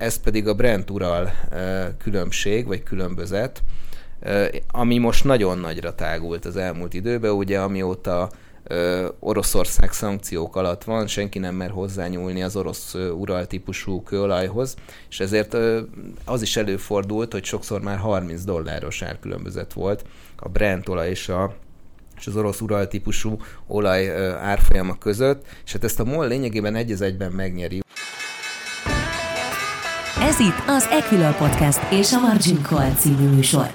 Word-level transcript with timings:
Ez 0.00 0.16
pedig 0.16 0.48
a 0.48 0.54
Brent 0.54 0.90
Ural 0.90 1.32
különbség, 1.98 2.66
vagy 2.66 2.82
különbözet, 2.82 3.62
ami 4.68 4.98
most 4.98 5.24
nagyon 5.24 5.58
nagyra 5.58 5.94
tágult 5.94 6.44
az 6.44 6.56
elmúlt 6.56 6.94
időben, 6.94 7.30
ugye 7.30 7.60
amióta 7.60 8.30
Oroszország 9.18 9.92
szankciók 9.92 10.56
alatt 10.56 10.84
van, 10.84 11.06
senki 11.06 11.38
nem 11.38 11.54
mer 11.54 11.70
hozzányúlni 11.70 12.42
az 12.42 12.56
orosz 12.56 12.94
ural 12.94 13.46
típusú 13.46 14.02
kőolajhoz, 14.02 14.74
és 15.08 15.20
ezért 15.20 15.56
az 16.24 16.42
is 16.42 16.56
előfordult, 16.56 17.32
hogy 17.32 17.44
sokszor 17.44 17.80
már 17.80 17.98
30 17.98 18.44
dolláros 18.44 19.02
árkülönbözet 19.02 19.72
volt 19.72 20.04
a 20.36 20.48
Brent 20.48 20.88
olaj 20.88 21.10
és 21.10 21.28
a 21.28 21.54
és 22.18 22.26
az 22.26 22.36
orosz 22.36 22.60
ural 22.60 22.88
típusú 22.88 23.36
olaj 23.66 24.10
árfolyama 24.34 24.98
között, 24.98 25.46
és 25.64 25.72
hát 25.72 25.84
ezt 25.84 26.00
a 26.00 26.04
MOL 26.04 26.26
lényegében 26.26 26.74
egy 26.74 27.02
egyben 27.02 27.32
megnyeri. 27.32 27.82
Ez 30.26 30.38
itt 30.38 30.62
az 30.66 30.86
Equilor 30.90 31.36
Podcast 31.36 31.92
és 31.92 32.12
a 32.12 32.20
Margin 32.20 32.62
Call 32.62 32.90
című 32.94 33.28
műsor. 33.28 33.70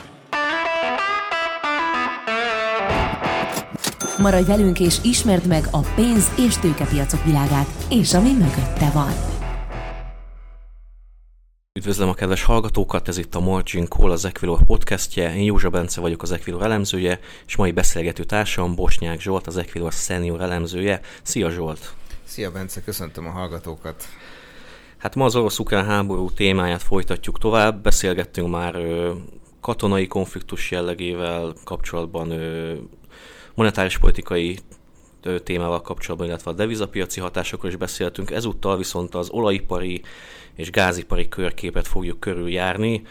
Maradj 4.18 4.46
velünk 4.46 4.80
és 4.80 4.98
ismerd 5.04 5.48
meg 5.48 5.64
a 5.72 5.80
pénz- 5.80 6.40
és 6.40 6.58
tőkepiacok 6.58 7.24
világát, 7.24 7.68
és 7.90 8.14
ami 8.14 8.32
mögötte 8.32 8.90
van. 8.94 9.12
Üdvözlöm 11.74 12.10
a 12.10 12.14
kedves 12.14 12.44
hallgatókat, 12.44 13.08
ez 13.08 13.18
itt 13.18 13.36
a 13.36 13.40
Margin 13.40 13.88
Call, 13.88 14.12
az 14.12 14.26
Equilor 14.26 14.64
podcastje. 14.64 15.36
Én 15.36 15.44
Józsa 15.44 15.70
Bence 15.70 16.02
vagyok 16.02 16.22
az 16.22 16.32
Equilor 16.32 16.64
elemzője, 16.64 17.20
és 17.48 17.56
mai 17.56 17.72
beszélgető 17.72 18.24
társam 18.24 18.76
Bosnyák 18.76 19.20
Zsolt, 19.20 19.48
az 19.48 19.58
Equilor 19.58 19.92
senior 19.92 20.42
elemzője. 20.42 21.02
Szia 21.22 21.50
Zsolt! 21.50 21.94
Szia 22.26 22.52
Bence, 22.52 22.82
köszöntöm 22.82 23.28
a 23.28 23.30
hallgatókat! 23.30 24.08
Hát 25.02 25.16
ma 25.16 25.26
az 25.26 25.36
orosz-ukrán 25.36 25.86
háború 25.86 26.30
témáját 26.30 26.82
folytatjuk 26.82 27.38
tovább. 27.38 27.82
Beszélgettünk 27.82 28.50
már 28.50 28.76
ö, 28.76 29.12
katonai 29.62 30.08
konfliktus 30.08 30.72
jellegével 30.72 31.54
kapcsolatban, 31.64 32.32
ö, 32.32 32.74
monetáris 33.56 33.98
politikai 33.98 34.58
ö, 35.24 35.40
témával 35.40 35.82
kapcsolatban, 35.82 36.28
illetve 36.28 36.52
a 36.52 36.54
devizapiaci 36.54 37.20
hatásokról 37.20 37.72
is 37.72 37.78
beszéltünk. 37.78 38.32
Ezúttal 38.32 38.78
viszont 38.78 39.16
az 39.16 39.30
olajipari 39.30 40.02
és 40.56 40.72
gázipari 40.72 41.28
körképet 41.30 41.88
fogjuk 41.88 42.20
körüljárni. 42.20 43.02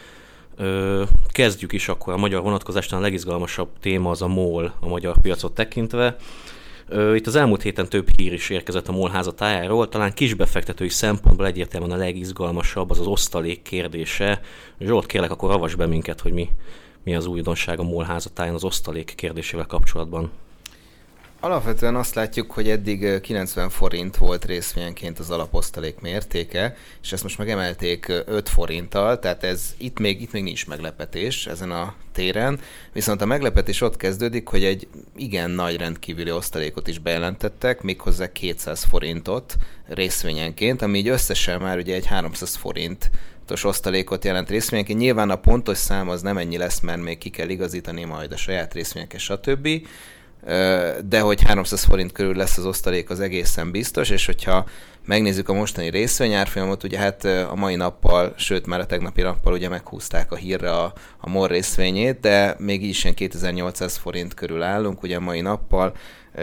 Ö, 0.57 1.03
kezdjük 1.29 1.73
is 1.73 1.89
akkor 1.89 2.13
a 2.13 2.17
magyar 2.17 2.43
vonatkozásnál 2.43 3.01
a 3.01 3.03
legizgalmasabb 3.03 3.69
téma 3.81 4.11
az 4.11 4.23
a 4.23 4.29
MOL 4.29 4.75
a 4.81 4.89
magyar 4.89 5.17
piacot 5.21 5.55
tekintve. 5.55 6.17
Itt 7.15 7.27
az 7.27 7.35
elmúlt 7.35 7.63
héten 7.63 7.89
több 7.89 8.09
hír 8.17 8.33
is 8.33 8.51
érkezett 8.51 8.89
a 8.89 8.93
MOL 8.93 9.11
házatájáról, 9.11 9.89
talán 9.89 10.13
kisbefektetői 10.13 10.89
szempontból 10.89 11.47
egyértelműen 11.47 11.93
a 11.93 11.97
legizgalmasabb 11.97 12.91
az 12.91 12.99
az 12.99 13.07
osztalék 13.07 13.63
kérdése. 13.63 14.41
Zsolt, 14.81 15.07
kérlek, 15.07 15.31
akkor 15.31 15.51
avas 15.51 15.75
be 15.75 15.87
minket, 15.87 16.21
hogy 16.21 16.33
mi, 16.33 16.49
mi 17.05 17.15
az 17.15 17.27
újdonság 17.27 17.79
a 17.79 17.83
MOL 17.83 18.05
házatáján 18.05 18.55
az 18.55 18.65
osztalék 18.65 19.13
kérdésével 19.17 19.67
kapcsolatban. 19.67 20.31
Alapvetően 21.43 21.95
azt 21.97 22.15
látjuk, 22.15 22.51
hogy 22.53 22.69
eddig 22.69 23.21
90 23.21 23.69
forint 23.69 24.17
volt 24.17 24.45
részvényenként 24.45 25.19
az 25.19 25.31
alaposztalék 25.31 26.01
mértéke, 26.01 26.77
és 27.03 27.13
ezt 27.13 27.23
most 27.23 27.39
megemelték 27.39 28.09
5 28.27 28.49
forinttal, 28.49 29.19
tehát 29.19 29.45
ez 29.45 29.75
itt 29.79 29.99
még, 29.99 30.23
itt 30.23 30.33
még 30.33 30.43
nincs 30.43 30.67
meglepetés 30.67 31.47
ezen 31.47 31.71
a 31.71 31.95
téren, 32.13 32.61
viszont 32.93 33.21
a 33.21 33.27
meglepetés 33.27 33.81
ott 33.81 33.97
kezdődik, 33.97 34.49
hogy 34.49 34.65
egy 34.65 34.89
igen 35.17 35.51
nagy 35.51 35.77
rendkívüli 35.77 36.31
osztalékot 36.31 36.89
is 36.89 36.99
bejelentettek, 36.99 37.83
méghozzá 37.83 38.33
200 38.33 38.85
forintot 38.85 39.57
részvényenként, 39.87 40.83
ami 40.83 40.99
így 40.99 41.09
összesen 41.09 41.61
már 41.61 41.79
ugye 41.79 41.95
egy 41.95 42.07
300 42.07 42.57
forint 42.57 43.11
osztalékot 43.63 44.25
jelent 44.25 44.51
részvényenként. 44.51 44.99
Nyilván 44.99 45.31
a 45.31 45.37
pontos 45.37 45.79
szám 45.79 46.09
az 46.09 46.23
nem 46.23 46.39
ennyi 46.39 46.57
lesz, 46.57 46.81
mert 46.81 47.03
még 47.03 47.19
ki 47.19 47.31
kell 47.31 47.49
igazítani 47.49 48.05
majd 48.05 48.33
a 48.33 48.37
saját 48.37 48.75
részvényeket, 48.75 49.21
stb 49.21 49.69
de 51.09 51.21
hogy 51.21 51.43
300 51.43 51.85
forint 51.85 52.13
körül 52.13 52.37
lesz 52.37 52.59
az 52.59 52.67
osztalék, 52.67 53.11
az 53.11 53.21
egészen 53.21 53.71
biztos, 53.71 54.11
és 54.11 54.27
hogyha 54.27 54.67
megnézzük 55.07 55.49
a 55.49 55.53
mostani 55.53 55.91
részvényárfolyamot, 55.91 56.85
ugye 56.85 56.99
hát 56.99 57.25
a 57.25 57.55
mai 57.55 57.75
nappal, 57.75 58.35
sőt 58.37 58.67
már 58.67 58.81
a 58.81 58.87
tegnapi 58.87 59.23
nappal 59.23 59.53
ugye 59.53 59.69
meghúzták 59.69 60.33
a 60.33 60.37
hírre 60.37 60.71
a, 60.71 60.93
a 61.21 61.29
MOR 61.29 61.51
részvényét, 61.51 62.21
de 62.21 62.57
még 62.59 62.85
így 62.85 63.01
ilyen 63.03 63.15
2800 63.15 63.97
forint 63.97 64.35
körül 64.35 64.63
állunk, 64.63 65.03
ugye 65.03 65.17
a 65.17 65.21
mai 65.21 65.41
nappal, 65.41 65.93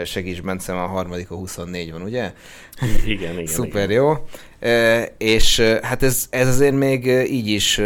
segíts 0.04 0.42
Bence, 0.42 0.72
a 0.72 0.86
harmadik 0.86 1.30
a 1.30 1.34
24 1.34 1.92
van, 1.92 2.02
ugye? 2.02 2.32
Igen, 3.06 3.32
igen. 3.32 3.46
Szuper 3.46 3.90
igen. 3.90 4.02
jó. 4.02 4.26
És 5.18 5.60
hát 5.82 6.02
ez, 6.02 6.26
ez 6.30 6.48
azért 6.48 6.74
még 6.74 7.06
így 7.06 7.46
is 7.46 7.80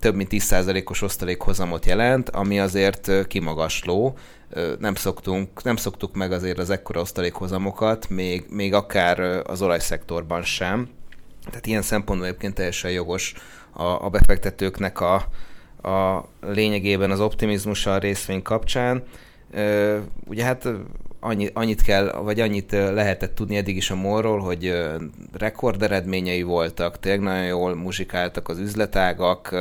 több 0.00 0.14
mint 0.14 0.28
10%-os 0.32 1.02
osztalékhozamot 1.02 1.86
jelent, 1.86 2.28
ami 2.28 2.60
azért 2.60 3.10
kimagasló, 3.26 4.18
nem, 4.78 4.94
szoktunk, 4.94 5.62
nem 5.62 5.76
szoktuk 5.76 6.14
meg 6.14 6.32
azért 6.32 6.58
az 6.58 6.70
ekkora 6.70 7.00
osztalékhozamokat, 7.00 8.08
még, 8.08 8.44
még 8.48 8.74
akár 8.74 9.20
az 9.44 9.62
olajszektorban 9.62 10.42
sem. 10.42 10.88
Tehát 11.44 11.66
ilyen 11.66 11.82
szempontból 11.82 12.28
egyébként 12.28 12.54
teljesen 12.54 12.90
jogos 12.90 13.34
a, 13.72 13.82
a 13.82 14.08
befektetőknek 14.08 15.00
a, 15.00 15.14
a 15.88 16.28
lényegében 16.40 17.10
az 17.10 17.20
optimizmusa 17.20 17.92
a 17.92 17.98
részvény 17.98 18.42
kapcsán. 18.42 19.02
Ugye 20.26 20.44
hát 20.44 20.68
annyi, 21.20 21.50
annyit 21.52 21.82
kell, 21.82 22.12
vagy 22.12 22.40
annyit 22.40 22.72
lehetett 22.72 23.34
tudni 23.34 23.56
eddig 23.56 23.76
is 23.76 23.90
a 23.90 23.94
morról, 23.94 24.38
hogy 24.38 24.74
rekorderedményei 25.32 26.42
voltak, 26.42 26.98
tényleg 26.98 27.20
nagyon 27.20 27.46
jól 27.46 27.74
muzsikáltak 27.74 28.48
az 28.48 28.58
üzletágak, 28.58 29.56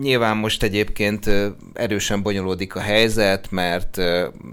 Nyilván 0.00 0.36
most 0.36 0.62
egyébként 0.62 1.30
erősen 1.72 2.22
bonyolódik 2.22 2.74
a 2.74 2.80
helyzet, 2.80 3.50
mert 3.50 3.98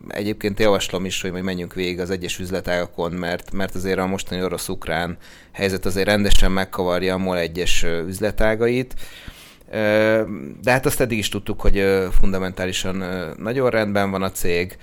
egyébként 0.07 0.59
javaslom 0.59 1.05
is, 1.05 1.21
hogy 1.21 1.31
majd 1.31 1.43
menjünk 1.43 1.73
végig 1.73 1.99
az 1.99 2.09
egyes 2.09 2.39
üzletágakon, 2.39 3.11
mert, 3.11 3.51
mert 3.51 3.75
azért 3.75 3.99
a 3.99 4.05
mostani 4.05 4.43
orosz-ukrán 4.43 5.17
helyzet 5.51 5.85
azért 5.85 6.07
rendesen 6.07 6.51
megkavarja 6.51 7.13
a 7.13 7.17
MOL 7.17 7.37
egyes 7.37 7.83
üzletágait. 8.07 8.95
De 10.61 10.71
hát 10.71 10.85
azt 10.85 11.01
eddig 11.01 11.17
is 11.17 11.29
tudtuk, 11.29 11.61
hogy 11.61 12.07
fundamentálisan 12.19 13.03
nagyon 13.37 13.69
rendben 13.69 14.11
van 14.11 14.23
a 14.23 14.31
cég. 14.31 14.77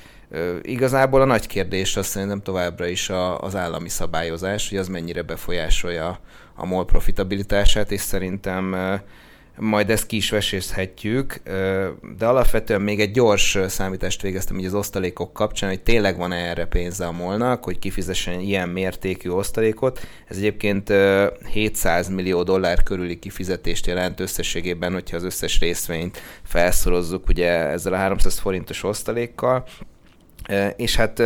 Igazából 0.63 1.21
a 1.21 1.25
nagy 1.25 1.47
kérdés 1.47 1.97
az 1.97 2.07
szerintem 2.07 2.43
továbbra 2.43 2.87
is 2.87 3.11
az 3.41 3.57
állami 3.57 3.89
szabályozás, 3.89 4.69
hogy 4.69 4.79
az 4.79 4.89
mennyire 4.89 5.23
befolyásolja 5.23 6.21
a 6.55 6.67
MOL 6.67 6.85
profitabilitását, 6.85 7.93
és 7.93 8.01
szerintem 8.01 8.77
majd 9.61 9.91
ezt 9.91 10.07
ki 10.07 10.17
is 10.17 10.31
vesészhetjük, 10.31 11.41
de 12.19 12.27
alapvetően 12.27 12.81
még 12.81 13.01
egy 13.01 13.11
gyors 13.11 13.59
számítást 13.67 14.23
végeztem 14.23 14.59
így 14.59 14.65
az 14.65 14.75
osztalékok 14.75 15.33
kapcsán, 15.33 15.69
hogy 15.69 15.83
tényleg 15.83 16.17
van 16.17 16.33
erre 16.33 16.65
pénze 16.65 17.07
a 17.07 17.13
molnak, 17.13 17.65
hogy 17.65 17.79
kifizessen 17.79 18.41
ilyen 18.41 18.69
mértékű 18.69 19.29
osztalékot. 19.31 20.07
Ez 20.29 20.37
egyébként 20.37 20.93
700 21.53 22.09
millió 22.09 22.43
dollár 22.43 22.83
körüli 22.83 23.19
kifizetést 23.19 23.87
jelent 23.87 24.21
összességében, 24.21 24.93
hogyha 24.93 25.17
az 25.17 25.25
összes 25.25 25.61
részvényt 25.61 26.23
felszorozzuk 26.43 27.29
ugye 27.29 27.51
ezzel 27.51 27.93
a 27.93 27.97
300 27.97 28.39
forintos 28.39 28.83
osztalékkal. 28.83 29.65
És 30.77 30.97
hát 30.97 31.23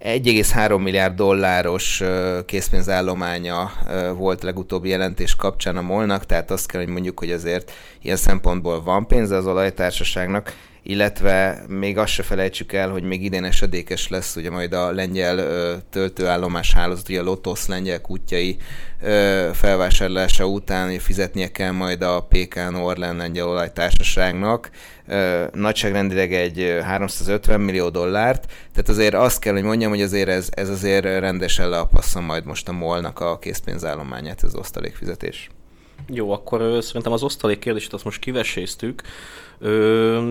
1,3 0.00 0.82
milliárd 0.82 1.14
dolláros 1.14 2.02
készpénzállománya 2.46 3.70
volt 4.16 4.42
legutóbbi 4.42 4.88
jelentés 4.88 5.36
kapcsán 5.36 5.76
a 5.76 5.82
molnak, 5.82 6.26
tehát 6.26 6.50
azt 6.50 6.66
kell, 6.66 6.80
hogy 6.80 6.90
mondjuk, 6.90 7.18
hogy 7.18 7.30
azért 7.30 7.72
ilyen 8.02 8.16
szempontból 8.16 8.82
van 8.82 9.06
pénze 9.06 9.36
az 9.36 9.46
olajtársaságnak, 9.46 10.52
illetve 10.88 11.62
még 11.66 11.98
azt 11.98 12.12
se 12.12 12.22
felejtsük 12.22 12.72
el, 12.72 12.90
hogy 12.90 13.02
még 13.02 13.24
idén 13.24 13.44
esedékes 13.44 14.08
lesz 14.08 14.36
ugye 14.36 14.50
majd 14.50 14.72
a 14.72 14.92
lengyel 14.92 15.38
ö, 15.38 15.74
töltőállomás 15.90 16.72
hálózat, 16.72 17.08
ugye 17.08 17.20
a 17.20 17.22
Lotos 17.22 17.66
lengyel 17.66 18.00
kutyai 18.00 18.56
ö, 19.02 19.48
felvásárlása 19.52 20.46
után 20.46 20.98
fizetnie 20.98 21.48
kell 21.48 21.70
majd 21.70 22.02
a 22.02 22.26
PKN 22.28 22.74
Orlen 22.74 23.16
lengyel 23.16 23.48
olajtársaságnak 23.48 24.70
ö, 25.06 25.44
nagyságrendileg 25.52 26.32
egy 26.32 26.78
350 26.82 27.60
millió 27.60 27.88
dollárt, 27.88 28.46
tehát 28.46 28.88
azért 28.88 29.14
azt 29.14 29.40
kell, 29.40 29.52
hogy 29.52 29.62
mondjam, 29.62 29.90
hogy 29.90 30.02
azért 30.02 30.28
ez, 30.28 30.48
ez 30.50 30.68
azért 30.68 31.04
rendesen 31.04 31.68
leapasszon 31.68 32.22
majd 32.22 32.44
most 32.44 32.68
a 32.68 32.72
molnak 32.72 33.20
a 33.20 33.38
készpénzállományát, 33.38 34.44
ez 34.44 34.54
osztalékfizetés. 34.54 35.50
Jó, 36.06 36.30
akkor 36.30 36.82
szerintem 36.82 37.12
az 37.12 37.22
osztalék 37.22 37.58
kérdését 37.58 37.92
azt 37.92 38.04
most 38.04 38.20
kiveséztük. 38.20 39.02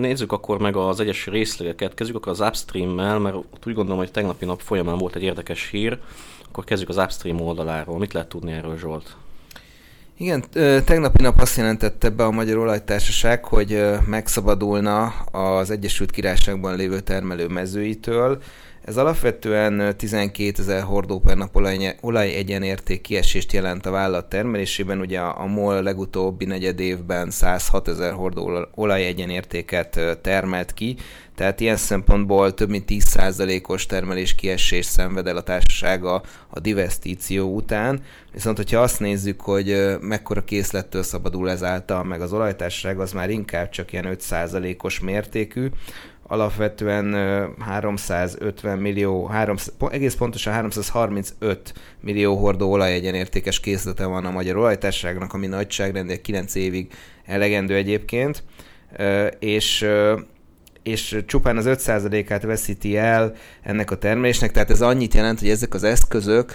Nézzük 0.00 0.32
akkor 0.32 0.58
meg 0.58 0.76
az 0.76 1.00
egyes 1.00 1.26
részlegeket. 1.26 1.94
Kezdjük 1.94 2.16
akkor 2.18 2.32
az 2.32 2.40
upstream-mel, 2.40 3.18
mert 3.18 3.36
úgy 3.36 3.74
gondolom, 3.74 3.98
hogy 3.98 4.10
tegnapi 4.10 4.44
nap 4.44 4.60
folyamán 4.60 4.98
volt 4.98 5.16
egy 5.16 5.22
érdekes 5.22 5.68
hír. 5.70 5.98
Akkor 6.48 6.64
kezdjük 6.64 6.88
az 6.88 6.96
upstream 6.96 7.40
oldaláról. 7.40 7.98
Mit 7.98 8.12
lehet 8.12 8.28
tudni 8.28 8.52
erről, 8.52 8.78
Zsolt? 8.78 9.16
Igen, 10.16 10.44
tegnapi 10.84 11.22
nap 11.22 11.40
azt 11.40 11.56
jelentette 11.56 12.10
be 12.10 12.24
a 12.24 12.30
Magyar 12.30 12.56
Olajtársaság, 12.56 13.44
hogy 13.44 13.84
megszabadulna 14.06 15.06
az 15.32 15.70
Egyesült 15.70 16.10
Királyságban 16.10 16.76
lévő 16.76 17.00
termelő 17.00 17.46
mezőitől, 17.46 18.38
Ez 18.88 18.96
alapvetően 18.96 19.96
12 19.96 20.62
ezer 20.62 20.82
hordó 20.82 21.20
per 21.20 21.36
nap 21.36 21.56
olaj, 21.56 21.96
olajegyenérték 22.00 23.00
kiesést 23.00 23.52
jelent 23.52 23.86
a 23.86 23.90
vállalat 23.90 24.28
termelésében. 24.28 25.00
Ugye 25.00 25.20
a 25.20 25.46
MOL 25.46 25.82
legutóbbi 25.82 26.44
negyed 26.44 26.80
évben 26.80 27.30
106 27.30 27.88
ezer 27.88 28.12
hordó 28.12 28.66
olajegyenértéket 28.74 30.00
termelt 30.22 30.74
ki, 30.74 30.96
tehát 31.34 31.60
ilyen 31.60 31.76
szempontból 31.76 32.54
több 32.54 32.68
mint 32.68 32.84
10%-os 32.88 33.86
termelés 33.86 34.34
kiesés 34.34 34.86
szenved 34.86 35.26
el 35.26 35.36
a 35.36 35.42
társasága 35.42 36.22
a 36.48 36.60
divesztíció 36.60 37.54
után. 37.54 38.00
Viszont, 38.32 38.56
hogyha 38.56 38.80
azt 38.80 39.00
nézzük, 39.00 39.40
hogy 39.40 39.96
mekkora 40.00 40.44
készlettől 40.44 41.02
szabadul 41.02 41.50
ezáltal, 41.50 42.04
meg 42.04 42.20
az 42.20 42.32
olajtársaság, 42.32 43.00
az 43.00 43.12
már 43.12 43.30
inkább 43.30 43.68
csak 43.68 43.92
ilyen 43.92 44.16
5%-os 44.18 45.00
mértékű 45.00 45.68
alapvetően 46.28 47.14
350 47.58 48.78
millió, 48.78 49.26
300, 49.26 49.72
egész 49.90 50.14
pontosan 50.14 50.52
335 50.52 51.74
millió 52.00 52.36
hordó 52.36 52.70
olajegyenértékes 52.70 53.60
készlete 53.60 54.04
van 54.04 54.24
a 54.24 54.30
magyar 54.30 54.56
olajtárságnak, 54.56 55.32
ami 55.32 55.46
nagyságrendel 55.46 56.20
9 56.20 56.54
évig 56.54 56.92
elegendő 57.26 57.74
egyébként, 57.74 58.42
és 59.38 59.86
és 60.82 61.22
csupán 61.26 61.56
az 61.56 61.64
5%-át 61.68 62.42
veszíti 62.42 62.96
el 62.96 63.34
ennek 63.62 63.90
a 63.90 63.96
termelésnek, 63.96 64.50
tehát 64.50 64.70
ez 64.70 64.80
annyit 64.80 65.14
jelent, 65.14 65.38
hogy 65.38 65.48
ezek 65.48 65.74
az 65.74 65.84
eszközök 65.84 66.54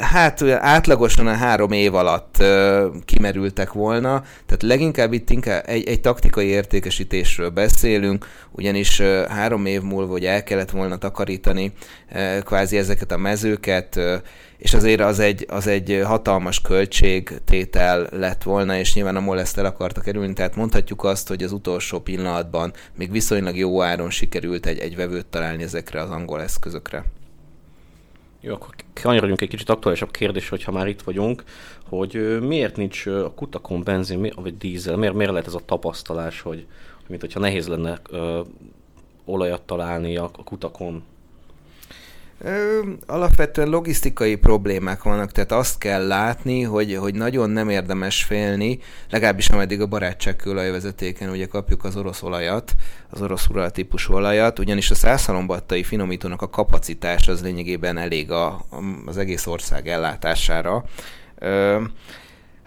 hát 0.00 0.42
átlagosan 0.42 1.26
a 1.26 1.34
három 1.34 1.72
év 1.72 1.94
alatt 1.94 2.36
uh, 2.40 2.84
kimerültek 3.04 3.72
volna, 3.72 4.22
tehát 4.46 4.62
leginkább 4.62 5.12
itt 5.12 5.30
inkább 5.30 5.62
egy, 5.66 5.88
egy 5.88 6.00
taktikai 6.00 6.46
értékesítésről 6.46 7.48
beszélünk, 7.50 8.26
ugyanis 8.50 8.98
uh, 8.98 9.26
három 9.26 9.66
év 9.66 9.82
múlva, 9.82 10.12
hogy 10.12 10.24
el 10.24 10.42
kellett 10.42 10.70
volna 10.70 10.96
takarítani 10.96 11.72
uh, 12.12 12.38
kvázi 12.38 12.76
ezeket 12.76 13.12
a 13.12 13.16
mezőket, 13.16 13.96
uh, 13.96 14.14
és 14.60 14.74
azért 14.74 15.00
az 15.00 15.18
egy, 15.18 15.46
az 15.48 15.66
egy 15.66 16.00
hatalmas 16.04 16.60
költségtétel 16.60 18.08
lett 18.10 18.42
volna, 18.42 18.76
és 18.76 18.94
nyilván 18.94 19.16
a 19.16 19.20
MOL 19.20 19.40
ezt 19.40 19.58
el 19.58 19.64
akarta 19.64 20.00
kerülni, 20.00 20.32
tehát 20.32 20.56
mondhatjuk 20.56 21.04
azt, 21.04 21.28
hogy 21.28 21.42
az 21.42 21.52
utolsó 21.52 21.98
pillanatban 21.98 22.72
még 22.96 23.10
viszonylag 23.10 23.56
jó 23.56 23.82
áron 23.82 24.10
sikerült 24.10 24.66
egy, 24.66 24.78
egy 24.78 24.96
vevőt 24.96 25.26
találni 25.26 25.62
ezekre 25.62 26.00
az 26.00 26.10
angol 26.10 26.42
eszközökre. 26.42 27.04
Jó, 28.40 28.54
akkor 28.54 28.74
kanyarodjunk 28.92 29.40
egy 29.40 29.48
kicsit 29.48 29.68
aktuálisabb 29.68 30.10
kérdés, 30.10 30.48
hogyha 30.48 30.72
már 30.72 30.86
itt 30.86 31.02
vagyunk, 31.02 31.44
hogy 31.88 32.40
miért 32.40 32.76
nincs 32.76 33.06
a 33.06 33.32
kutakon 33.34 33.82
benzin, 33.82 34.32
vagy 34.36 34.56
dízel, 34.56 34.96
miért, 34.96 35.14
miért 35.14 35.30
lehet 35.30 35.46
ez 35.46 35.54
a 35.54 35.64
tapasztalás, 35.64 36.40
hogy 36.40 36.66
mint 37.08 37.20
hogyha 37.20 37.40
nehéz 37.40 37.68
lenne 37.68 38.00
ö, 38.10 38.40
olajat 39.24 39.62
találni 39.62 40.16
a, 40.16 40.30
a 40.36 40.44
kutakon? 40.44 41.02
Alapvetően 43.06 43.68
logisztikai 43.68 44.36
problémák 44.36 45.02
vannak, 45.02 45.32
tehát 45.32 45.52
azt 45.52 45.78
kell 45.78 46.06
látni, 46.06 46.62
hogy, 46.62 46.96
hogy 46.96 47.14
nagyon 47.14 47.50
nem 47.50 47.68
érdemes 47.68 48.24
félni, 48.24 48.78
legalábbis 49.10 49.48
ameddig 49.48 49.80
a 49.80 49.86
barátságkőolajvezetéken 49.86 51.30
ugye 51.30 51.46
kapjuk 51.46 51.84
az 51.84 51.96
orosz 51.96 52.22
olajat, 52.22 52.74
az 53.10 53.22
orosz 53.22 53.46
ural 53.46 53.70
típusú 53.70 54.14
olajat, 54.14 54.58
ugyanis 54.58 54.90
a 54.90 54.94
százhalombattai 54.94 55.82
finomítónak 55.82 56.42
a 56.42 56.50
kapacitás 56.50 57.28
az 57.28 57.42
lényegében 57.42 57.98
elég 57.98 58.30
a, 58.30 58.64
az 59.06 59.16
egész 59.16 59.46
ország 59.46 59.88
ellátására. 59.88 60.84
Ö, 61.38 61.82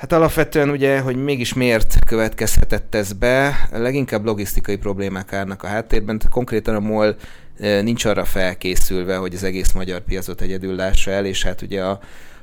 Hát 0.03 0.11
alapvetően 0.11 0.69
ugye, 0.69 0.99
hogy 0.99 1.15
mégis 1.15 1.53
miért 1.53 2.05
következhetett 2.05 2.95
ez 2.95 3.13
be, 3.13 3.67
leginkább 3.71 4.25
logisztikai 4.25 4.75
problémák 4.75 5.33
állnak 5.33 5.63
a 5.63 5.67
háttérben, 5.67 6.17
tehát 6.17 6.33
konkrétan 6.33 6.75
a 6.75 6.79
MOL 6.79 7.15
nincs 7.57 8.05
arra 8.05 8.25
felkészülve, 8.25 9.15
hogy 9.15 9.33
az 9.33 9.43
egész 9.43 9.71
magyar 9.71 10.01
piacot 10.01 10.41
egyedül 10.41 10.75
lássa 10.75 11.11
el, 11.11 11.25
és 11.25 11.43
hát 11.43 11.61
ugye 11.61 11.83
a, 11.83 11.99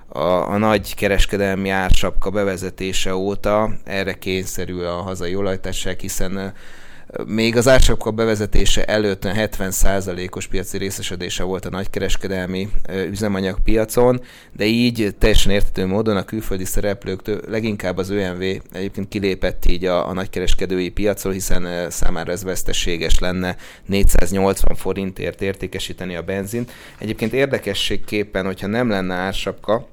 a, 0.09 0.51
a 0.51 0.57
nagy 0.57 0.95
kereskedelmi 0.95 1.69
ársapka 1.69 2.31
bevezetése 2.31 3.15
óta 3.15 3.71
erre 3.85 4.13
kényszerül 4.13 4.85
a 4.85 5.03
hazai 5.03 5.35
olajtárság, 5.35 5.99
hiszen 6.01 6.53
még 7.27 7.57
az 7.57 7.69
ársapka 7.69 8.11
bevezetése 8.11 8.85
előtt 8.85 9.23
70%-os 9.27 10.47
piaci 10.47 10.79
részesedése 10.79 11.43
volt 11.43 11.65
a 11.65 11.71
nagykereskedelmi 11.71 12.69
üzemanyagpiacon, 13.11 14.21
de 14.53 14.65
így 14.65 15.15
teljesen 15.19 15.53
értető 15.53 15.87
módon 15.87 16.17
a 16.17 16.25
külföldi 16.25 16.65
szereplők, 16.65 17.21
leginkább 17.49 17.99
az 17.99 18.11
ÖMV 18.11 18.43
egyébként 18.73 19.09
kilépett 19.09 19.67
így 19.67 19.85
a, 19.85 20.09
a 20.09 20.13
nagykereskedői 20.13 20.89
piacról, 20.89 21.33
hiszen 21.33 21.91
számára 21.91 22.33
ez 22.33 22.45
veszteséges 22.45 23.19
lenne 23.19 23.57
480 23.87 24.77
forintért 24.77 25.43
értékesíteni 25.43 26.15
a 26.15 26.23
benzint. 26.23 26.73
Egyébként 26.99 27.33
érdekességképpen, 27.33 28.45
hogyha 28.45 28.67
nem 28.67 28.89
lenne 28.89 29.15
ársapka, 29.15 29.89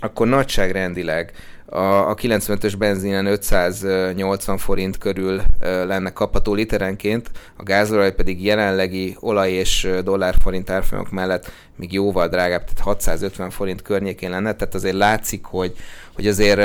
akkor 0.00 0.26
nagyságrendileg 0.26 1.32
a, 1.70 2.10
a 2.10 2.14
95-ös 2.14 2.74
benzinen 2.78 3.26
580 3.26 4.58
forint 4.58 4.98
körül 4.98 5.42
lenne 5.60 6.12
kapható 6.12 6.54
literenként, 6.54 7.30
a 7.56 7.62
gázolaj 7.62 8.14
pedig 8.14 8.44
jelenlegi 8.44 9.16
olaj 9.20 9.50
és 9.50 9.88
dollárforint 10.04 10.70
árfolyamok 10.70 11.10
mellett 11.10 11.50
még 11.76 11.92
jóval 11.92 12.28
drágább, 12.28 12.64
tehát 12.64 12.80
650 12.80 13.50
forint 13.50 13.82
környékén 13.82 14.30
lenne, 14.30 14.54
tehát 14.54 14.74
azért 14.74 14.94
látszik, 14.94 15.44
hogy, 15.44 15.72
hogy 16.14 16.26
azért 16.26 16.60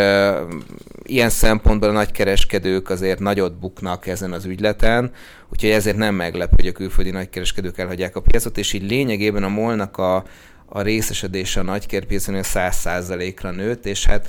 ilyen 1.04 1.30
szempontból 1.30 1.90
a 1.90 1.94
nagykereskedők 1.94 2.90
azért 2.90 3.20
nagyot 3.20 3.60
buknak 3.60 4.08
ezen 4.08 4.32
az 4.32 4.46
ügyleten, 4.46 5.12
úgyhogy 5.50 5.70
ezért 5.70 5.98
nem 5.98 6.16
meglep, 6.16 6.56
hogy 6.56 6.68
a 6.68 6.72
külföldi 6.72 7.12
nagykereskedők 7.12 7.78
elhagyják 7.78 8.16
a 8.16 8.22
piacot, 8.22 8.58
és 8.58 8.74
így 8.74 8.90
lényegében 8.90 9.44
a 9.44 9.50
molnak 9.50 9.98
a, 9.98 10.24
a 10.66 10.82
részesedése 10.82 11.60
a 11.60 11.64
nagykerpiacon 11.64 12.36
100%-ra 12.42 13.52
nőtt, 13.52 13.86
és 13.86 14.06
hát 14.06 14.28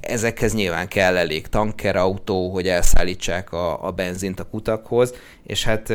ezekhez 0.00 0.54
nyilván 0.54 0.88
kell 0.88 1.16
elég 1.16 1.46
tankerautó, 1.46 2.50
hogy 2.50 2.68
elszállítsák 2.68 3.52
a, 3.52 3.86
a 3.86 3.90
benzint 3.90 4.40
a 4.40 4.48
kutakhoz, 4.48 5.14
és 5.42 5.64
hát 5.64 5.92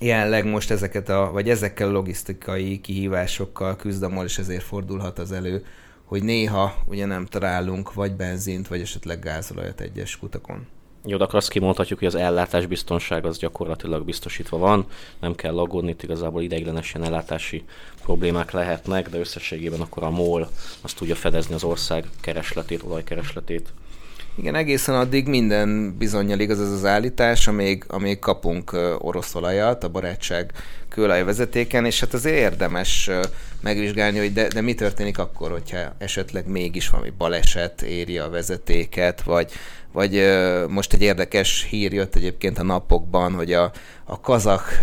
jelenleg 0.00 0.44
most 0.44 0.70
ezeket 0.70 1.08
a, 1.08 1.30
vagy 1.32 1.50
ezekkel 1.50 1.88
a 1.88 1.92
logisztikai 1.92 2.80
kihívásokkal 2.80 3.76
küzdamol, 3.76 4.24
és 4.24 4.38
ezért 4.38 4.64
fordulhat 4.64 5.18
az 5.18 5.32
elő, 5.32 5.64
hogy 6.04 6.22
néha 6.22 6.74
ugye 6.86 7.06
nem 7.06 7.26
találunk 7.26 7.94
vagy 7.94 8.12
benzint, 8.12 8.68
vagy 8.68 8.80
esetleg 8.80 9.18
gázolajat 9.18 9.80
egyes 9.80 10.18
kutakon. 10.18 10.66
Jó, 11.08 11.20
akkor 11.20 11.34
azt 11.34 11.48
kimondhatjuk, 11.48 11.98
hogy 11.98 12.08
az 12.08 12.14
ellátás 12.14 12.66
biztonság 12.66 13.24
az 13.24 13.38
gyakorlatilag 13.38 14.04
biztosítva 14.04 14.58
van, 14.58 14.86
nem 15.20 15.34
kell 15.34 15.58
aggódni, 15.58 15.90
itt 15.90 16.02
igazából 16.02 16.42
ideiglenesen 16.42 17.04
ellátási 17.04 17.64
problémák 18.02 18.50
lehetnek, 18.50 19.08
de 19.08 19.18
összességében 19.18 19.80
akkor 19.80 20.02
a 20.02 20.10
MOL 20.10 20.48
azt 20.80 20.96
tudja 20.96 21.14
fedezni 21.14 21.54
az 21.54 21.64
ország 21.64 22.04
keresletét, 22.20 22.82
olajkeresletét. 22.82 23.72
Igen, 24.34 24.54
egészen 24.54 24.94
addig 24.94 25.26
minden 25.26 25.96
bizonyal 25.98 26.38
igaz 26.38 26.60
ez 26.60 26.70
az 26.70 26.84
állítás, 26.84 27.48
amíg, 27.48 27.84
amíg 27.88 28.18
kapunk 28.18 28.72
orosz 28.98 29.34
olajat 29.34 29.84
a 29.84 29.88
barátság 29.88 30.52
kőolajvezetéken, 30.96 31.84
és 31.84 32.00
hát 32.00 32.12
az 32.14 32.24
érdemes 32.24 33.10
megvizsgálni, 33.60 34.18
hogy 34.18 34.32
de, 34.32 34.48
de 34.48 34.60
mi 34.60 34.74
történik 34.74 35.18
akkor, 35.18 35.50
hogyha 35.50 35.94
esetleg 35.98 36.46
mégis 36.46 36.88
valami 36.88 37.12
baleset 37.18 37.82
éri 37.82 38.18
a 38.18 38.28
vezetéket, 38.28 39.22
vagy, 39.22 39.52
vagy 39.92 40.22
most 40.68 40.92
egy 40.92 41.02
érdekes 41.02 41.66
hír 41.70 41.92
jött 41.92 42.14
egyébként 42.14 42.58
a 42.58 42.62
napokban, 42.62 43.32
hogy 43.32 43.52
a, 43.52 43.72
a 44.04 44.20
kazak 44.20 44.82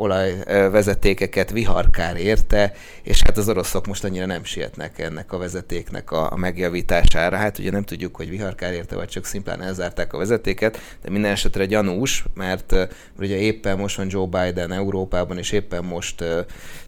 olajvezetékeket 0.00 1.50
viharkár 1.50 2.16
érte, 2.16 2.72
és 3.02 3.22
hát 3.22 3.36
az 3.36 3.48
oroszok 3.48 3.86
most 3.86 4.04
annyira 4.04 4.26
nem 4.26 4.44
sietnek 4.44 4.98
ennek 4.98 5.32
a 5.32 5.38
vezetéknek 5.38 6.10
a 6.10 6.36
megjavítására. 6.36 7.36
Hát 7.36 7.58
ugye 7.58 7.70
nem 7.70 7.84
tudjuk, 7.84 8.16
hogy 8.16 8.30
viharkár 8.30 8.72
érte, 8.72 8.96
vagy 8.96 9.08
csak 9.08 9.24
szimplán 9.24 9.62
elzárták 9.62 10.12
a 10.12 10.18
vezetéket, 10.18 10.78
de 11.02 11.10
minden 11.10 11.30
esetre 11.30 11.66
gyanús, 11.66 12.24
mert 12.34 12.74
ugye 13.18 13.36
éppen 13.36 13.78
most 13.78 13.96
van 13.96 14.06
Joe 14.10 14.26
Biden 14.26 14.72
Európában, 14.72 15.29
és 15.38 15.52
éppen 15.52 15.84
most 15.84 16.24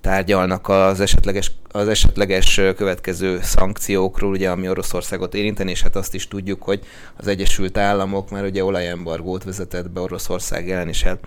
tárgyalnak 0.01 0.69
az 0.69 1.01
esetleges, 1.01 1.53
az 1.69 1.89
esetleges 1.89 2.61
következő 2.77 3.39
szankciókról, 3.43 4.31
ugye, 4.31 4.51
ami 4.51 4.69
Oroszországot 4.69 5.35
érinteni, 5.35 5.71
és 5.71 5.83
hát 5.83 5.97
azt 5.97 6.15
is 6.15 6.29
tudjuk, 6.29 6.63
hogy 6.63 6.81
az 7.17 7.27
Egyesült 7.27 7.79
Államok 7.79 8.31
már 8.31 8.45
ugye 8.45 8.65
olajembargót 8.65 9.45
vezetett 9.45 9.91
be 9.91 10.01
Oroszország 10.01 10.71
ellen, 10.71 10.89
és 10.89 11.03
hát 11.03 11.19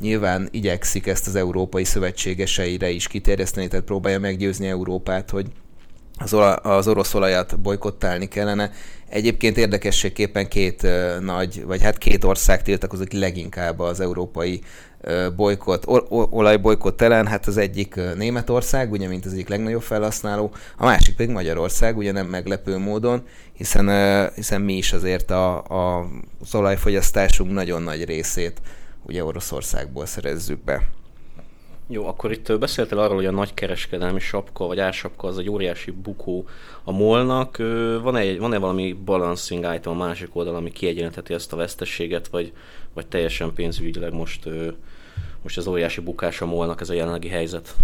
nyilván 0.00 0.48
igyekszik 0.50 1.06
ezt 1.06 1.26
az 1.26 1.34
európai 1.34 1.84
szövetségeseire 1.84 2.90
is 2.90 3.06
kiterjeszteni, 3.06 3.68
tehát 3.68 3.84
próbálja 3.84 4.18
meggyőzni 4.18 4.66
Európát, 4.66 5.30
hogy 5.30 5.46
az, 6.18 6.36
az 6.62 6.88
orosz 6.88 7.14
olajat 7.14 7.60
bolykottálni 7.60 8.28
kellene. 8.28 8.70
Egyébként 9.08 9.56
érdekességképpen 9.56 10.48
két 10.48 10.82
uh, 10.82 11.20
nagy, 11.20 11.64
vagy 11.64 11.82
hát 11.82 11.98
két 11.98 12.24
ország 12.24 12.62
tiltakozik 12.62 13.12
leginkább 13.12 13.78
az 13.78 14.00
európai 14.00 14.60
bolykott, 15.36 15.86
olajbolykott 16.30 17.00
ellen, 17.00 17.26
hát 17.26 17.46
az 17.46 17.56
egyik 17.56 18.00
Németország, 18.16 18.92
ugye, 18.92 19.08
mint 19.08 19.24
az 19.26 19.32
egyik 19.32 19.48
legnagyobb 19.48 19.82
felhasználó, 19.82 20.52
a 20.76 20.84
másik 20.84 21.16
pedig 21.16 21.32
Magyarország, 21.32 21.96
ugye 21.96 22.12
nem 22.12 22.26
meglepő 22.26 22.78
módon, 22.78 23.22
hiszen, 23.52 24.30
hiszen 24.34 24.60
mi 24.60 24.76
is 24.76 24.92
azért 24.92 25.30
a, 25.30 25.64
a, 25.64 26.06
az 26.40 26.54
olajfogyasztásunk 26.54 27.52
nagyon 27.52 27.82
nagy 27.82 28.04
részét 28.04 28.60
ugye 29.02 29.24
Oroszországból 29.24 30.06
szerezzük 30.06 30.64
be. 30.64 30.88
Jó, 31.88 32.06
akkor 32.06 32.32
itt 32.32 32.58
beszéltél 32.58 32.98
arról, 32.98 33.16
hogy 33.16 33.26
a 33.26 33.30
nagy 33.30 33.54
kereskedelmi 33.54 34.20
sapka, 34.20 34.66
vagy 34.66 34.80
ársapka 34.80 35.28
az 35.28 35.38
egy 35.38 35.50
óriási 35.50 35.90
bukó 35.90 36.46
a 36.84 36.92
molnak. 36.92 37.56
Van-e, 38.02 38.36
van-e 38.38 38.58
valami 38.58 38.92
balancing 38.92 39.74
item 39.74 39.92
a 39.92 40.04
másik 40.04 40.36
oldal, 40.36 40.54
ami 40.54 40.70
kiegyenlítheti 40.70 41.34
ezt 41.34 41.52
a 41.52 41.56
vesztességet, 41.56 42.28
vagy, 42.28 42.52
vagy 42.94 43.06
teljesen 43.06 43.52
pénzügyileg 43.54 44.12
most, 44.12 44.48
most 45.42 45.56
az 45.58 45.66
óriási 45.66 46.00
bukás 46.00 46.40
a 46.40 46.46
molnak 46.46 46.80
ez 46.80 46.90
a 46.90 46.94
jelenlegi 46.94 47.28
helyzet? 47.28 47.74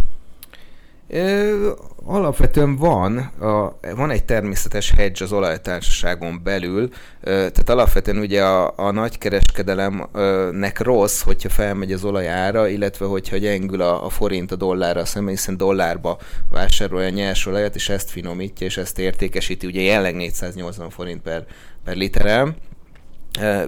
Ö, 1.10 1.70
alapvetően 2.04 2.76
van, 2.76 3.16
a, 3.18 3.78
van 3.96 4.10
egy 4.10 4.24
természetes 4.24 4.90
hedge 4.90 5.24
az 5.24 5.32
olajtársaságon 5.32 6.40
belül, 6.42 6.88
ö, 7.20 7.30
tehát 7.30 7.68
alapvetően 7.68 8.18
ugye 8.18 8.44
a, 8.44 8.72
a 8.76 8.90
nagykereskedelemnek 8.90 10.80
rossz, 10.80 11.22
hogyha 11.22 11.48
felmegy 11.48 11.92
az 11.92 12.04
olajára, 12.04 12.68
illetve 12.68 13.06
hogyha 13.06 13.36
gyengül 13.36 13.80
a, 13.80 14.04
a 14.04 14.08
forint 14.08 14.52
a 14.52 14.56
dollárra 14.56 15.04
szemben, 15.04 15.34
hiszen 15.34 15.56
dollárba 15.56 16.18
vásárolja 16.50 17.08
nyers 17.08 17.46
olajat, 17.46 17.74
és 17.74 17.88
ezt 17.88 18.10
finomítja, 18.10 18.66
és 18.66 18.76
ezt 18.76 18.98
értékesíti, 18.98 19.66
ugye 19.66 19.80
jelenleg 19.80 20.14
480 20.14 20.90
forint 20.90 21.22
per, 21.22 21.44
per 21.84 21.96
literem, 21.96 22.54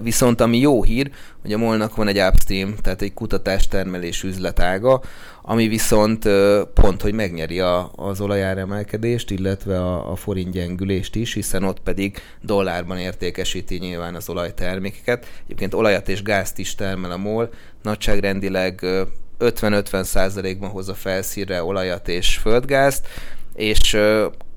Viszont 0.02 0.40
ami 0.40 0.58
jó 0.58 0.82
hír, 0.82 1.10
hogy 1.42 1.52
a 1.52 1.58
molnak 1.58 1.96
van 1.96 2.08
egy 2.08 2.20
upstream, 2.20 2.74
tehát 2.82 3.02
egy 3.02 3.14
kutatás-termelés 3.14 4.22
üzletága, 4.22 5.02
ami 5.42 5.68
viszont 5.68 6.28
pont, 6.74 7.02
hogy 7.02 7.12
megnyeri 7.12 7.60
a, 7.60 7.90
az 7.96 8.20
olajáremelkedést, 8.20 9.30
illetve 9.30 9.80
a, 9.80 10.10
a 10.10 10.16
forint 10.16 10.52
gyengülést 10.52 11.14
is, 11.14 11.34
hiszen 11.34 11.62
ott 11.62 11.80
pedig 11.80 12.18
dollárban 12.42 12.98
értékesíti 12.98 13.76
nyilván 13.76 14.14
az 14.14 14.28
olajtermékeket. 14.28 15.26
Egyébként 15.44 15.74
olajat 15.74 16.08
és 16.08 16.22
gázt 16.22 16.58
is 16.58 16.74
termel 16.74 17.10
a 17.10 17.16
MOL, 17.16 17.50
nagyságrendileg 17.82 18.80
50-50 19.40 20.02
százalékban 20.02 20.70
hozza 20.70 20.94
felszínre 20.94 21.62
olajat 21.62 22.08
és 22.08 22.36
földgázt, 22.36 23.06
és 23.54 23.94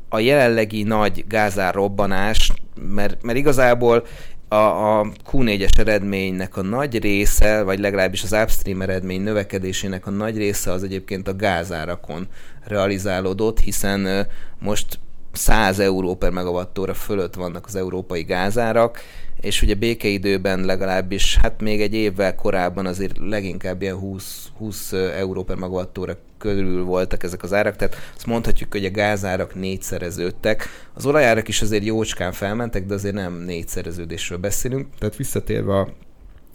a 0.10 0.20
jelenlegi 0.20 0.84
nagy 0.84 1.26
gázár 1.28 1.74
robbanás, 1.74 2.52
mert, 2.90 3.24
mert 3.24 3.38
igazából 3.38 4.06
a, 4.54 5.00
a 5.00 5.06
Q4-es 5.32 5.78
eredménynek 5.78 6.58
a 6.58 6.62
nagy 6.62 7.00
része, 7.00 7.64
vagy 7.64 7.80
legalábbis 7.80 8.24
az 8.24 8.32
upstream 8.32 8.82
eredmény 8.82 9.22
növekedésének 9.22 10.08
a 10.08 10.10
nagy 10.10 10.38
része 10.38 10.72
az 10.72 10.84
egyébként 10.84 11.28
a 11.28 11.36
gázárakon 11.36 12.28
realizálódott, 12.64 13.60
hiszen 13.60 14.28
most 14.60 15.00
100 15.32 15.80
euró 15.80 16.16
per 16.16 16.32
megawattóra 16.32 16.94
fölött 16.94 17.34
vannak 17.34 17.66
az 17.66 17.76
európai 17.76 18.24
gázárak, 18.24 19.00
és 19.44 19.62
ugye 19.62 19.74
békeidőben 19.74 20.66
legalábbis, 20.66 21.38
hát 21.42 21.62
még 21.62 21.82
egy 21.82 21.94
évvel 21.94 22.36
korábban 22.36 22.86
azért 22.86 23.18
leginkább 23.18 23.82
ilyen 23.82 23.96
20, 23.96 24.48
20 24.58 24.92
euró 24.94 25.44
per 25.44 25.56
megawattóra 25.56 26.18
körül 26.38 26.84
voltak 26.84 27.24
ezek 27.24 27.44
az 27.44 27.54
árak, 27.54 27.76
tehát 27.76 27.96
azt 28.16 28.26
mondhatjuk, 28.26 28.72
hogy 28.72 28.86
a 28.86 28.92
gázárak 28.92 29.56
négyszereződtek. 29.56 30.68
Az 30.94 31.06
olajárak 31.06 31.48
is 31.48 31.62
azért 31.62 31.84
jócskán 31.84 32.32
felmentek, 32.32 32.86
de 32.86 32.94
azért 32.94 33.14
nem 33.14 33.34
négyszereződésről 33.34 34.38
beszélünk. 34.38 34.88
Tehát 35.00 35.16
visszatérve 35.16 35.78
a 35.78 35.94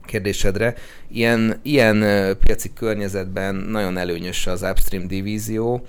kérdésedre, 0.05 0.75
ilyen, 1.09 1.61
ilyen 1.63 1.99
piaci 2.39 2.73
környezetben 2.73 3.55
nagyon 3.55 3.97
előnyös 3.97 4.47
az 4.47 4.63
upstream 4.63 5.07
divízió, 5.07 5.87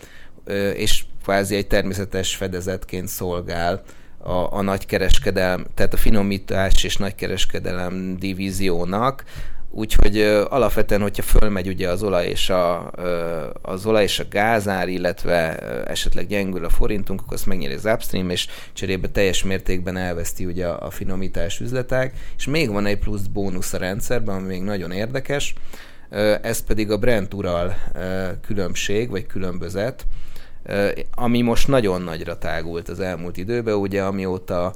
és 0.75 1.03
kvázi 1.23 1.55
egy 1.55 1.67
természetes 1.67 2.35
fedezetként 2.35 3.07
szolgál 3.07 3.83
a, 4.19 4.53
a 4.57 4.61
nagykereskedelem, 4.61 5.65
tehát 5.73 5.93
a 5.93 5.97
finomítás 5.97 6.83
és 6.83 6.97
nagykereskedelem 6.97 8.17
divíziónak, 8.19 9.23
Úgyhogy 9.71 10.17
ö, 10.17 10.45
alapvetően, 10.49 11.01
hogyha 11.01 11.23
fölmegy 11.23 11.67
ugye 11.67 11.89
az 11.89 12.03
olaj 12.03 12.27
és 12.27 12.49
a, 12.49 12.91
ö, 12.95 13.45
az 13.61 13.85
olaj 13.85 14.03
és 14.03 14.19
a 14.19 14.23
gázár, 14.29 14.87
illetve 14.87 15.57
ö, 15.61 15.89
esetleg 15.89 16.27
gyengül 16.27 16.65
a 16.65 16.69
forintunk, 16.69 17.21
akkor 17.21 17.33
azt 17.33 17.45
megnyeri 17.45 17.73
az 17.73 17.85
upstream, 17.85 18.29
és 18.29 18.47
cserébe 18.73 19.07
teljes 19.07 19.43
mértékben 19.43 19.97
elveszti 19.97 20.45
ugye 20.45 20.67
a, 20.67 20.85
a 20.85 20.89
finomítás 20.89 21.59
üzletek, 21.59 22.13
és 22.37 22.45
még 22.45 22.71
van 22.71 22.85
egy 22.85 22.99
plusz 22.99 23.25
bónusz 23.25 23.73
a 23.73 23.77
rendszerben, 23.77 24.35
ami 24.35 24.47
még 24.47 24.61
nagyon 24.61 24.91
érdekes, 24.91 25.53
ö, 26.09 26.35
ez 26.41 26.63
pedig 26.63 26.91
a 26.91 26.97
Brent 26.97 27.33
Ural 27.33 27.75
ö, 27.93 28.27
különbség, 28.41 29.09
vagy 29.09 29.25
különbözet, 29.25 30.05
ami 31.15 31.41
most 31.41 31.67
nagyon 31.67 32.01
nagyra 32.01 32.37
tágult 32.37 32.89
az 32.89 32.99
elmúlt 32.99 33.37
időben, 33.37 33.75
ugye 33.75 34.03
amióta 34.03 34.73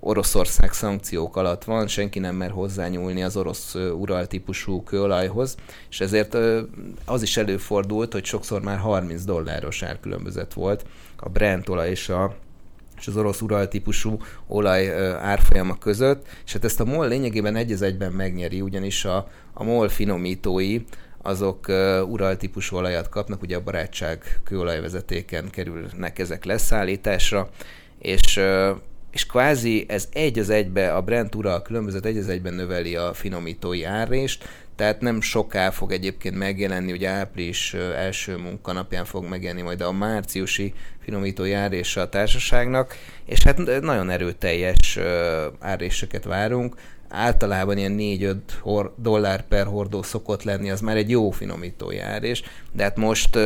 Oroszország 0.00 0.72
szankciók 0.72 1.36
alatt 1.36 1.64
van, 1.64 1.86
senki 1.86 2.18
nem 2.18 2.34
mer 2.34 2.50
hozzányúlni 2.50 3.22
az 3.22 3.36
orosz 3.36 3.74
ö, 3.74 3.90
ural 3.90 4.26
típusú 4.26 4.82
kőolajhoz, 4.82 5.56
és 5.90 6.00
ezért 6.00 6.36
az 7.04 7.22
is 7.22 7.36
előfordult, 7.36 8.12
hogy 8.12 8.24
sokszor 8.24 8.62
már 8.62 8.78
30 8.78 9.24
dolláros 9.24 9.82
árkülönbözet 9.82 10.54
volt 10.54 10.84
a 11.16 11.28
Brent 11.28 11.68
olaj 11.68 11.90
és 11.90 12.08
a 12.08 12.34
és 12.98 13.06
az 13.06 13.16
orosz 13.16 13.40
ural 13.40 13.68
típusú 13.68 14.18
olaj 14.46 15.14
árfolyama 15.14 15.78
között, 15.78 16.26
és 16.44 16.52
hát 16.52 16.64
ezt 16.64 16.80
a 16.80 16.84
MOL 16.84 17.08
lényegében 17.08 17.56
egy 17.56 17.82
egyben 17.82 18.12
megnyeri, 18.12 18.60
ugyanis 18.60 19.04
a, 19.04 19.28
a 19.52 19.64
MOL 19.64 19.88
finomítói 19.88 20.78
azok 21.26 21.68
uh, 21.68 22.10
ural 22.10 22.36
típusú 22.36 22.76
olajat 22.76 23.08
kapnak, 23.08 23.42
ugye 23.42 23.56
a 23.56 23.62
barátság 23.62 24.40
kőolajvezetéken 24.44 25.50
kerülnek 25.50 26.18
ezek 26.18 26.44
leszállításra, 26.44 27.48
és 27.98 28.40
és 29.16 29.26
kvázi 29.26 29.84
ez 29.88 30.08
egy 30.12 30.38
az 30.38 30.50
egybe, 30.50 30.94
a 30.94 31.02
Brent 31.02 31.34
Ural 31.34 31.62
különbözet 31.62 32.04
egy 32.04 32.16
az 32.16 32.28
egyben 32.28 32.54
növeli 32.54 32.96
a 32.96 33.14
finomítói 33.14 33.84
árrést, 33.84 34.48
tehát 34.74 35.00
nem 35.00 35.20
soká 35.20 35.70
fog 35.70 35.92
egyébként 35.92 36.36
megjelenni, 36.36 36.92
ugye 36.92 37.08
április 37.08 37.74
első 37.74 38.36
munkanapján 38.36 39.04
fog 39.04 39.24
megjelenni 39.24 39.62
majd 39.62 39.80
a 39.80 39.92
márciusi 39.92 40.74
finomítói 41.04 41.52
árrése 41.52 42.00
a 42.00 42.08
társaságnak, 42.08 42.96
és 43.24 43.42
hát 43.42 43.80
nagyon 43.80 44.10
erőteljes 44.10 44.98
árréseket 45.58 46.24
várunk, 46.24 46.74
általában 47.08 47.78
ilyen 47.78 47.96
4-5 47.98 48.90
dollár 48.96 49.46
per 49.46 49.66
hordó 49.66 50.02
szokott 50.02 50.42
lenni, 50.42 50.70
az 50.70 50.80
már 50.80 50.96
egy 50.96 51.10
jó 51.10 51.30
finomító 51.30 51.90
járés, 51.90 52.42
de 52.72 52.82
hát 52.82 52.96
most 52.96 53.36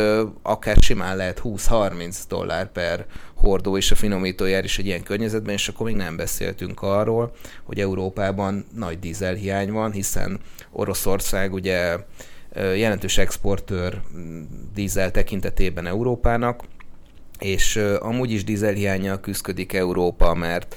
akár 0.43 0.77
simán 0.81 1.17
lehet 1.17 1.41
20-30 1.45 2.17
dollár 2.29 2.73
per 2.73 3.07
hordó 3.35 3.77
is 3.77 3.91
a 3.91 3.95
finomító 3.95 4.45
járés 4.45 4.79
egy 4.79 4.87
ilyen 4.87 5.03
környezetben, 5.03 5.55
és 5.55 5.69
akkor 5.69 5.87
még 5.87 5.97
nem 5.97 6.17
beszéltünk 6.17 6.83
arról, 6.83 7.33
hogy 7.63 7.81
Európában 7.81 8.65
nagy 8.75 8.99
dízelhiány 8.99 9.73
van, 9.73 9.93
hiszen 9.93 10.41
Oroszország 10.71 11.53
ugye 11.53 11.97
jelentős 12.55 13.19
exportőr 13.19 14.01
dízel 14.75 15.11
tekintetében 15.11 15.87
Európának, 15.87 16.65
és 17.39 17.77
amúgy 18.01 18.31
is 18.31 18.45
dízelhiányjal 18.45 19.21
küzdik 19.21 19.73
Európa, 19.73 20.35
mert 20.35 20.77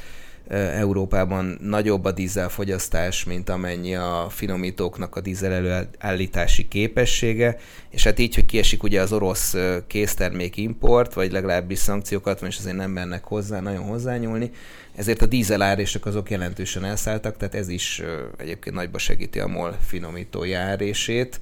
Európában 0.50 1.58
nagyobb 1.62 2.06
a 2.06 2.12
dízelfogyasztás, 2.12 3.24
mint 3.24 3.50
amennyi 3.50 3.96
a 3.96 4.28
finomítóknak 4.30 5.16
a 5.16 5.22
dízel 5.22 5.52
előállítási 5.52 6.68
képessége, 6.68 7.58
és 7.90 8.04
hát 8.04 8.20
így, 8.20 8.36
hogy 8.36 8.46
kiesik 8.46 8.84
ugye 8.84 9.02
az 9.02 9.12
orosz 9.12 9.56
késztermék 9.88 10.58
import, 10.58 11.14
vagy 11.14 11.32
legalábbis 11.32 11.80
szankciókat 11.80 12.42
és 12.42 12.58
azért 12.58 12.76
nem 12.76 12.92
mennek 12.92 13.24
hozzá, 13.24 13.60
nagyon 13.60 13.84
hozzányúlni, 13.84 14.52
ezért 14.96 15.22
a 15.22 15.26
dízelárések 15.26 16.06
azok 16.06 16.30
jelentősen 16.30 16.86
elszálltak, 16.86 17.38
tehát 17.38 17.56
ez 17.56 17.68
is 17.68 18.02
egyébként 18.38 18.76
nagyba 18.76 18.98
segíti 18.98 19.40
a 19.40 19.48
MOL 19.48 19.78
finomító 19.86 20.44
járését. 20.44 21.40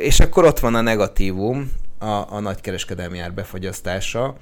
És 0.00 0.20
akkor 0.20 0.44
ott 0.44 0.58
van 0.58 0.74
a 0.74 0.80
negatívum, 0.80 1.72
a, 1.98 2.34
a 2.34 2.40
nagykereskedelmi 2.40 3.18
ár 3.18 3.32
befagyasztása, 3.32 4.36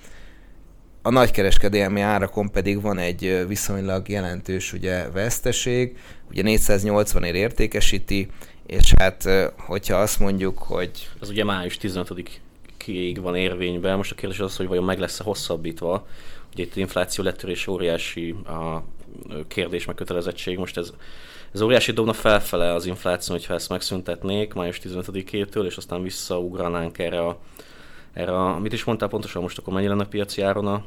a 1.07 1.11
nagykereskedelmi 1.11 2.01
árakon 2.01 2.51
pedig 2.51 2.81
van 2.81 2.99
egy 2.99 3.45
viszonylag 3.49 4.09
jelentős 4.09 4.73
ugye 4.73 5.11
veszteség, 5.11 5.99
ugye 6.31 6.43
480 6.43 7.23
ér 7.23 7.35
értékesíti, 7.35 8.29
és 8.67 8.93
hát 8.99 9.29
hogyha 9.59 9.97
azt 9.97 10.21
mondjuk, 10.21 10.59
hogy... 10.59 11.09
Az 11.21 11.31
ugye 11.31 11.45
május 11.45 11.77
15 11.77 12.41
ig 12.87 13.21
van 13.21 13.37
érvényben, 13.37 13.97
most 13.97 14.13
a 14.13 14.15
kérdés 14.15 14.41
az, 14.41 14.57
hogy 14.57 14.67
vajon 14.67 14.85
meg 14.85 14.99
lesz-e 14.99 15.25
hosszabbítva. 15.25 16.07
Ugye 16.53 16.63
itt 16.63 16.77
infláció 16.77 17.25
lettörés 17.25 17.67
óriási 17.67 18.35
a 18.45 18.83
kérdés 19.49 19.85
meg 19.85 19.95
kötelezettség, 19.95 20.59
most 20.59 20.77
ez, 20.77 20.93
ez 21.53 21.61
óriási 21.61 21.93
dobna 21.93 22.13
felfele 22.13 22.73
az 22.73 22.87
infláció, 22.87 23.35
hogyha 23.35 23.55
ezt 23.55 23.69
megszüntetnék 23.69 24.55
május 24.55 24.81
15-től, 24.83 25.65
és 25.65 25.77
aztán 25.77 26.03
visszaugranánk 26.03 26.99
erre 26.99 27.21
a 27.21 27.39
erre 28.17 28.33
a, 28.33 28.59
mit 28.59 28.73
is 28.73 28.85
mondtál 28.85 29.09
pontosan 29.09 29.43
most, 29.43 29.59
akkor 29.59 29.73
mennyi 29.73 29.87
lenne 29.87 30.03
a 30.03 30.07
piaci 30.07 30.43
áron 30.43 30.67
a 30.67 30.85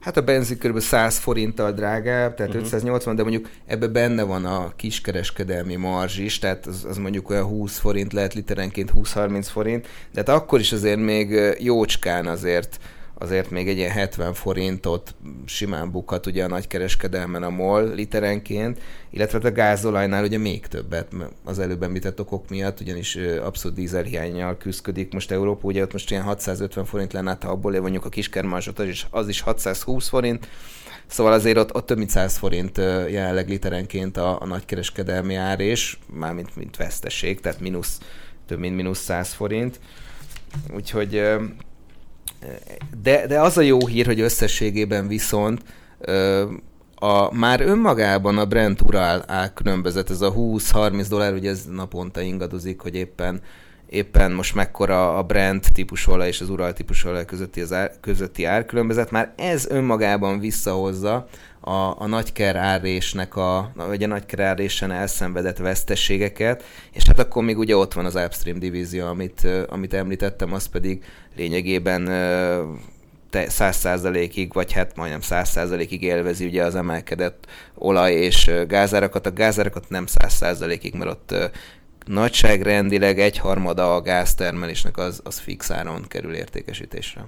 Hát 0.00 0.16
a 0.16 0.22
benzin 0.22 0.58
kb. 0.58 0.80
100 0.80 1.18
forinttal 1.18 1.72
drágább, 1.72 2.34
tehát 2.34 2.54
uh-huh. 2.54 2.66
Mhm. 2.66 2.74
580, 2.74 3.16
de 3.16 3.22
mondjuk 3.22 3.48
ebbe 3.66 3.86
benne 3.86 4.22
van 4.22 4.44
a 4.44 4.72
kiskereskedelmi 4.76 5.74
marzs 5.74 6.18
is, 6.18 6.38
tehát 6.38 6.66
az, 6.66 6.84
az 6.88 6.96
mondjuk 6.96 7.30
olyan 7.30 7.44
20 7.44 7.78
forint 7.78 8.12
lehet 8.12 8.34
literenként 8.34 8.92
20-30 8.94 9.46
forint, 9.50 9.86
de 10.12 10.22
hát 10.26 10.28
akkor 10.28 10.60
is 10.60 10.72
azért 10.72 11.00
még 11.00 11.54
jócskán 11.58 12.26
azért 12.26 12.78
azért 13.18 13.50
még 13.50 13.68
egy 13.68 13.76
ilyen 13.76 13.90
70 13.90 14.34
forintot 14.34 15.14
simán 15.44 15.90
bukhat 15.90 16.26
ugye 16.26 16.44
a 16.44 16.48
nagykereskedelmen 16.48 17.42
a 17.42 17.50
MOL 17.50 17.94
literenként, 17.94 18.80
illetve 19.10 19.38
hát 19.38 19.50
a 19.50 19.54
gázolajnál 19.54 20.24
ugye 20.24 20.38
még 20.38 20.66
többet 20.66 21.12
az 21.44 21.58
előbb 21.58 21.82
említett 21.82 22.20
okok 22.20 22.48
miatt, 22.48 22.80
ugyanis 22.80 23.16
abszolút 23.42 23.76
dízelhiányjal 23.76 24.56
küzdik 24.56 25.12
most 25.12 25.30
Európa, 25.30 25.66
ugye 25.66 25.82
ott 25.82 25.92
most 25.92 26.10
ilyen 26.10 26.22
650 26.22 26.84
forint 26.84 27.12
lenne, 27.12 27.28
hát 27.28 27.42
ha 27.42 27.50
abból 27.50 27.80
mondjuk 27.80 28.04
a 28.04 28.08
kiskermázsot, 28.08 28.78
az 28.78 28.88
is, 28.88 29.06
az 29.10 29.28
is 29.28 29.40
620 29.40 30.08
forint, 30.08 30.48
Szóval 31.06 31.32
azért 31.32 31.56
ott, 31.56 31.74
ott 31.74 31.86
több 31.86 31.98
mint 31.98 32.10
100 32.10 32.36
forint 32.36 32.76
jelenleg 33.08 33.48
literenként 33.48 34.16
a, 34.16 34.40
a 34.40 34.46
nagykereskedelmi 34.46 35.34
ár, 35.34 35.60
és 35.60 35.96
mármint 36.12 36.56
mint 36.56 36.76
veszteség, 36.76 37.40
tehát 37.40 37.60
mínusz, 37.60 37.98
több 38.46 38.58
mint 38.58 38.76
mínusz 38.76 38.98
100 38.98 39.32
forint. 39.32 39.80
Úgyhogy 40.74 41.22
de, 43.02 43.26
de 43.26 43.40
az 43.40 43.56
a 43.56 43.60
jó 43.60 43.86
hír, 43.86 44.06
hogy 44.06 44.20
összességében 44.20 45.08
viszont 45.08 45.62
a, 46.94 47.34
már 47.34 47.60
önmagában 47.60 48.38
a 48.38 48.44
Brent 48.44 48.80
Ural 48.80 49.24
különbözet, 49.54 50.10
ez 50.10 50.20
a 50.20 50.32
20-30 50.32 51.06
dollár, 51.08 51.32
ugye 51.32 51.50
ez 51.50 51.64
naponta 51.70 52.20
ingadozik, 52.20 52.80
hogy 52.80 52.94
éppen 52.94 53.40
éppen 53.88 54.32
most 54.32 54.54
mekkora 54.54 55.16
a 55.18 55.22
Brent 55.22 55.72
típusú 55.72 56.12
olaj 56.12 56.28
és 56.28 56.40
az 56.40 56.50
Ural 56.50 56.72
típusú 56.72 57.08
olaj 57.08 57.24
közötti, 57.24 57.60
az 57.60 57.72
ár, 57.72 57.92
közötti 58.00 58.44
árkülönbözet, 58.44 59.10
már 59.10 59.32
ez 59.36 59.66
önmagában 59.66 60.38
visszahozza 60.38 61.26
a, 61.60 61.70
a 62.02 62.06
nagyker 62.06 62.56
árésnek 62.56 63.36
a, 63.36 63.72
vagy 63.74 64.02
a 64.02 64.06
nagyker 64.06 64.40
árésen 64.40 64.90
elszenvedett 64.90 65.56
vesztességeket, 65.56 66.64
és 66.92 67.02
hát 67.06 67.18
akkor 67.18 67.44
még 67.44 67.58
ugye 67.58 67.76
ott 67.76 67.92
van 67.92 68.04
az 68.04 68.14
upstream 68.14 68.58
divízió, 68.58 69.06
amit, 69.06 69.48
amit 69.68 69.94
említettem, 69.94 70.52
az 70.52 70.66
pedig 70.66 71.04
lényegében 71.36 72.08
száz 73.30 73.76
százalékig, 73.76 74.52
vagy 74.52 74.72
hát 74.72 74.96
majdnem 74.96 75.20
száz 75.20 75.48
százalékig 75.48 76.02
élvezi 76.02 76.46
ugye 76.46 76.64
az 76.64 76.74
emelkedett 76.74 77.46
olaj 77.74 78.12
és 78.12 78.50
gázárakat. 78.68 79.26
A 79.26 79.32
gázárakat 79.32 79.88
nem 79.88 80.06
száz 80.06 80.32
százalékig, 80.32 80.94
mert 80.94 81.10
ott 81.10 81.50
nagyságrendileg 82.06 83.20
egyharmada 83.20 83.94
a 83.94 84.00
gáztermelésnek 84.00 84.96
az, 84.96 85.20
az 85.24 85.38
fix 85.38 85.70
áron 85.70 86.04
kerül 86.08 86.34
értékesítésre. 86.34 87.26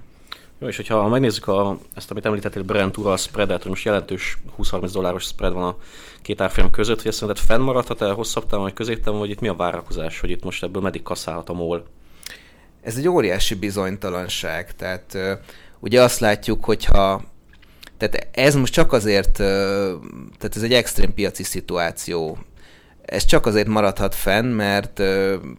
Jó, 0.59 0.69
és 0.69 0.77
hogyha 0.77 1.09
megnézzük 1.09 1.49
a, 1.49 1.79
ezt, 1.95 2.11
amit 2.11 2.27
említettél, 2.27 2.63
Brent 2.63 2.97
Ural 2.97 3.17
spreadet, 3.17 3.61
hogy 3.63 3.71
most 3.71 3.85
jelentős 3.85 4.39
20-30 4.63 4.89
dolláros 4.93 5.25
spread 5.25 5.53
van 5.53 5.63
a 5.63 5.77
két 6.23 6.41
árfolyam 6.41 6.71
között, 6.71 6.97
hogy 6.97 7.07
ezt 7.07 7.19
szerinted 7.19 7.45
fennmaradhat-e 7.45 8.11
hosszabb 8.11 8.47
távon, 8.47 8.65
vagy 8.65 8.75
középtávon, 8.75 9.21
vagy 9.21 9.31
itt 9.31 9.41
mi 9.41 9.49
a 9.49 9.55
várakozás, 9.55 10.21
hogy 10.21 10.31
itt 10.31 10.45
most 10.45 10.63
ebből 10.63 10.83
meddig 10.83 11.03
kaszálhat 11.03 11.49
a 11.49 11.53
MOL? 11.53 11.87
Ez 12.83 12.97
egy 12.97 13.09
óriási 13.09 13.55
bizonytalanság, 13.55 14.75
tehát 14.77 15.19
ugye 15.79 16.03
azt 16.03 16.21
látjuk, 16.21 16.65
hogyha 16.65 17.23
tehát 17.97 18.29
ez 18.33 18.55
most 18.55 18.73
csak 18.73 18.93
azért, 18.93 19.33
tehát 19.33 20.57
ez 20.57 20.63
egy 20.63 20.73
extrém 20.73 21.15
piaci 21.15 21.43
szituáció 21.43 22.39
ez 23.09 23.25
csak 23.25 23.47
azért 23.47 23.67
maradhat 23.67 24.15
fenn, 24.15 24.47
mert 24.47 25.03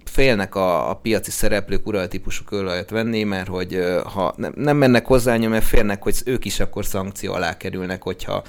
félnek 0.05 0.55
a, 0.55 0.89
a 0.89 0.93
piaci 0.93 1.31
szereplők 1.31 1.87
uraltípusú 1.87 2.43
kőolajat 2.43 2.89
venni, 2.89 3.23
mert 3.23 3.47
hogy 3.47 3.83
ha 4.03 4.33
nem, 4.37 4.53
nem 4.55 4.77
mennek 4.77 5.05
hozzá, 5.05 5.37
mert 5.37 5.65
félnek, 5.65 6.03
hogy 6.03 6.15
ők 6.25 6.45
is 6.45 6.59
akkor 6.59 6.85
szankció 6.85 7.33
alá 7.33 7.57
kerülnek, 7.57 8.03
hogyha 8.03 8.43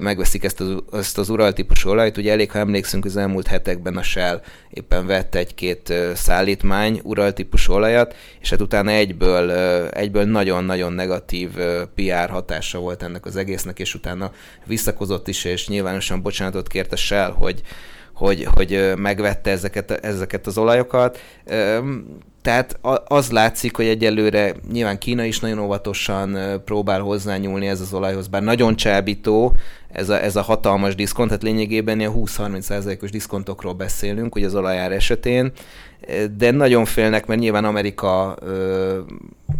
megveszik 0.00 0.44
ezt 0.44 0.60
az, 0.60 0.74
ezt 0.92 1.18
az 1.18 1.28
uraltípusú 1.28 1.90
olajt. 1.90 2.16
Ugye 2.16 2.32
elég, 2.32 2.50
ha 2.50 2.58
emlékszünk, 2.58 3.04
az 3.04 3.16
elmúlt 3.16 3.46
hetekben 3.46 3.96
a 3.96 4.02
Shell 4.02 4.42
éppen 4.70 5.06
vett 5.06 5.34
egy-két 5.34 5.92
szállítmány 6.14 7.00
uraltípusú 7.02 7.72
olajat, 7.72 8.14
és 8.40 8.50
hát 8.50 8.60
utána 8.60 8.90
egyből, 8.90 9.50
egyből 9.90 10.24
nagyon-nagyon 10.24 10.92
negatív 10.92 11.50
PR 11.94 12.30
hatása 12.30 12.78
volt 12.78 13.02
ennek 13.02 13.26
az 13.26 13.36
egésznek, 13.36 13.78
és 13.78 13.94
utána 13.94 14.32
visszakozott 14.66 15.28
is, 15.28 15.44
és 15.44 15.68
nyilvánosan 15.68 16.22
bocsánatot 16.22 16.68
kért 16.68 16.92
a 16.92 16.96
Shell, 16.96 17.30
hogy 17.30 17.62
hogy, 18.16 18.46
hogy 18.54 18.92
megvette 18.96 19.50
ezeket, 19.50 19.90
ezeket 19.90 20.46
az 20.46 20.58
olajokat. 20.58 21.18
Tehát 22.42 22.78
az 23.06 23.30
látszik, 23.30 23.76
hogy 23.76 23.86
egyelőre 23.86 24.54
nyilván 24.72 24.98
Kína 24.98 25.24
is 25.24 25.40
nagyon 25.40 25.58
óvatosan 25.58 26.38
próbál 26.64 27.00
hozzányúlni 27.00 27.66
ez 27.66 27.80
az 27.80 27.94
olajhoz, 27.94 28.26
bár 28.26 28.42
nagyon 28.42 28.76
csábító 28.76 29.54
ez 29.88 30.08
a, 30.08 30.22
ez 30.22 30.36
a 30.36 30.42
hatalmas 30.42 30.94
diszkont, 30.94 31.28
tehát 31.28 31.42
lényegében 31.42 31.98
ilyen 31.98 32.12
20-30%-os 32.16 33.10
diszkontokról 33.10 33.72
beszélünk, 33.72 34.34
ugye 34.34 34.46
az 34.46 34.54
olajár 34.54 34.92
esetén, 34.92 35.52
de 36.36 36.50
nagyon 36.50 36.84
félnek, 36.84 37.26
mert 37.26 37.40
nyilván 37.40 37.64
Amerika 37.64 38.36
ö, 38.40 38.98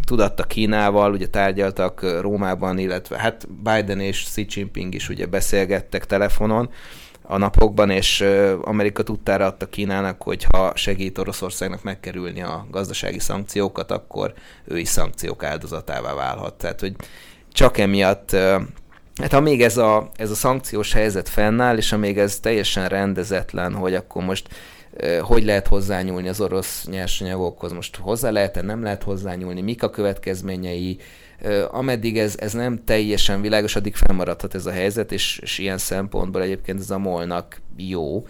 tudatta 0.07 0.43
Kínával, 0.43 1.13
ugye 1.13 1.27
tárgyaltak 1.27 2.21
Rómában, 2.21 2.79
illetve 2.79 3.19
hát 3.19 3.49
Biden 3.63 4.01
és 4.01 4.23
Xi 4.23 4.47
Jinping 4.49 4.95
is 4.95 5.09
ugye 5.09 5.27
beszélgettek 5.27 6.05
telefonon, 6.05 6.71
a 7.29 7.37
napokban, 7.37 7.91
és 7.91 8.25
Amerika 8.63 9.03
tudtára 9.03 9.47
adta 9.47 9.67
Kínának, 9.67 10.23
hogy 10.23 10.47
ha 10.53 10.73
segít 10.75 11.19
Oroszországnak 11.19 11.83
megkerülni 11.83 12.43
a 12.43 12.67
gazdasági 12.71 13.19
szankciókat, 13.19 13.91
akkor 13.91 14.33
ő 14.65 14.79
is 14.79 14.89
szankciók 14.89 15.45
áldozatává 15.45 16.15
válhat. 16.15 16.55
Tehát, 16.55 16.81
hogy 16.81 16.95
csak 17.53 17.79
emiatt 17.79 18.37
Hát 19.23 19.33
ha 19.33 19.41
még 19.41 19.63
ez 19.63 19.77
a, 19.77 20.11
ez 20.17 20.31
a 20.31 20.35
szankciós 20.35 20.93
helyzet 20.93 21.29
fennáll, 21.29 21.77
és 21.77 21.93
amíg 21.93 22.19
ez 22.19 22.41
teljesen 22.41 22.89
rendezetlen, 22.89 23.75
hogy 23.75 23.95
akkor 23.95 24.25
most 24.25 24.49
hogy 25.21 25.45
lehet 25.45 25.67
hozzányúlni 25.67 26.29
az 26.29 26.41
orosz 26.41 26.87
nyersanyagokhoz, 26.87 27.73
most 27.73 27.97
hozzá 27.97 28.31
lehet-e, 28.31 28.63
nem 28.63 28.83
lehet 28.83 29.03
hozzányúlni, 29.03 29.61
mik 29.61 29.83
a 29.83 29.91
következményei, 29.91 30.99
ameddig 31.71 32.19
ez, 32.19 32.37
ez 32.39 32.53
nem 32.53 32.85
teljesen 32.85 33.41
világos, 33.41 33.77
addig 33.77 33.95
fennmaradhat 33.95 34.55
ez 34.55 34.67
a 34.67 34.71
helyzet, 34.71 35.13
és, 35.13 35.39
és 35.43 35.59
ilyen 35.59 35.79
szempontból 35.79 36.43
egyébként 36.43 36.81
ez 36.81 36.91
a 36.91 36.99
molnak 36.99 37.61
jó. 37.77 38.27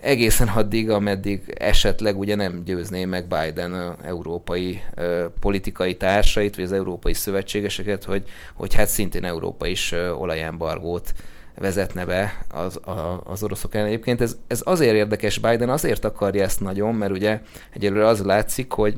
Egészen 0.00 0.48
addig, 0.48 0.90
ameddig 0.90 1.54
esetleg 1.58 2.18
ugye 2.18 2.34
nem 2.34 2.62
győzné 2.64 3.04
meg 3.04 3.26
Biden 3.26 3.72
a 3.72 3.96
európai 4.02 4.82
ö, 4.94 5.26
politikai 5.40 5.96
társait, 5.96 6.56
vagy 6.56 6.64
az 6.64 6.72
európai 6.72 7.14
szövetségeseket, 7.14 8.04
hogy, 8.04 8.22
hogy 8.54 8.74
hát 8.74 8.88
szintén 8.88 9.24
Európa 9.24 9.66
is 9.66 9.92
ö, 9.92 10.10
olajembargót 10.10 11.14
vezetne 11.56 12.04
be 12.04 12.44
az, 12.48 12.76
a, 12.76 13.20
az 13.24 13.42
oroszok 13.42 13.74
ellen. 13.74 13.86
Egyébként 13.86 14.20
ez, 14.20 14.36
ez 14.46 14.60
azért 14.64 14.94
érdekes, 14.94 15.38
Biden 15.38 15.68
azért 15.68 16.04
akarja 16.04 16.42
ezt 16.42 16.60
nagyon, 16.60 16.94
mert 16.94 17.12
ugye 17.12 17.40
egyelőre 17.70 18.06
az 18.06 18.22
látszik, 18.22 18.72
hogy 18.72 18.96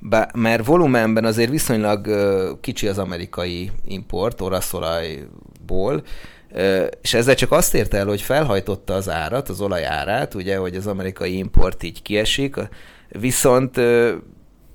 Bá, 0.00 0.28
mert 0.34 0.66
volumenben 0.66 1.24
azért 1.24 1.50
viszonylag 1.50 2.06
uh, 2.06 2.60
kicsi 2.60 2.88
az 2.88 2.98
amerikai 2.98 3.70
import 3.84 4.40
oroszolajból, 4.40 6.02
uh, 6.52 6.86
és 7.02 7.14
ezzel 7.14 7.34
csak 7.34 7.52
azt 7.52 7.74
ért 7.74 7.94
el, 7.94 8.06
hogy 8.06 8.20
felhajtotta 8.20 8.94
az 8.94 9.08
árat, 9.08 9.48
az 9.48 9.60
olaj 9.60 9.84
árát, 9.84 10.34
ugye, 10.34 10.56
hogy 10.56 10.76
az 10.76 10.86
amerikai 10.86 11.36
import 11.36 11.82
így 11.82 12.02
kiesik, 12.02 12.56
viszont 13.08 13.76
uh, 13.76 14.12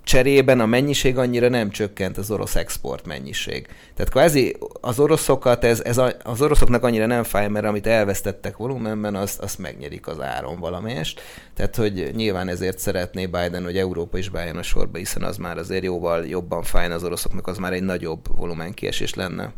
cserében 0.04 0.60
a 0.60 0.66
mennyiség 0.66 1.18
annyira 1.18 1.50
nem 1.50 1.70
csökkent 1.70 2.18
az 2.18 2.32
orosz 2.32 2.56
export 2.56 3.06
mennyiség. 3.06 3.68
Tehát 3.68 4.12
kvázi 4.12 4.56
az 4.82 5.00
oroszokat, 5.00 5.64
ez, 5.64 5.82
ez 5.82 5.98
a, 5.98 6.12
az 6.24 6.42
oroszoknak 6.42 6.84
annyira 6.84 7.06
nem 7.06 7.24
fáj, 7.24 7.48
mert 7.48 7.66
amit 7.66 7.88
elvesztettek 7.88 8.58
volumenben, 8.58 9.16
azt, 9.16 9.40
azt 9.40 9.60
megnyerik 9.60 10.08
az 10.08 10.22
áron 10.22 10.60
valamelyest. 10.60 11.22
Tehát, 11.56 11.76
hogy 11.76 12.12
nyilván 12.16 12.48
ezért 12.48 12.80
szeretné 12.80 13.26
Biden, 13.26 13.64
hogy 13.64 13.78
Európa 13.78 14.18
is 14.18 14.30
beálljon 14.30 14.58
a 14.58 14.64
sorba, 14.64 14.98
hiszen 14.98 15.24
az 15.24 15.38
már 15.38 15.58
azért 15.58 15.84
jóval 15.84 16.26
jobban 16.26 16.64
fájna 16.64 16.94
az 16.94 17.04
oroszoknak, 17.04 17.48
az 17.48 17.58
már 17.58 17.74
egy 17.74 17.84
nagyobb 17.84 18.38
volumen 18.38 18.74
kiesés 18.74 19.14
lenne. 19.14 19.54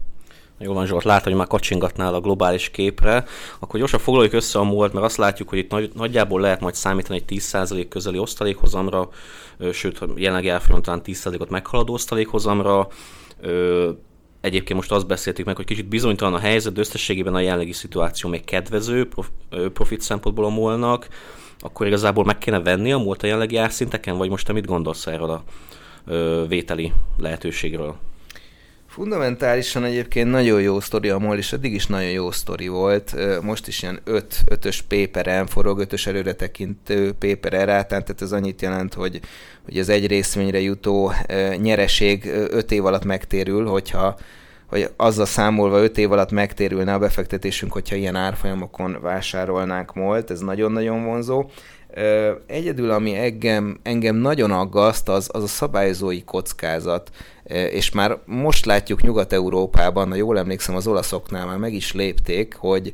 Jól 0.60 0.74
van 0.74 0.86
Zsolt, 0.86 1.04
látod, 1.04 1.24
hogy 1.24 1.36
már 1.36 1.48
kacsingatnál 1.48 2.14
a 2.14 2.22
globális 2.22 2.70
képre, 2.70 3.26
akkor 3.60 3.80
gyorsan 3.80 4.00
foglaljuk 4.00 4.34
össze 4.34 4.60
a 4.60 4.64
múlt, 4.64 4.94
mert 4.94 5.06
azt 5.06 5.18
látjuk, 5.18 5.50
hogy 5.50 5.58
itt 5.58 5.72
nagy, 5.72 5.92
nagyjából 5.94 6.42
lehet 6.42 6.60
majd 6.60 6.76
számítani 6.76 7.24
egy 7.26 7.40
10% 7.40 7.86
közeli 7.90 8.18
osztalékhozamra, 8.18 9.10
sőt, 9.72 10.00
jelenleg 10.16 10.48
elfolyam 10.48 10.82
talán 10.82 11.02
10%-ot 11.06 11.50
meghaladó 11.50 11.94
osztalékhozamra. 11.94 12.88
Egyébként 14.42 14.80
most 14.80 14.92
azt 14.92 15.08
beszéltük 15.08 15.46
meg, 15.46 15.56
hogy 15.56 15.66
kicsit 15.66 15.88
bizonytalan 15.88 16.34
a 16.34 16.40
helyzet, 16.40 16.74
de 16.74 16.80
összességében 16.80 17.36
a 17.36 17.40
jelenlegi 17.40 17.72
szituáció 17.72 18.30
még 18.30 18.44
kedvező 18.44 19.08
profit 19.74 20.02
szempontból 20.02 20.46
a 20.46 20.50
molnak, 20.50 21.08
akkor 21.60 21.88
igazából 21.88 22.24
meg 22.24 22.38
kéne 22.38 22.60
venni 22.60 22.92
a 22.92 22.98
múlt 22.98 23.24
a 23.24 23.26
jelenlegi 23.26 23.58
árszinteken, 23.58 24.18
vagy 24.18 24.30
most 24.30 24.46
te 24.46 24.54
mit 24.54 24.66
gondolsz 24.66 25.08
erről 25.08 25.30
a 25.30 25.44
vételi 26.48 26.94
lehetőségről? 27.18 27.96
Fundamentálisan 28.96 29.84
egyébként 29.84 30.32
nagyon 30.32 30.62
jó 30.62 30.80
sztori 30.80 31.10
a 31.10 31.18
MOL, 31.18 31.38
és 31.38 31.54
eddig 31.54 31.74
is 31.74 31.88
nagyon 31.88 32.10
jó 32.10 32.32
sztori 32.32 32.68
volt. 32.68 33.16
Most 33.42 33.68
is 33.68 33.82
ilyen 33.82 34.00
5 34.04 34.44
ös 34.62 34.82
péperen 34.82 35.48
forog, 35.48 35.86
5-ös 35.90 36.08
előre 36.08 36.34
tekintő 36.34 37.12
péper 37.12 37.52
rátán, 37.52 38.04
tehát 38.04 38.22
ez 38.22 38.32
annyit 38.32 38.62
jelent, 38.62 38.94
hogy, 38.94 39.20
hogy 39.66 39.80
az 39.80 39.90
egy 39.90 40.08
részvényre 40.08 40.60
jutó 40.60 41.14
nyereség 41.62 42.26
5 42.50 42.72
év 42.72 42.86
alatt 42.86 43.06
megtérül, 43.06 43.66
hogyha 43.66 44.18
hogy 44.66 44.90
azzal 44.96 45.26
számolva 45.26 45.84
5 45.84 45.98
év 45.98 46.12
alatt 46.12 46.32
megtérülne 46.32 46.94
a 46.94 47.00
befektetésünk, 47.00 47.72
hogyha 47.72 47.96
ilyen 47.96 48.16
árfolyamokon 48.16 48.98
vásárolnánk 49.02 49.94
molt, 49.94 50.32
ez 50.32 50.40
nagyon-nagyon 50.40 51.06
vonzó. 51.06 51.50
Egyedül, 52.46 52.92
ami 52.92 53.16
engem, 53.16 53.80
engem 53.84 54.16
nagyon 54.16 54.52
aggaszt, 54.52 55.10
az, 55.10 55.30
az 55.32 55.44
a 55.44 55.48
szabályozói 55.48 56.24
kockázat. 56.24 57.10
És 57.70 57.92
már 57.92 58.18
most 58.26 58.66
látjuk 58.66 59.02
Nyugat-Európában, 59.02 60.10
ha 60.10 60.16
jól 60.16 60.38
emlékszem, 60.38 60.76
az 60.76 60.88
olaszoknál 60.88 61.46
már 61.46 61.58
meg 61.58 61.74
is 61.74 61.94
lépték, 61.94 62.56
hogy, 62.56 62.92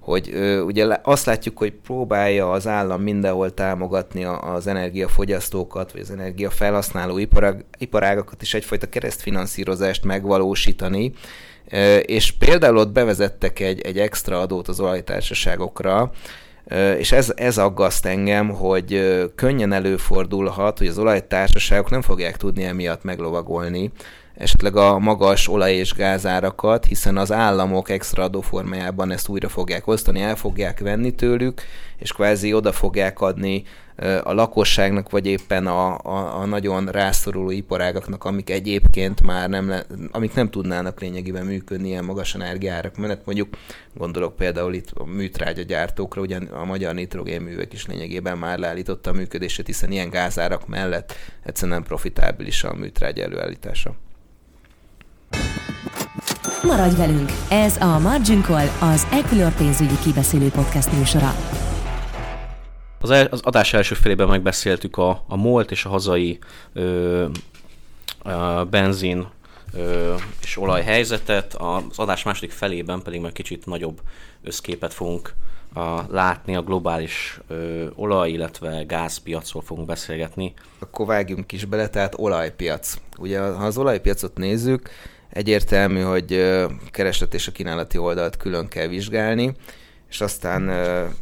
hogy 0.00 0.34
ugye 0.64 0.98
azt 1.02 1.26
látjuk, 1.26 1.58
hogy 1.58 1.72
próbálja 1.72 2.50
az 2.50 2.66
állam 2.66 3.02
mindenhol 3.02 3.54
támogatni 3.54 4.24
az 4.24 4.66
energiafogyasztókat, 4.66 5.92
vagy 5.92 6.00
az 6.00 6.10
energiafelhasználó 6.10 7.18
iparág, 7.18 7.64
iparágakat 7.78 8.42
is 8.42 8.54
egyfajta 8.54 8.88
keresztfinanszírozást 8.88 10.04
megvalósítani, 10.04 11.12
és 12.02 12.32
például 12.32 12.76
ott 12.76 12.92
bevezettek 12.92 13.60
egy, 13.60 13.80
egy 13.80 13.98
extra 13.98 14.40
adót 14.40 14.68
az 14.68 14.80
olajtársaságokra, 14.80 16.12
és 16.98 17.12
ez, 17.12 17.32
ez 17.36 17.58
aggaszt 17.58 18.06
engem, 18.06 18.48
hogy 18.48 19.14
könnyen 19.34 19.72
előfordulhat, 19.72 20.78
hogy 20.78 20.86
az 20.86 20.98
olajtársaságok 20.98 21.90
nem 21.90 22.02
fogják 22.02 22.36
tudni 22.36 22.64
emiatt 22.64 23.02
meglovagolni 23.02 23.90
esetleg 24.36 24.76
a 24.76 24.98
magas 24.98 25.48
olaj- 25.48 25.74
és 25.74 25.92
gázárakat, 25.92 26.84
hiszen 26.84 27.16
az 27.16 27.32
államok 27.32 27.88
extra 27.88 28.22
adóformájában 28.22 29.10
ezt 29.10 29.28
újra 29.28 29.48
fogják 29.48 29.86
osztani, 29.86 30.20
el 30.20 30.36
fogják 30.36 30.80
venni 30.80 31.14
tőlük, 31.14 31.62
és 31.98 32.12
kvázi 32.12 32.52
oda 32.52 32.72
fogják 32.72 33.20
adni 33.20 33.64
a 34.22 34.32
lakosságnak, 34.32 35.10
vagy 35.10 35.26
éppen 35.26 35.66
a, 35.66 35.98
a, 35.98 36.40
a 36.40 36.44
nagyon 36.44 36.86
rászoruló 36.86 37.50
iparágaknak, 37.50 38.24
amik 38.24 38.50
egyébként 38.50 39.22
már 39.22 39.48
nem, 39.48 39.68
le, 39.68 39.84
amik 40.10 40.34
nem 40.34 40.50
tudnának 40.50 41.00
lényegében 41.00 41.46
működni 41.46 41.88
ilyen 41.88 42.04
magas 42.04 42.34
energiárak 42.34 42.96
mellett. 42.96 43.26
Mondjuk 43.26 43.48
gondolok 43.94 44.36
például 44.36 44.74
itt 44.74 44.90
a 44.94 45.04
műtrágya 45.04 45.62
gyártókra, 45.62 46.20
ugyan 46.20 46.42
a 46.42 46.64
magyar 46.64 46.94
nitrogénművek 46.94 47.72
is 47.72 47.86
lényegében 47.86 48.38
már 48.38 48.58
leállította 48.58 49.10
a 49.10 49.14
működését, 49.14 49.66
hiszen 49.66 49.92
ilyen 49.92 50.10
gázárak 50.10 50.66
mellett 50.68 51.14
egyszerűen 51.44 51.76
nem 51.78 51.86
profitábilis 51.86 52.64
a 52.64 52.74
műtrágya 52.74 53.22
előállítása. 53.22 53.94
Maradj 56.66 56.96
velünk! 56.96 57.30
Ez 57.48 57.76
a 57.76 57.98
Margin 57.98 58.42
Call, 58.42 58.66
az 58.80 59.06
Equilor 59.12 59.54
pénzügyi 59.54 59.98
kibeszélő 60.02 60.48
podcast 60.48 60.92
műsora. 60.92 61.34
Az, 63.00 63.10
el, 63.10 63.26
az 63.30 63.40
adás 63.42 63.72
első 63.72 63.94
felében 63.94 64.28
megbeszéltük 64.28 64.96
a, 64.96 65.24
a 65.28 65.36
MOLT 65.36 65.70
és 65.70 65.84
a 65.84 65.88
hazai 65.88 66.38
ö, 66.72 67.26
a 68.22 68.64
benzin 68.64 69.26
ö, 69.72 70.14
és 70.42 70.56
olajhelyzetet, 70.58 71.54
az 71.54 71.98
adás 71.98 72.22
második 72.22 72.50
felében 72.50 73.02
pedig 73.02 73.20
már 73.20 73.32
kicsit 73.32 73.66
nagyobb 73.66 74.00
összképet 74.42 74.94
fogunk 74.94 75.34
a, 75.74 76.00
látni 76.10 76.56
a 76.56 76.62
globális 76.62 77.40
ö, 77.48 77.86
olaj, 77.94 78.30
illetve 78.30 78.82
gázpiacról 78.82 79.62
fogunk 79.62 79.86
beszélgetni. 79.86 80.54
Akkor 80.78 81.06
vágjunk 81.06 81.52
is 81.52 81.64
bele, 81.64 81.88
tehát 81.88 82.14
olajpiac. 82.18 82.98
Ugye 83.18 83.40
ha 83.40 83.64
az 83.64 83.78
olajpiacot 83.78 84.36
nézzük, 84.36 84.90
egyértelmű, 85.34 86.00
hogy 86.00 86.58
kereslet 86.90 87.34
és 87.34 87.48
a 87.48 87.52
kínálati 87.52 87.98
oldalt 87.98 88.36
külön 88.36 88.68
kell 88.68 88.86
vizsgálni, 88.86 89.54
és 90.08 90.20
aztán 90.20 90.70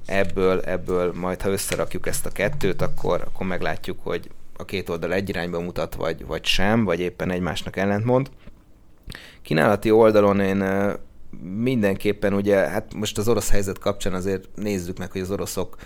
ebből, 0.06 0.60
ebből 0.60 1.12
majd 1.14 1.42
ha 1.42 1.50
összerakjuk 1.50 2.06
ezt 2.06 2.26
a 2.26 2.30
kettőt, 2.30 2.82
akkor, 2.82 3.20
akkor 3.26 3.46
meglátjuk, 3.46 3.98
hogy 4.02 4.30
a 4.56 4.64
két 4.64 4.88
oldal 4.88 5.12
egy 5.12 5.28
irányba 5.28 5.60
mutat, 5.60 5.94
vagy, 5.94 6.26
vagy 6.26 6.44
sem, 6.44 6.84
vagy 6.84 7.00
éppen 7.00 7.30
egymásnak 7.30 7.76
ellentmond. 7.76 8.30
Kínálati 9.42 9.90
oldalon 9.90 10.40
én 10.40 10.64
mindenképpen 11.54 12.32
ugye, 12.34 12.56
hát 12.56 12.94
most 12.94 13.18
az 13.18 13.28
orosz 13.28 13.50
helyzet 13.50 13.78
kapcsán 13.78 14.14
azért 14.14 14.48
nézzük 14.54 14.98
meg, 14.98 15.10
hogy 15.10 15.20
az 15.20 15.30
oroszok 15.30 15.76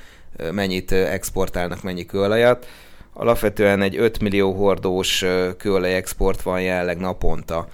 mennyit 0.53 0.93
exportálnak, 0.93 1.83
mennyi 1.83 2.07
kőolajat. 2.07 2.67
Alapvetően 3.13 3.83
egy 3.83 3.97
5 3.97 4.21
millió 4.21 4.53
hordós 4.53 5.25
kőolaj 5.57 5.95
export 5.95 6.43
van 6.43 6.63
jelenleg 6.63 6.99
naponta 6.99 7.69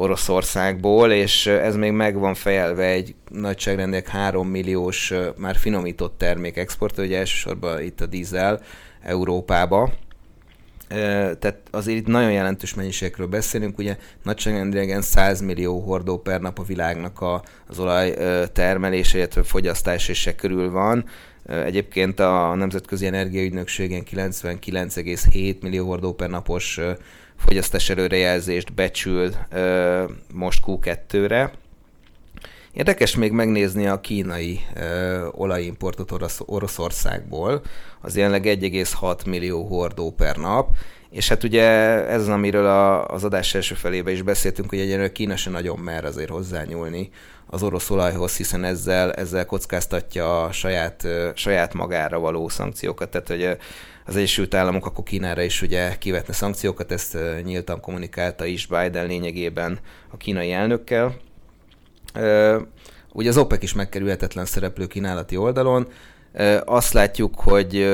Oroszországból, 0.00 1.12
és 1.12 1.46
ez 1.46 1.76
még 1.76 1.92
meg 1.92 2.18
van 2.18 2.34
fejelve 2.34 2.84
egy 2.84 3.14
nagyságrendek 3.28 4.08
3 4.08 4.48
milliós 4.48 5.12
már 5.36 5.56
finomított 5.56 6.18
termék 6.18 6.56
export, 6.56 6.98
ugye 6.98 7.18
elsősorban 7.18 7.82
itt 7.82 8.00
a 8.00 8.06
dízel 8.06 8.60
Európába. 9.02 9.92
Tehát 10.88 11.58
azért 11.70 11.98
itt 11.98 12.06
nagyon 12.06 12.32
jelentős 12.32 12.74
mennyiségről 12.74 13.26
beszélünk, 13.26 13.78
ugye 13.78 13.96
nagyságrendben 14.22 15.02
100 15.02 15.40
millió 15.40 15.80
hordó 15.80 16.18
per 16.18 16.40
nap 16.40 16.58
a 16.58 16.62
világnak 16.62 17.20
a, 17.20 17.42
az 17.66 17.78
olaj 17.78 18.14
termelése, 18.52 19.16
illetve 19.18 19.42
fogyasztás 19.42 20.08
és 20.08 20.30
körül 20.36 20.70
van. 20.70 21.04
Egyébként 21.46 22.20
a 22.20 22.54
Nemzetközi 22.54 23.06
Energiaügynökségen 23.06 24.02
99,7 24.10 25.60
millió 25.60 25.86
hordó 25.86 26.14
per 26.14 26.28
napos 26.28 26.80
fogyasztás 27.38 27.90
előrejelzést 27.90 28.74
becsül 28.74 29.30
ö, 29.50 30.04
most 30.32 30.62
Q2-re. 30.66 31.52
Érdekes 32.72 33.16
még 33.16 33.32
megnézni 33.32 33.86
a 33.86 34.00
kínai 34.00 34.60
ö, 34.74 35.26
olajimportot 35.30 36.10
Orosz, 36.10 36.40
Oroszországból, 36.46 37.62
az 38.00 38.16
jelenleg 38.16 38.44
1,6 38.44 39.26
millió 39.26 39.66
hordó 39.66 40.10
per 40.10 40.36
nap, 40.36 40.76
és 41.10 41.28
hát 41.28 41.44
ugye 41.44 41.64
ez 42.06 42.20
az, 42.20 42.28
amiről 42.28 42.66
a, 42.66 43.08
az 43.08 43.24
adás 43.24 43.54
első 43.54 43.74
felébe 43.74 44.10
is 44.10 44.22
beszéltünk, 44.22 44.68
hogy 44.68 44.78
egyenlően 44.78 45.12
Kína 45.12 45.36
se 45.36 45.50
nagyon 45.50 45.78
mer 45.78 46.04
azért 46.04 46.30
hozzányúlni 46.30 47.10
az 47.46 47.62
orosz 47.62 47.90
olajhoz, 47.90 48.36
hiszen 48.36 48.64
ezzel, 48.64 49.12
ezzel 49.12 49.46
kockáztatja 49.46 50.42
a 50.44 50.52
saját, 50.52 51.06
saját 51.34 51.74
magára 51.74 52.18
való 52.18 52.48
szankciókat. 52.48 53.10
Tehát, 53.10 53.28
hogy 53.28 53.58
az 54.06 54.16
Egyesült 54.16 54.54
Államok 54.54 54.86
akkor 54.86 55.04
Kínára 55.04 55.42
is 55.42 55.62
ugye 55.62 55.98
kivetne 55.98 56.32
szankciókat, 56.32 56.92
ezt 56.92 57.18
nyíltan 57.44 57.80
kommunikálta 57.80 58.44
is 58.44 58.66
Biden 58.66 59.06
lényegében 59.06 59.78
a 60.10 60.16
kínai 60.16 60.52
elnökkel. 60.52 61.16
Ugye 63.12 63.28
az 63.28 63.36
OPEC 63.36 63.62
is 63.62 63.72
megkerülhetetlen 63.72 64.44
szereplő 64.44 64.86
kínálati 64.86 65.36
oldalon. 65.36 65.88
Azt 66.64 66.92
látjuk, 66.92 67.40
hogy 67.40 67.88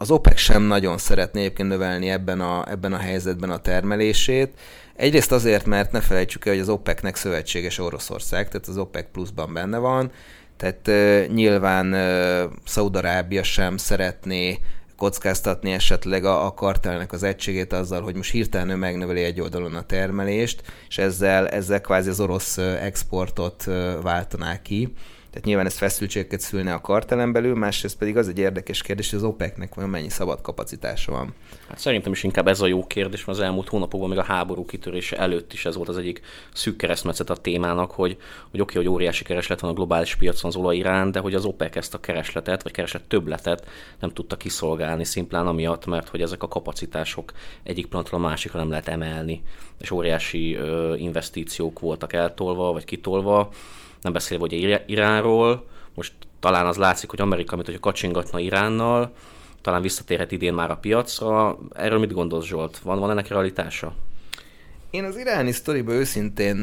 az 0.00 0.10
OPEC 0.10 0.38
sem 0.38 0.62
nagyon 0.62 0.98
szeretné 0.98 1.40
egyébként 1.40 1.68
növelni 1.68 2.10
ebben 2.10 2.40
a, 2.40 2.70
ebben 2.70 2.92
a 2.92 2.98
helyzetben 2.98 3.50
a 3.50 3.58
termelését. 3.58 4.60
Egyrészt 4.96 5.32
azért, 5.32 5.66
mert 5.66 5.92
ne 5.92 6.00
felejtsük 6.00 6.46
el, 6.46 6.52
hogy 6.52 6.62
az 6.62 6.68
OPEC-nek 6.68 7.16
szövetséges 7.16 7.78
Oroszország, 7.78 8.48
tehát 8.48 8.68
az 8.68 8.78
OPEC 8.78 9.06
pluszban 9.12 9.52
benne 9.52 9.78
van, 9.78 10.10
tehát 10.56 10.88
uh, 10.88 11.34
nyilván 11.34 11.92
uh, 11.92 12.52
Szaudarábia 12.64 13.42
sem 13.42 13.76
szeretné 13.76 14.58
kockáztatni 14.96 15.72
esetleg 15.72 16.24
a, 16.24 16.46
a 16.46 16.54
kartelnek 16.54 17.12
az 17.12 17.22
egységét 17.22 17.72
azzal, 17.72 18.02
hogy 18.02 18.14
most 18.14 18.30
hirtelen 18.30 18.68
ő 18.68 18.74
megnöveli 18.74 19.22
egy 19.22 19.40
oldalon 19.40 19.74
a 19.74 19.82
termelést, 19.82 20.62
és 20.88 20.98
ezzel, 20.98 21.48
ezzel 21.48 21.80
kvázi 21.80 22.08
az 22.08 22.20
orosz 22.20 22.58
exportot 22.58 23.64
váltaná 24.02 24.62
ki. 24.62 24.92
Tehát 25.30 25.46
nyilván 25.46 25.66
ez 25.66 25.76
feszültségeket 25.76 26.40
szülne 26.40 26.72
a 26.72 26.80
kartelen 26.80 27.32
belül, 27.32 27.54
másrészt 27.54 27.98
pedig 27.98 28.16
az 28.16 28.28
egy 28.28 28.38
érdekes 28.38 28.82
kérdés, 28.82 29.10
hogy 29.10 29.18
az 29.18 29.24
OPEC-nek 29.24 29.74
vajon 29.74 29.90
mennyi 29.90 30.08
szabad 30.08 30.40
kapacitása 30.40 31.12
van. 31.12 31.34
Hát 31.68 31.78
szerintem 31.78 32.12
is 32.12 32.22
inkább 32.22 32.48
ez 32.48 32.60
a 32.60 32.66
jó 32.66 32.86
kérdés, 32.86 33.24
mert 33.24 33.38
az 33.38 33.44
elmúlt 33.44 33.68
hónapokban, 33.68 34.08
még 34.08 34.18
a 34.18 34.22
háború 34.22 34.64
kitörése 34.64 35.16
előtt 35.16 35.52
is 35.52 35.64
ez 35.64 35.76
volt 35.76 35.88
az 35.88 35.96
egyik 35.96 36.20
szűk 36.52 36.76
keresztmetszet 36.76 37.30
a 37.30 37.36
témának, 37.36 37.90
hogy, 37.90 38.16
hogy 38.50 38.60
oké, 38.60 38.76
hogy 38.76 38.88
óriási 38.88 39.24
kereslet 39.24 39.60
van 39.60 39.70
a 39.70 39.74
globális 39.74 40.16
piacon 40.16 40.50
az 40.50 40.56
olaj 40.56 40.76
irán, 40.76 41.12
de 41.12 41.20
hogy 41.20 41.34
az 41.34 41.44
OPEC 41.44 41.76
ezt 41.76 41.94
a 41.94 42.00
keresletet, 42.00 42.62
vagy 42.62 42.72
kereslet 42.72 43.02
többletet 43.02 43.66
nem 44.00 44.10
tudta 44.10 44.36
kiszolgálni 44.36 45.04
szimplán 45.04 45.46
amiatt, 45.46 45.86
mert 45.86 46.08
hogy 46.08 46.20
ezek 46.20 46.42
a 46.42 46.48
kapacitások 46.48 47.32
egyik 47.62 47.86
pillanatról 47.86 48.20
a 48.20 48.28
másikra 48.28 48.58
nem 48.58 48.70
lehet 48.70 48.88
emelni, 48.88 49.42
és 49.80 49.90
óriási 49.90 50.54
ö, 50.54 50.94
investíciók 50.94 51.78
voltak 51.78 52.12
eltolva, 52.12 52.72
vagy 52.72 52.84
kitolva 52.84 53.50
nem 54.02 54.12
beszélve 54.12 54.46
hogy 54.48 54.82
Iránról, 54.86 55.66
most 55.94 56.12
talán 56.40 56.66
az 56.66 56.76
látszik, 56.76 57.10
hogy 57.10 57.20
Amerika, 57.20 57.54
mint 57.54 57.66
hogy 57.66 57.80
kacsingatna 57.80 58.38
Iránnal, 58.38 59.12
talán 59.60 59.82
visszatérhet 59.82 60.32
idén 60.32 60.54
már 60.54 60.70
a 60.70 60.76
piacra. 60.76 61.58
Erről 61.74 61.98
mit 61.98 62.12
gondolsz, 62.12 62.46
Zsolt? 62.46 62.78
Van, 62.78 62.98
van 62.98 63.10
ennek 63.10 63.28
realitása? 63.28 63.94
Én 64.90 65.04
az 65.04 65.16
iráni 65.16 65.52
sztoriba 65.52 65.92
őszintén 65.92 66.56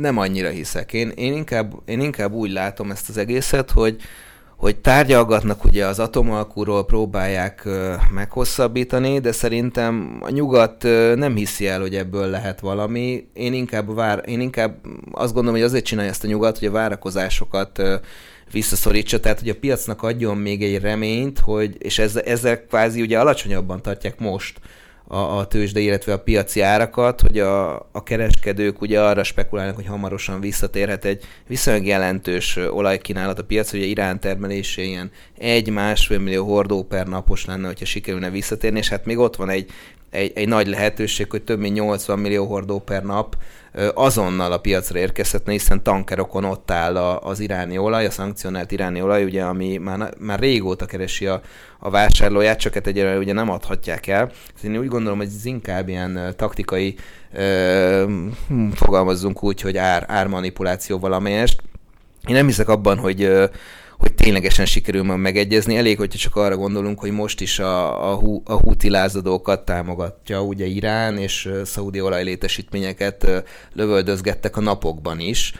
nem 0.00 0.18
annyira 0.18 0.48
hiszek. 0.48 0.92
Én, 0.92 1.08
én, 1.08 1.32
inkább, 1.32 1.72
én 1.84 2.00
inkább 2.00 2.32
úgy 2.32 2.50
látom 2.50 2.90
ezt 2.90 3.08
az 3.08 3.16
egészet, 3.16 3.70
hogy, 3.70 3.96
hogy 4.60 4.76
tárgyalgatnak 4.76 5.64
ugye 5.64 5.86
az 5.86 5.98
atomalkúról, 5.98 6.84
próbálják 6.84 7.68
meghosszabbítani, 8.14 9.18
de 9.18 9.32
szerintem 9.32 10.18
a 10.20 10.30
nyugat 10.30 10.82
nem 11.14 11.34
hiszi 11.34 11.66
el, 11.66 11.80
hogy 11.80 11.94
ebből 11.94 12.26
lehet 12.26 12.60
valami. 12.60 13.28
Én 13.32 13.52
inkább, 13.52 13.94
vár, 13.94 14.22
én 14.26 14.40
inkább 14.40 14.76
azt 15.12 15.32
gondolom, 15.32 15.58
hogy 15.58 15.68
azért 15.68 15.84
csinálja 15.84 16.10
ezt 16.10 16.24
a 16.24 16.26
nyugat, 16.26 16.58
hogy 16.58 16.68
a 16.68 16.72
várakozásokat 16.72 17.82
visszaszorítsa, 18.52 19.20
tehát 19.20 19.38
hogy 19.38 19.48
a 19.48 19.58
piacnak 19.60 20.02
adjon 20.02 20.36
még 20.36 20.62
egy 20.62 20.80
reményt, 20.80 21.38
hogy, 21.38 21.76
és 21.78 21.98
ezzel, 21.98 22.22
ezzel 22.22 22.64
kvázi 22.66 23.00
ugye 23.00 23.18
alacsonyabban 23.18 23.82
tartják 23.82 24.18
most 24.18 24.58
a, 25.12 25.38
a 25.38 25.46
tőzsde, 25.46 25.80
illetve 25.80 26.12
a 26.12 26.18
piaci 26.18 26.60
árakat, 26.60 27.20
hogy 27.20 27.38
a, 27.38 27.74
a 27.76 28.02
kereskedők 28.02 28.80
ugye 28.80 29.00
arra 29.00 29.22
spekulálnak, 29.22 29.74
hogy 29.74 29.86
hamarosan 29.86 30.40
visszatérhet 30.40 31.04
egy 31.04 31.24
viszonylag 31.46 31.86
jelentős 31.86 32.56
olajkínálat 32.56 33.38
a 33.38 33.44
piac, 33.44 33.72
ugye 33.72 33.84
Irán 33.84 34.20
termelése 34.20 34.82
ilyen 34.82 35.10
egy-másfél 35.38 36.18
millió 36.18 36.46
hordó 36.46 36.82
per 36.82 37.06
napos 37.06 37.44
lenne, 37.44 37.66
hogyha 37.66 37.84
sikerülne 37.84 38.30
visszatérni, 38.30 38.78
és 38.78 38.88
hát 38.88 39.04
még 39.04 39.18
ott 39.18 39.36
van 39.36 39.48
egy 39.48 39.70
egy, 40.10 40.32
egy 40.34 40.48
nagy 40.48 40.66
lehetőség, 40.66 41.30
hogy 41.30 41.42
több 41.42 41.58
mint 41.58 41.74
80 41.74 42.18
millió 42.18 42.46
hordó 42.46 42.78
per 42.78 43.02
nap 43.02 43.36
azonnal 43.94 44.52
a 44.52 44.58
piacra 44.58 44.98
érkezhetne, 44.98 45.52
hiszen 45.52 45.82
tankerokon 45.82 46.44
ott 46.44 46.70
áll 46.70 46.96
az 46.96 47.40
iráni 47.40 47.78
olaj, 47.78 48.06
a 48.06 48.10
szankcionált 48.10 48.72
iráni 48.72 49.02
olaj, 49.02 49.24
ugye, 49.24 49.42
ami 49.42 49.76
már, 49.76 50.14
már 50.18 50.38
régóta 50.38 50.86
keresi 50.86 51.26
a, 51.26 51.40
a 51.78 51.90
vásárlóját, 51.90 52.58
csak 52.58 52.74
hát 52.74 52.86
egyelőre 52.86 53.18
ugye 53.18 53.32
nem 53.32 53.50
adhatják 53.50 54.06
el. 54.06 54.30
Én 54.62 54.78
úgy 54.78 54.88
gondolom, 54.88 55.18
hogy 55.18 55.26
ez 55.26 55.44
inkább 55.44 55.88
ilyen 55.88 56.34
taktikai, 56.36 56.94
ö, 57.32 58.04
fogalmazzunk 58.74 59.42
úgy, 59.42 59.60
hogy 59.60 59.76
ár, 59.76 60.04
ármanipuláció 60.08 60.98
valamelyest. 60.98 61.62
Én 62.28 62.34
nem 62.34 62.46
hiszek 62.46 62.68
abban, 62.68 62.98
hogy 62.98 63.32
hogy 64.00 64.14
ténylegesen 64.14 64.66
sikerül 64.66 65.02
majd 65.02 65.20
megegyezni. 65.20 65.76
Elég, 65.76 65.96
hogyha 65.96 66.18
csak 66.18 66.36
arra 66.36 66.56
gondolunk, 66.56 67.00
hogy 67.00 67.10
most 67.10 67.40
is 67.40 67.58
a, 67.58 68.12
a, 68.12 68.20
a 68.44 68.52
húti 68.52 68.90
lázadókat 68.90 69.64
támogatja 69.64 70.42
ugye 70.42 70.66
Irán, 70.66 71.18
és 71.18 71.50
szaudi 71.64 72.00
olajlétesítményeket 72.00 73.44
lövöldözgettek 73.72 74.56
a 74.56 74.60
napokban 74.60 75.20
is 75.20 75.52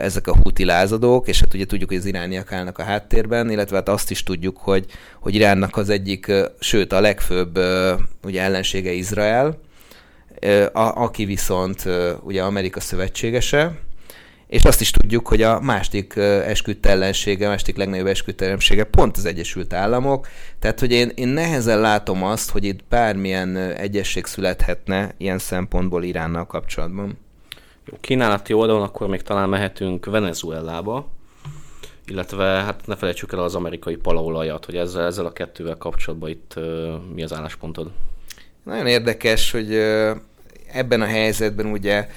ezek 0.00 0.26
a 0.26 0.36
húti 0.42 0.64
lázadók, 0.64 1.28
és 1.28 1.40
hát 1.40 1.54
ugye 1.54 1.66
tudjuk, 1.66 1.88
hogy 1.88 1.98
az 1.98 2.04
irániak 2.04 2.52
állnak 2.52 2.78
a 2.78 2.82
háttérben, 2.82 3.50
illetve 3.50 3.76
hát 3.76 3.88
azt 3.88 4.10
is 4.10 4.22
tudjuk, 4.22 4.56
hogy, 4.56 4.86
hogy 5.20 5.34
Iránnak 5.34 5.76
az 5.76 5.88
egyik, 5.88 6.32
sőt 6.60 6.92
a 6.92 7.00
legfőbb 7.00 7.58
ugye 8.24 8.42
ellensége 8.42 8.92
Izrael, 8.92 9.58
a, 10.72 11.02
aki 11.02 11.24
viszont 11.24 11.84
ugye 12.22 12.42
Amerika 12.42 12.80
szövetségese, 12.80 13.72
és 14.48 14.64
azt 14.64 14.80
is 14.80 14.90
tudjuk, 14.90 15.28
hogy 15.28 15.42
a 15.42 15.60
másik 15.60 16.16
esküdt 16.16 16.86
ellensége, 16.86 17.46
a 17.46 17.48
másik 17.48 17.76
legnagyobb 17.76 18.06
esküdt 18.06 18.40
ellensége 18.40 18.84
pont 18.84 19.16
az 19.16 19.24
Egyesült 19.24 19.72
Államok, 19.72 20.28
tehát 20.58 20.80
hogy 20.80 20.92
én, 20.92 21.12
én 21.14 21.28
nehezen 21.28 21.80
látom 21.80 22.24
azt, 22.24 22.50
hogy 22.50 22.64
itt 22.64 22.84
bármilyen 22.88 23.56
egyesség 23.56 24.26
születhetne 24.26 25.14
ilyen 25.16 25.38
szempontból 25.38 26.04
Iránnal 26.04 26.46
kapcsolatban. 26.46 27.18
Jó, 27.84 27.96
kínálati 28.00 28.52
oldalon 28.52 28.82
akkor 28.82 29.08
még 29.08 29.22
talán 29.22 29.48
mehetünk 29.48 30.06
Venezuelába, 30.06 31.08
illetve 32.06 32.44
hát 32.44 32.86
ne 32.86 32.96
felejtsük 32.96 33.32
el 33.32 33.38
az 33.38 33.54
amerikai 33.54 33.96
palaolajat, 33.96 34.64
hogy 34.64 34.76
ezzel, 34.76 35.06
ezzel 35.06 35.26
a 35.26 35.32
kettővel 35.32 35.76
kapcsolatban 35.76 36.30
itt 36.30 36.54
mi 37.14 37.22
az 37.22 37.32
álláspontod? 37.32 37.90
Nagyon 38.62 38.86
érdekes, 38.86 39.50
hogy 39.50 39.68
ebben 40.72 41.00
a 41.00 41.06
helyzetben 41.06 41.66
ugye 41.66 42.08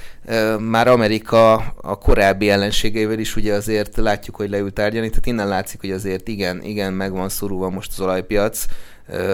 már 0.60 0.88
Amerika 0.88 1.54
a 1.82 1.98
korábbi 1.98 2.50
ellenségeivel 2.50 3.20
is 3.20 3.36
ugye 3.36 3.54
azért 3.54 3.98
látjuk, 3.98 4.36
hogy 4.36 4.50
leült 4.50 4.74
tárgyalni, 4.74 5.10
tehát 5.10 5.26
innen 5.26 5.48
látszik, 5.48 5.80
hogy 5.80 5.92
azért 5.92 6.28
igen, 6.28 6.64
igen, 6.64 6.94
meg 6.94 7.12
van 7.12 7.30
szorulva 7.30 7.70
most 7.70 7.92
az 7.92 8.00
olajpiac, 8.00 8.66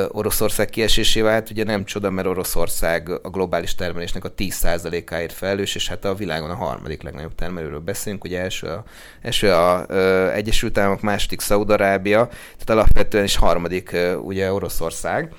Oroszország 0.07 0.69
kiesésével, 0.69 1.31
hát 1.31 1.49
ugye 1.49 1.63
nem 1.63 1.85
csoda, 1.85 2.09
mert 2.09 2.27
Oroszország 2.27 3.09
a 3.09 3.29
globális 3.29 3.75
termelésnek 3.75 4.25
a 4.25 4.33
10%-áért 4.33 5.33
felelős, 5.33 5.75
és 5.75 5.87
hát 5.87 6.05
a 6.05 6.15
világon 6.15 6.49
a 6.49 6.55
harmadik 6.55 7.01
legnagyobb 7.01 7.35
termelőről 7.35 7.79
beszélünk, 7.79 8.23
ugye 8.23 8.39
első 8.41 8.67
a, 8.67 8.83
első 9.21 9.51
a 9.51 9.85
ö, 9.87 10.29
Egyesült 10.31 10.77
Államok, 10.77 11.01
második 11.01 11.41
Szaudarábia, 11.41 12.27
tehát 12.27 12.69
alapvetően 12.69 13.23
is 13.23 13.35
harmadik 13.35 13.91
ö, 13.91 14.15
ugye 14.15 14.53
Oroszország. 14.53 15.33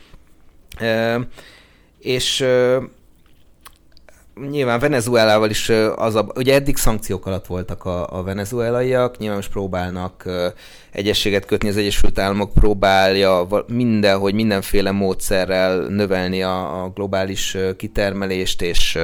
Ö, 0.81 1.21
és 1.99 2.45
nyilván 4.51 4.79
Venezuelával 4.79 5.51
is 5.51 5.69
az 5.97 6.15
a, 6.15 6.27
ugye 6.35 6.55
eddig 6.55 6.77
szankciók 6.77 7.27
alatt 7.27 7.47
voltak 7.47 7.85
a, 7.85 8.19
a 8.19 8.23
venezuelaiak, 8.23 9.19
nyilván 9.19 9.37
most 9.37 9.51
próbálnak 9.51 10.25
egyességet 10.93 11.45
kötni, 11.45 11.69
az 11.69 11.77
Egyesült 11.77 12.19
Államok 12.19 12.53
próbálja 12.53 13.47
mindenhogy 13.67 14.35
mindenféle 14.35 14.91
módszerrel 14.91 15.81
növelni 15.81 16.43
a, 16.43 16.83
a 16.83 16.89
globális 16.89 17.57
kitermelést, 17.77 18.63
és 18.63 18.99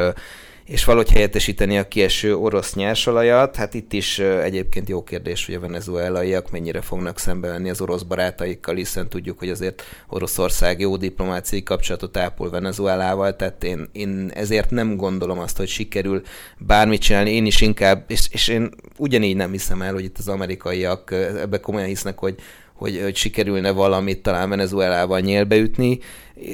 és 0.65 0.85
valahogy 0.85 1.11
helyettesíteni 1.11 1.79
a 1.79 1.89
kieső 1.89 2.37
orosz 2.37 2.75
nyersolajat. 2.75 3.57
Hát 3.57 3.75
itt 3.75 3.93
is 3.93 4.19
egyébként 4.19 4.89
jó 4.89 5.03
kérdés, 5.03 5.47
hogy 5.47 5.55
a 5.55 5.61
venezuelaiak 5.61 6.51
mennyire 6.51 6.81
fognak 6.81 7.19
szembevenni 7.19 7.71
az 7.71 7.81
orosz 7.81 8.03
barátaikkal, 8.03 8.75
hiszen 8.75 9.09
tudjuk, 9.09 9.39
hogy 9.39 9.49
azért 9.49 9.83
Oroszország 10.09 10.81
jó 10.81 10.97
diplomáciai 10.97 11.63
kapcsolatot 11.63 12.17
ápol 12.17 12.51
Venezuelával, 12.51 13.37
tehát 13.37 13.65
én, 13.65 13.89
én 13.93 14.31
ezért 14.35 14.71
nem 14.71 14.97
gondolom 14.97 15.39
azt, 15.39 15.57
hogy 15.57 15.69
sikerül 15.69 16.23
bármit 16.59 17.01
csinálni. 17.01 17.31
Én 17.31 17.47
is 17.47 17.61
inkább, 17.61 18.05
és, 18.07 18.29
és 18.31 18.49
én 18.49 18.71
ugyanígy 18.99 19.37
nem 19.37 19.51
hiszem 19.51 19.83
el, 19.83 19.93
hogy 19.93 20.05
itt 20.05 20.19
az 20.19 20.29
amerikaiak 20.29 21.11
ebbe 21.13 21.61
komolyan 21.61 21.89
hisznek, 21.89 22.19
hogy 22.19 22.35
hogy, 22.75 23.01
hogy 23.03 23.17
sikerülne 23.17 23.71
valamit 23.71 24.23
talán 24.23 24.49
Venezuelával 24.49 25.21
nyélbeütni. 25.21 25.99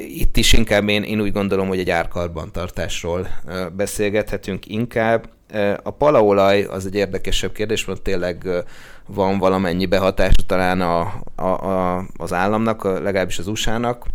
Itt 0.08 0.36
is 0.36 0.52
inkább 0.52 0.88
én, 0.88 1.02
én 1.02 1.20
úgy 1.20 1.32
gondolom, 1.32 1.68
hogy 1.68 1.78
egy 1.78 1.90
árkarbantartásról 1.90 3.28
beszélgethetünk 3.76 4.66
inkább. 4.66 5.28
A 5.82 5.90
palaolaj 5.90 6.62
az 6.62 6.86
egy 6.86 6.94
érdekesebb 6.94 7.52
kérdés, 7.52 7.84
mert 7.84 8.02
tényleg 8.02 8.46
van 9.06 9.38
valamennyi 9.38 9.86
behatása 9.86 10.42
talán 10.46 10.80
a, 10.80 11.22
a, 11.34 11.46
a, 11.46 12.04
az 12.16 12.32
államnak, 12.32 12.84
legalábbis 12.84 13.38
az 13.38 13.46
USA-nak, 13.46 14.06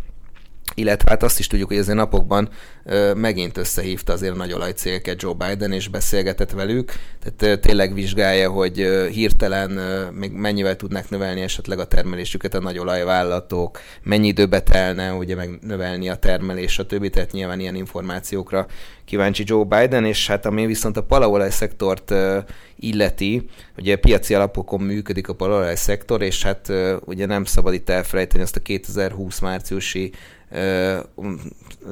illetve 0.74 1.10
hát 1.10 1.24
azt 1.24 1.40
is 1.40 1.48
tudjuk, 1.48 1.68
hogy 1.68 1.78
azért 1.78 1.98
napokban 1.98 2.50
ö, 2.84 3.14
megint 3.14 3.58
összehívta 3.58 4.14
azért 4.14 4.34
a 4.34 4.38
nagy 4.38 4.54
olajcégeket 4.54 5.22
Joe 5.22 5.34
Biden, 5.34 5.72
és 5.72 5.88
beszélgetett 5.88 6.52
velük, 6.52 6.92
tehát 7.24 7.58
ö, 7.58 7.60
tényleg 7.60 7.94
vizsgálja, 7.94 8.50
hogy 8.50 8.80
ö, 8.80 9.08
hirtelen 9.08 9.78
ö, 9.78 10.10
még 10.12 10.32
mennyivel 10.32 10.76
tudnak 10.76 11.10
növelni 11.10 11.42
esetleg 11.42 11.80
a 11.80 11.86
termelésüket 11.86 12.54
a 12.54 12.60
nagy 12.60 12.78
olajvállalatok, 12.78 13.80
mennyi 14.04 14.28
időbe 14.28 14.62
telne 14.62 15.14
ugye 15.14 15.36
meg 15.36 15.60
növelni 15.62 16.10
a 16.10 16.16
termelés, 16.16 16.72
stb. 16.72 17.10
Tehát 17.10 17.32
nyilván 17.32 17.60
ilyen 17.60 17.76
információkra 17.76 18.66
kíváncsi 19.06 19.44
Joe 19.46 19.64
Biden, 19.64 20.06
és 20.06 20.28
hát 20.28 20.46
ami 20.46 20.66
viszont 20.66 20.98
a 20.98 21.04
palaolaj 21.04 21.50
szektort 21.50 22.12
ö, 22.12 22.40
illeti, 22.76 23.50
ugye 23.78 23.96
piaci 23.96 24.34
alapokon 24.34 24.82
működik 24.82 25.28
a 25.28 25.34
palaolaj 25.34 25.76
szektor, 25.76 26.22
és 26.22 26.44
hát 26.44 26.70
ö, 26.70 26.96
ugye 27.06 27.26
nem 27.26 27.44
szabad 27.44 27.74
itt 27.74 27.90
elfelejteni 27.90 28.44
azt 28.44 28.56
a 28.56 28.60
2020 28.60 29.40
márciusi 29.40 30.12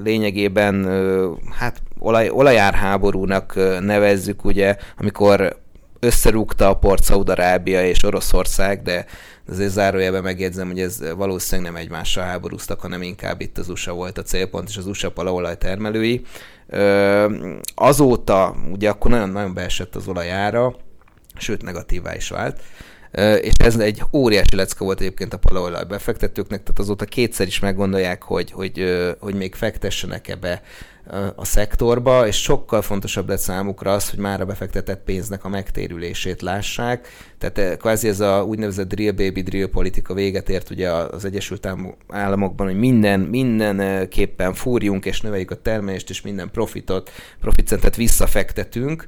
lényegében 0.03 0.87
hát 1.51 1.81
olaj, 1.99 2.29
olajárháborúnak 2.29 3.55
nevezzük, 3.79 4.45
ugye, 4.45 4.75
amikor 4.97 5.61
összerúgta 5.99 6.69
a 6.69 6.77
port 6.77 7.03
Szaudarábia 7.03 7.85
és 7.85 8.03
Oroszország, 8.03 8.81
de 8.81 9.05
azért 9.49 9.71
zárójelben 9.71 10.23
megjegyzem, 10.23 10.67
hogy 10.67 10.79
ez 10.79 11.13
valószínűleg 11.15 11.71
nem 11.71 11.81
egymással 11.81 12.23
háborúztak, 12.23 12.79
hanem 12.79 13.01
inkább 13.01 13.41
itt 13.41 13.57
az 13.57 13.69
USA 13.69 13.93
volt 13.93 14.17
a 14.17 14.21
célpont, 14.21 14.69
és 14.69 14.77
az 14.77 14.87
USA 14.87 15.11
palaolaj 15.11 15.57
termelői. 15.57 16.21
Azóta, 17.75 18.55
ugye 18.71 18.89
akkor 18.89 19.11
nagyon-nagyon 19.11 19.53
beesett 19.53 19.95
az 19.95 20.07
olajára, 20.07 20.75
sőt 21.37 21.61
negatívá 21.63 22.15
is 22.15 22.29
vált 22.29 22.61
és 23.41 23.53
ez 23.57 23.77
egy 23.77 24.01
óriási 24.11 24.55
lecke 24.55 24.83
volt 24.83 24.99
egyébként 24.99 25.33
a 25.33 25.37
palaolaj 25.37 25.83
befektetőknek, 25.83 26.63
tehát 26.63 26.79
azóta 26.79 27.05
kétszer 27.05 27.47
is 27.47 27.59
meggondolják, 27.59 28.23
hogy, 28.23 28.51
hogy, 28.51 28.83
hogy 29.19 29.35
még 29.35 29.55
fektessenek 29.55 30.27
ebbe 30.27 30.61
a 31.35 31.45
szektorba, 31.45 32.27
és 32.27 32.41
sokkal 32.41 32.81
fontosabb 32.81 33.29
lett 33.29 33.39
számukra 33.39 33.91
az, 33.91 34.09
hogy 34.09 34.19
már 34.19 34.41
a 34.41 34.45
befektetett 34.45 35.03
pénznek 35.03 35.45
a 35.45 35.49
megtérülését 35.49 36.41
lássák. 36.41 37.07
Tehát 37.37 37.77
kvázi 37.77 38.07
ez 38.07 38.19
a 38.19 38.43
úgynevezett 38.43 38.87
drill 38.87 39.11
baby 39.11 39.41
drill 39.41 39.67
politika 39.67 40.13
véget 40.13 40.49
ért 40.49 40.69
ugye 40.69 40.89
az 40.91 41.25
Egyesült 41.25 41.67
Államokban, 42.07 42.67
hogy 42.67 42.77
minden, 42.77 43.19
mindenképpen 43.19 44.53
fúrjunk 44.53 45.05
és 45.05 45.21
növeljük 45.21 45.51
a 45.51 45.61
termelést, 45.61 46.09
és 46.09 46.21
minden 46.21 46.51
profitot, 46.51 47.11
proficentet 47.39 47.95
visszafektetünk 47.95 49.05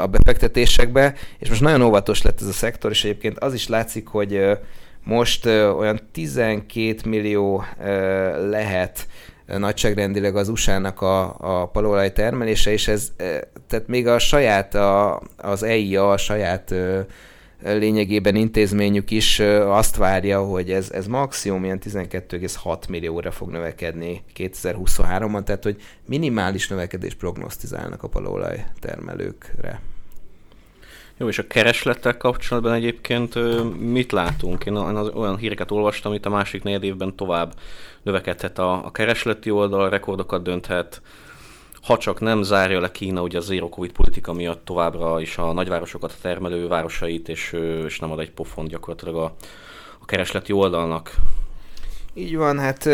a 0.00 0.06
befektetésekbe, 0.06 1.14
és 1.38 1.48
most 1.48 1.60
nagyon 1.60 1.82
óvatos 1.82 2.22
lett 2.22 2.40
ez 2.40 2.46
a 2.46 2.52
szektor, 2.52 2.90
és 2.90 3.04
egyébként 3.04 3.38
az 3.38 3.54
is 3.54 3.68
látszik, 3.68 4.06
hogy 4.06 4.58
most 5.04 5.46
olyan 5.46 6.00
12 6.12 6.96
millió 7.04 7.64
lehet 8.48 9.06
nagyságrendileg 9.46 10.36
az 10.36 10.48
USA-nak 10.48 11.00
a, 11.00 11.36
a 11.38 11.66
palolaj 11.66 12.12
termelése, 12.12 12.72
és 12.72 12.88
ez, 12.88 13.12
tehát 13.68 13.86
még 13.86 14.06
a 14.06 14.18
saját, 14.18 14.74
a, 14.74 15.22
az 15.36 15.62
EIA, 15.62 16.10
a 16.10 16.16
saját 16.16 16.74
lényegében 17.72 18.34
intézményük 18.34 19.10
is 19.10 19.40
azt 19.40 19.96
várja, 19.96 20.44
hogy 20.44 20.70
ez, 20.70 20.90
ez 20.90 21.06
maximum 21.06 21.64
ilyen 21.64 21.80
12,6 21.84 22.88
millióra 22.88 23.30
fog 23.30 23.50
növekedni 23.50 24.22
2023-ban, 24.36 25.42
tehát 25.42 25.62
hogy 25.62 25.76
minimális 26.06 26.68
növekedés 26.68 27.14
prognosztizálnak 27.14 28.02
a 28.02 28.08
palaolaj 28.08 28.64
termelőkre. 28.80 29.80
Jó, 31.16 31.28
és 31.28 31.38
a 31.38 31.46
kereslettel 31.46 32.16
kapcsolatban 32.16 32.72
egyébként 32.72 33.34
mit 33.78 34.12
látunk? 34.12 34.64
Én 34.64 34.76
olyan 34.76 35.36
híreket 35.36 35.70
olvastam, 35.70 36.12
itt 36.12 36.26
a 36.26 36.30
másik 36.30 36.62
négy 36.62 36.84
évben 36.84 37.16
tovább 37.16 37.54
növekedhet 38.02 38.58
a, 38.58 38.84
a 38.84 38.90
keresleti 38.90 39.50
oldal, 39.50 39.90
rekordokat 39.90 40.42
dönthet, 40.42 41.02
ha 41.84 41.98
csak 41.98 42.20
nem 42.20 42.42
zárja 42.42 42.80
le 42.80 42.90
Kína 42.90 43.22
ugye 43.22 43.38
a 43.38 43.40
zero 43.40 43.68
covid 43.68 43.92
politika 43.92 44.32
miatt 44.32 44.64
továbbra 44.64 45.20
is 45.20 45.38
a 45.38 45.52
nagyvárosokat, 45.52 46.12
a 46.12 46.20
termelő 46.22 46.68
városait, 46.68 47.28
és, 47.28 47.56
és 47.86 47.98
nem 47.98 48.10
ad 48.10 48.20
egy 48.20 48.30
pofon 48.30 48.66
gyakorlatilag 48.66 49.16
a, 49.16 49.34
a 50.00 50.04
keresleti 50.04 50.52
oldalnak. 50.52 51.14
Így 52.14 52.36
van, 52.36 52.58
hát 52.58 52.88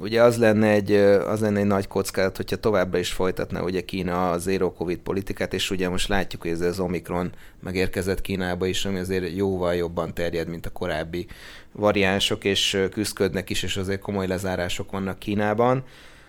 ugye 0.00 0.22
az 0.22 0.38
lenne 0.38 0.68
egy, 0.68 0.92
az 1.26 1.40
lenne 1.40 1.58
egy 1.58 1.66
nagy 1.66 1.86
kockázat, 1.86 2.36
hogyha 2.36 2.56
továbbra 2.56 2.98
is 2.98 3.12
folytatna 3.12 3.62
ugye 3.62 3.80
Kína 3.80 4.30
a 4.30 4.38
zero 4.38 4.72
covid 4.72 4.98
politikát, 4.98 5.54
és 5.54 5.70
ugye 5.70 5.88
most 5.88 6.08
látjuk, 6.08 6.42
hogy 6.42 6.50
ez 6.50 6.60
az 6.60 6.80
Omikron 6.80 7.32
megérkezett 7.62 8.20
Kínába 8.20 8.66
is, 8.66 8.84
ami 8.84 8.98
azért 8.98 9.36
jóval 9.36 9.74
jobban 9.74 10.14
terjed, 10.14 10.48
mint 10.48 10.66
a 10.66 10.70
korábbi 10.70 11.26
variánsok, 11.72 12.44
és 12.44 12.86
küzdködnek 12.90 13.50
is, 13.50 13.62
és 13.62 13.76
azért 13.76 14.00
komoly 14.00 14.26
lezárások 14.26 14.90
vannak 14.90 15.18
Kínában. 15.18 15.84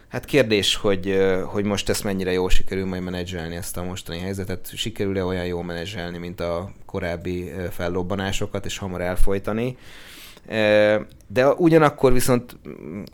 Hát 0.10 0.26
kérdés, 0.26 0.76
hogy, 0.76 1.18
hogy 1.46 1.66
most 1.66 1.90
ezt 1.90 2.04
mennyire 2.04 2.32
jól 2.32 2.50
sikerül 2.50 2.86
majd 2.86 3.04
menedzselni 3.04 3.56
ezt 3.56 3.78
a 3.78 3.84
mostani 3.84 4.20
helyzetet. 4.20 4.70
Sikerül-e 4.76 5.24
olyan 5.24 5.46
jól 5.46 5.64
menedzselni, 5.64 6.18
mint 6.18 6.40
a 6.40 6.72
korábbi 6.86 7.52
fellobbanásokat, 7.72 8.66
és 8.66 8.78
hamar 8.78 9.02
elfolytani. 9.02 9.78
De 11.28 11.48
ugyanakkor 11.58 12.14
viszont 12.14 12.58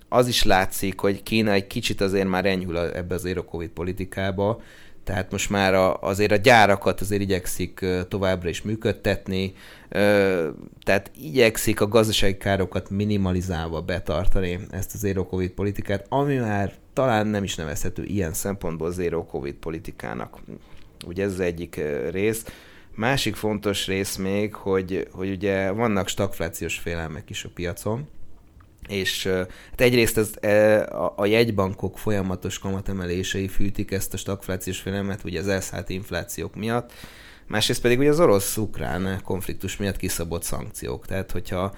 az 0.10 0.27
is 0.27 0.43
látszik, 0.43 0.99
hogy 0.99 1.23
Kína 1.23 1.51
egy 1.51 1.67
kicsit 1.67 2.01
azért 2.01 2.27
már 2.27 2.45
enyhül 2.45 2.77
ebbe 2.77 3.15
az 3.15 3.29
Covid 3.45 3.69
politikába, 3.69 4.62
tehát 5.03 5.31
most 5.31 5.49
már 5.49 5.73
a, 5.73 6.01
azért 6.01 6.31
a 6.31 6.36
gyárakat 6.36 7.01
azért 7.01 7.21
igyekszik 7.21 7.86
továbbra 8.08 8.49
is 8.49 8.62
működtetni, 8.62 9.53
tehát 10.84 11.12
igyekszik 11.21 11.81
a 11.81 11.88
gazdasági 11.88 12.38
károkat 12.38 12.89
minimalizálva 12.89 13.81
betartani 13.81 14.60
ezt 14.69 14.93
az 14.93 15.08
Covid 15.29 15.49
politikát, 15.49 16.05
ami 16.10 16.36
már 16.36 16.73
talán 16.95 17.27
nem 17.27 17.43
is 17.43 17.55
nevezhető 17.55 18.03
ilyen 18.03 18.34
szempontból 18.34 18.91
Zero 18.91 19.25
Covid 19.25 19.55
politikának. 19.55 20.39
Ugye 21.05 21.23
ez 21.23 21.31
az 21.31 21.39
egyik 21.39 21.81
rész. 22.12 22.45
Másik 22.95 23.36
fontos 23.36 23.88
rész 23.88 24.15
még, 24.15 24.53
hogy, 24.53 25.08
hogy 25.12 25.29
ugye 25.29 25.71
vannak 25.71 26.08
stagflációs 26.08 26.77
félelmek 26.77 27.29
is 27.29 27.43
a 27.43 27.49
piacon, 27.53 28.08
és 28.88 29.27
hát 29.69 29.81
egyrészt 29.81 30.17
ez, 30.17 30.51
a, 30.89 31.13
a 31.15 31.25
jegybankok 31.25 31.99
folyamatos 31.99 32.60
kamatemelései 32.60 33.47
fűtik 33.47 33.91
ezt 33.91 34.13
a 34.13 34.17
stagflációs 34.17 34.79
félelmet, 34.79 35.23
ugye 35.23 35.39
az 35.39 35.47
elszállt 35.47 35.89
inflációk 35.89 36.55
miatt, 36.55 36.91
másrészt 37.47 37.81
pedig 37.81 37.99
ugye 37.99 38.10
az 38.10 38.19
orosz-ukrán 38.19 39.21
konfliktus 39.23 39.77
miatt 39.77 39.97
kiszabott 39.97 40.43
szankciók. 40.43 41.05
Tehát, 41.05 41.31
hogyha 41.31 41.73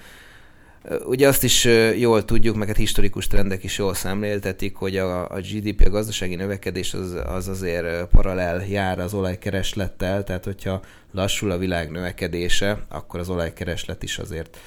Ugye 1.04 1.28
azt 1.28 1.44
is 1.44 1.64
jól 1.96 2.24
tudjuk, 2.24 2.56
meg 2.56 2.66
hát 2.66 2.76
historikus 2.76 3.26
trendek 3.26 3.64
is 3.64 3.78
jól 3.78 3.94
szemléltetik, 3.94 4.76
hogy 4.76 4.96
a, 4.96 5.30
a 5.30 5.40
GDP, 5.40 5.86
a 5.86 5.90
gazdasági 5.90 6.34
növekedés 6.34 6.94
az, 6.94 7.16
az 7.26 7.48
azért 7.48 8.04
paralel 8.04 8.66
jár 8.68 8.98
az 8.98 9.14
olajkereslettel, 9.14 10.24
tehát 10.24 10.44
hogyha 10.44 10.80
lassul 11.12 11.50
a 11.50 11.58
világ 11.58 11.90
növekedése, 11.90 12.78
akkor 12.88 13.20
az 13.20 13.28
olajkereslet 13.28 14.02
is 14.02 14.18
azért 14.18 14.58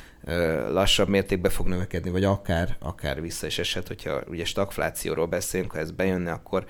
lassabb 0.69 1.07
mértékben 1.07 1.51
fog 1.51 1.67
növekedni, 1.67 2.10
vagy 2.10 2.23
akár, 2.23 2.75
akár 2.79 3.21
vissza 3.21 3.45
is 3.45 3.60
eshet, 3.60 3.88
hogyha 3.88 4.21
ugye 4.27 4.45
stagflációról 4.45 5.27
beszélünk, 5.27 5.71
ha 5.71 5.79
ez 5.79 5.91
bejönne, 5.91 6.31
akkor 6.31 6.65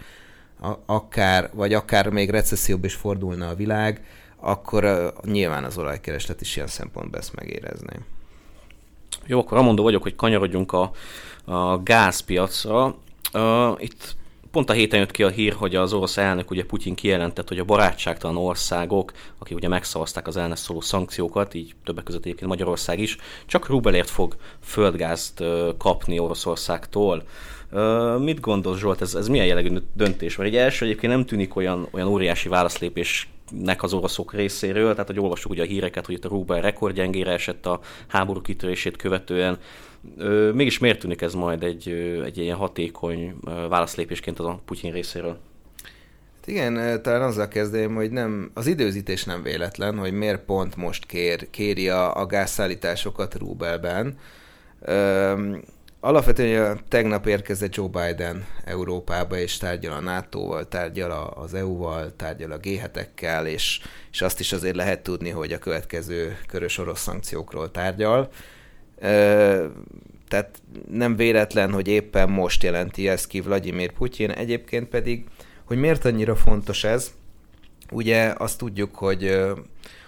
akár, 0.86 1.50
vagy 1.54 1.74
akár 1.74 2.10
még 2.10 2.30
recesszióbb 2.30 2.84
is 2.84 2.94
fordulna 2.94 3.48
a 3.48 3.56
világ, 3.56 4.06
akkor 4.36 5.14
nyilván 5.24 5.64
az 5.64 5.78
olajkereslet 5.78 6.42
is 6.42 6.56
ilyen 6.56 6.68
szempontból 6.68 7.20
ezt 7.20 7.36
megérezni. 7.36 7.96
Jó, 9.26 9.40
akkor 9.40 9.58
amondó 9.58 9.84
vagyok, 9.84 10.02
hogy 10.02 10.16
kanyarodjunk 10.16 10.72
a, 10.72 10.92
a 11.46 11.78
gázpiacra. 11.78 12.96
Uh, 13.34 13.76
itt 13.78 14.16
pont 14.52 14.70
a 14.70 14.74
héten 14.74 15.00
jött 15.00 15.12
ki 15.12 15.24
a 15.24 15.30
hír, 15.30 15.54
hogy 15.54 15.76
az 15.76 15.94
orosz 15.94 16.18
elnök, 16.18 16.52
ugye 16.52 16.66
Putyin 16.66 16.96
kijelentett, 16.96 17.48
hogy 17.48 17.60
a 17.60 17.64
barátságtalan 17.64 18.38
országok, 18.38 19.12
akik 19.40 19.58
ugye 19.58 19.68
megszavazták 19.68 20.28
az 20.28 20.38
elnök 20.38 20.58
szóló 20.58 20.82
szankciókat, 20.82 21.54
így 21.54 21.76
többek 21.84 22.04
között 22.04 22.26
egyébként 22.26 22.50
Magyarország 22.50 23.00
is, 23.00 23.18
csak 23.46 23.68
rubelért 23.68 24.10
fog 24.10 24.36
földgázt 24.64 25.44
kapni 25.78 26.20
Oroszországtól. 26.20 27.24
Mit 28.20 28.40
gondolsz 28.40 28.80
Zsolt, 28.80 29.02
ez, 29.02 29.16
ez 29.16 29.28
milyen 29.28 29.46
jellegű 29.46 29.78
döntés? 29.94 30.36
Mert 30.36 30.50
egy 30.50 30.56
első 30.56 30.86
egyébként 30.86 31.14
nem 31.14 31.26
tűnik 31.26 31.56
olyan, 31.56 31.88
olyan 31.92 32.08
óriási 32.08 32.50
válaszlépésnek 33.52 33.84
az 33.84 33.94
oroszok 33.94 34.34
részéről, 34.34 34.92
tehát 34.92 35.08
hogy 35.08 35.20
olvastuk 35.20 35.52
ugye 35.52 35.62
a 35.62 35.66
híreket, 35.66 36.06
hogy 36.06 36.16
itt 36.16 36.26
a 36.26 36.30
rubel 36.30 36.62
rekordgyengére 36.62 37.32
esett 37.32 37.66
a 37.66 37.80
háború 38.08 38.42
kitörését 38.42 38.98
követően, 38.98 39.58
Mégis 40.54 40.80
miért 40.80 41.00
tűnik 41.00 41.22
ez 41.22 41.34
majd 41.34 41.64
egy, 41.64 41.90
egy 42.26 42.38
ilyen 42.38 42.58
hatékony 42.58 43.36
válaszlépésként 43.70 44.40
a 44.40 44.60
Putyin 44.66 44.92
részéről? 44.92 45.38
Hát 46.36 46.48
igen, 46.48 47.02
talán 47.02 47.22
azzal 47.22 47.48
kezdeném, 47.48 47.96
hogy 47.96 48.12
nem, 48.12 48.52
az 48.54 48.68
időzítés 48.68 49.24
nem 49.24 49.44
véletlen, 49.44 49.98
hogy 49.98 50.12
miért 50.12 50.44
pont 50.46 50.76
most 50.76 51.06
kér, 51.06 51.50
kéri 51.50 51.90
a, 51.90 52.16
a 52.16 52.26
gázszállításokat 52.26 53.36
rubelben. 53.36 54.18
Üm, 54.88 55.62
alapvetően 56.04 56.80
tegnap 56.88 57.28
érkezett 57.28 57.76
Joe 57.76 57.88
Biden 57.88 58.46
Európába, 58.66 59.38
és 59.38 59.58
tárgyal 59.58 59.94
a 59.94 60.00
NATO-val, 60.00 60.68
tárgyal 60.68 61.12
az 61.12 61.54
EU-val, 61.54 62.16
tárgyal 62.16 62.52
a 62.52 62.58
g 62.58 62.68
és, 63.46 63.80
és 64.12 64.22
azt 64.22 64.40
is 64.40 64.52
azért 64.52 64.76
lehet 64.76 65.04
tudni, 65.04 65.30
hogy 65.30 65.52
a 65.52 65.58
következő 65.58 66.38
körös 66.48 66.78
orosz 66.78 67.02
szankciókról 67.02 67.72
tárgyal. 67.72 68.30
Tehát 70.28 70.62
nem 70.92 71.16
véletlen, 71.16 71.72
hogy 71.72 71.88
éppen 71.88 72.30
most 72.30 72.64
jelenti 72.64 73.08
ezt 73.08 73.28
ki 73.28 73.42
Vladimir 73.42 73.92
Putyin. 73.92 74.30
Egyébként 74.30 74.88
pedig, 74.88 75.26
hogy 75.66 75.78
miért 75.78 76.06
annyira 76.06 76.36
fontos 76.36 76.84
ez, 76.84 77.12
ugye 77.92 78.34
azt 78.38 78.58
tudjuk, 78.58 78.96
hogy 78.96 79.42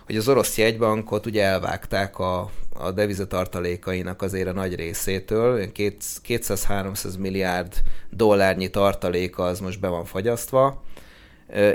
hogy 0.06 0.16
az 0.16 0.28
orosz 0.28 0.58
jegybankot 0.58 1.26
ugye 1.26 1.44
elvágták 1.44 2.20
a, 2.20 2.50
a 2.74 2.92
devizatartalékainak 2.92 4.22
azért 4.22 4.48
a 4.48 4.54
nagy 4.54 4.76
részétől, 4.76 5.70
200-300 5.76 7.20
milliárd 7.20 7.74
dollárnyi 8.10 8.70
tartaléka 8.70 9.44
az 9.44 9.60
most 9.60 9.80
be 9.80 9.88
van 9.88 10.06
fagyasztva, 10.06 10.84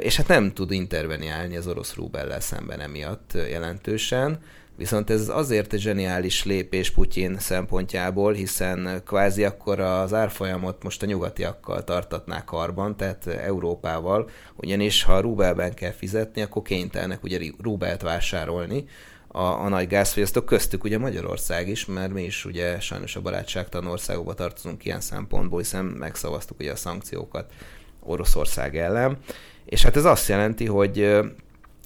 és 0.00 0.16
hát 0.16 0.28
nem 0.28 0.52
tud 0.52 0.70
interveniálni 0.70 1.56
az 1.56 1.66
orosz 1.66 1.94
rubellel 1.94 2.40
szemben 2.40 2.80
emiatt 2.80 3.32
jelentősen. 3.50 4.40
Viszont 4.78 5.10
ez 5.10 5.28
azért 5.28 5.76
zseniális 5.76 6.44
lépés 6.44 6.90
Putyin 6.90 7.38
szempontjából, 7.38 8.32
hiszen 8.32 9.02
kvázi 9.06 9.44
akkor 9.44 9.80
az 9.80 10.14
árfolyamot 10.14 10.82
most 10.82 11.02
a 11.02 11.06
nyugatiakkal 11.06 11.84
tartatnák 11.84 12.44
karban, 12.44 12.96
tehát 12.96 13.26
Európával, 13.26 14.28
ugyanis 14.56 15.02
ha 15.02 15.20
rubelben 15.20 15.74
kell 15.74 15.90
fizetni, 15.90 16.42
akkor 16.42 16.62
kénytelnek 16.62 17.22
ugye 17.22 17.38
rubelt 17.62 18.02
vásárolni, 18.02 18.84
a, 19.28 19.42
a 19.42 19.68
nagy 19.68 19.88
gázfogyasztók, 19.88 20.44
köztük 20.44 20.84
ugye 20.84 20.98
Magyarország 20.98 21.68
is, 21.68 21.86
mert 21.86 22.12
mi 22.12 22.22
is 22.22 22.44
ugye 22.44 22.80
sajnos 22.80 23.16
a 23.16 23.20
barátságtalan 23.20 23.90
országokba 23.90 24.34
tartozunk 24.34 24.84
ilyen 24.84 25.00
szempontból, 25.00 25.58
hiszen 25.58 25.84
megszavaztuk 25.84 26.60
ugye 26.60 26.72
a 26.72 26.76
szankciókat 26.76 27.52
Oroszország 28.00 28.76
ellen. 28.76 29.18
És 29.64 29.82
hát 29.82 29.96
ez 29.96 30.04
azt 30.04 30.28
jelenti, 30.28 30.66
hogy 30.66 31.18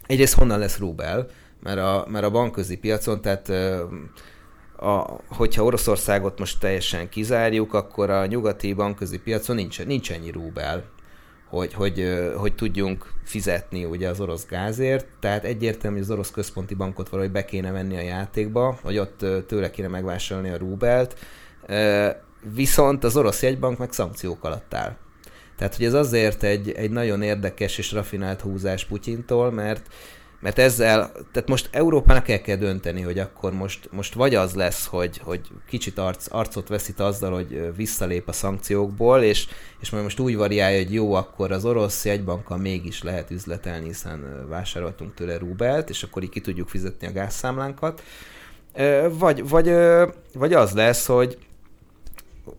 egyrészt 0.07 0.35
honnan 0.35 0.59
lesz 0.59 0.79
rubel, 0.79 1.29
mert 1.63 1.79
a, 1.79 2.07
mert 2.09 2.25
a 2.25 2.31
bankközi 2.31 2.77
piacon, 2.77 3.21
tehát 3.21 3.49
a, 4.77 5.21
hogyha 5.29 5.65
Oroszországot 5.65 6.39
most 6.39 6.61
teljesen 6.61 7.09
kizárjuk, 7.09 7.75
akkor 7.75 8.11
a 8.11 8.27
nyugati 8.27 8.73
bankközi 8.73 9.19
piacon 9.19 9.57
nincs, 9.57 9.85
nincs 9.85 10.13
ennyi 10.13 10.31
rubel, 10.31 10.85
hogy, 11.49 11.75
hogy, 11.75 12.23
hogy 12.37 12.55
tudjunk 12.55 13.13
fizetni 13.25 13.85
ugye 13.85 14.09
az 14.09 14.21
orosz 14.21 14.47
gázért, 14.47 15.07
tehát 15.21 15.45
egyértelmű, 15.45 15.97
hogy 15.97 16.07
az 16.07 16.13
orosz 16.13 16.31
központi 16.31 16.75
bankot 16.75 17.09
valahogy 17.09 17.33
be 17.33 17.45
kéne 17.45 17.71
venni 17.71 17.97
a 17.97 18.01
játékba, 18.01 18.79
vagy 18.83 18.99
ott 18.99 19.27
tőle 19.47 19.71
kéne 19.71 19.89
megvásárolni 19.89 20.51
a 20.51 20.57
rubelt, 20.57 21.17
viszont 22.55 23.05
az 23.05 23.17
orosz 23.17 23.43
jegybank 23.43 23.79
meg 23.79 23.93
szankciók 23.93 24.45
alatt 24.45 24.75
áll. 24.75 24.97
Tehát, 25.57 25.77
hogy 25.77 25.87
ez 25.87 25.95
azért 25.95 26.43
egy, 26.43 26.71
egy 26.71 26.91
nagyon 26.91 27.23
érdekes 27.23 27.79
és 27.79 27.93
rafinált 27.93 28.41
húzás 28.41 28.85
Putyintól, 28.85 29.51
mert 29.51 29.87
mert 30.43 30.59
ezzel, 30.59 31.13
tehát 31.33 31.49
most 31.49 31.69
Európának 31.73 32.29
el 32.29 32.41
kell 32.41 32.57
dönteni, 32.57 33.01
hogy 33.01 33.19
akkor 33.19 33.53
most, 33.53 33.89
most 33.93 34.15
vagy 34.15 34.35
az 34.35 34.55
lesz, 34.55 34.87
hogy, 34.87 35.19
hogy 35.19 35.41
kicsit 35.69 35.99
arc, 35.99 36.27
arcot 36.31 36.69
veszít 36.69 37.01
azzal, 37.01 37.33
hogy 37.33 37.77
visszalép 37.77 38.29
a 38.29 38.33
szankciókból, 38.33 39.23
és, 39.23 39.47
és 39.81 39.91
majd 39.91 40.03
most 40.03 40.19
úgy 40.19 40.37
variálja, 40.37 40.83
hogy 40.83 40.93
jó, 40.93 41.15
akkor 41.15 41.53
az 41.53 41.65
orosz 41.65 42.05
jegybankkal 42.05 42.57
mégis 42.57 43.03
lehet 43.03 43.31
üzletelni, 43.31 43.87
hiszen 43.87 44.47
vásároltunk 44.49 45.15
tőle 45.15 45.39
rubelt, 45.39 45.91
és 45.91 46.03
akkor 46.03 46.23
így 46.23 46.29
ki 46.29 46.41
tudjuk 46.41 46.69
fizetni 46.69 47.07
a 47.07 47.13
gázszámlánkat. 47.13 48.03
Vagy, 49.11 49.49
vagy, 49.49 49.75
vagy 50.35 50.53
az 50.53 50.73
lesz, 50.73 51.07
hogy, 51.07 51.39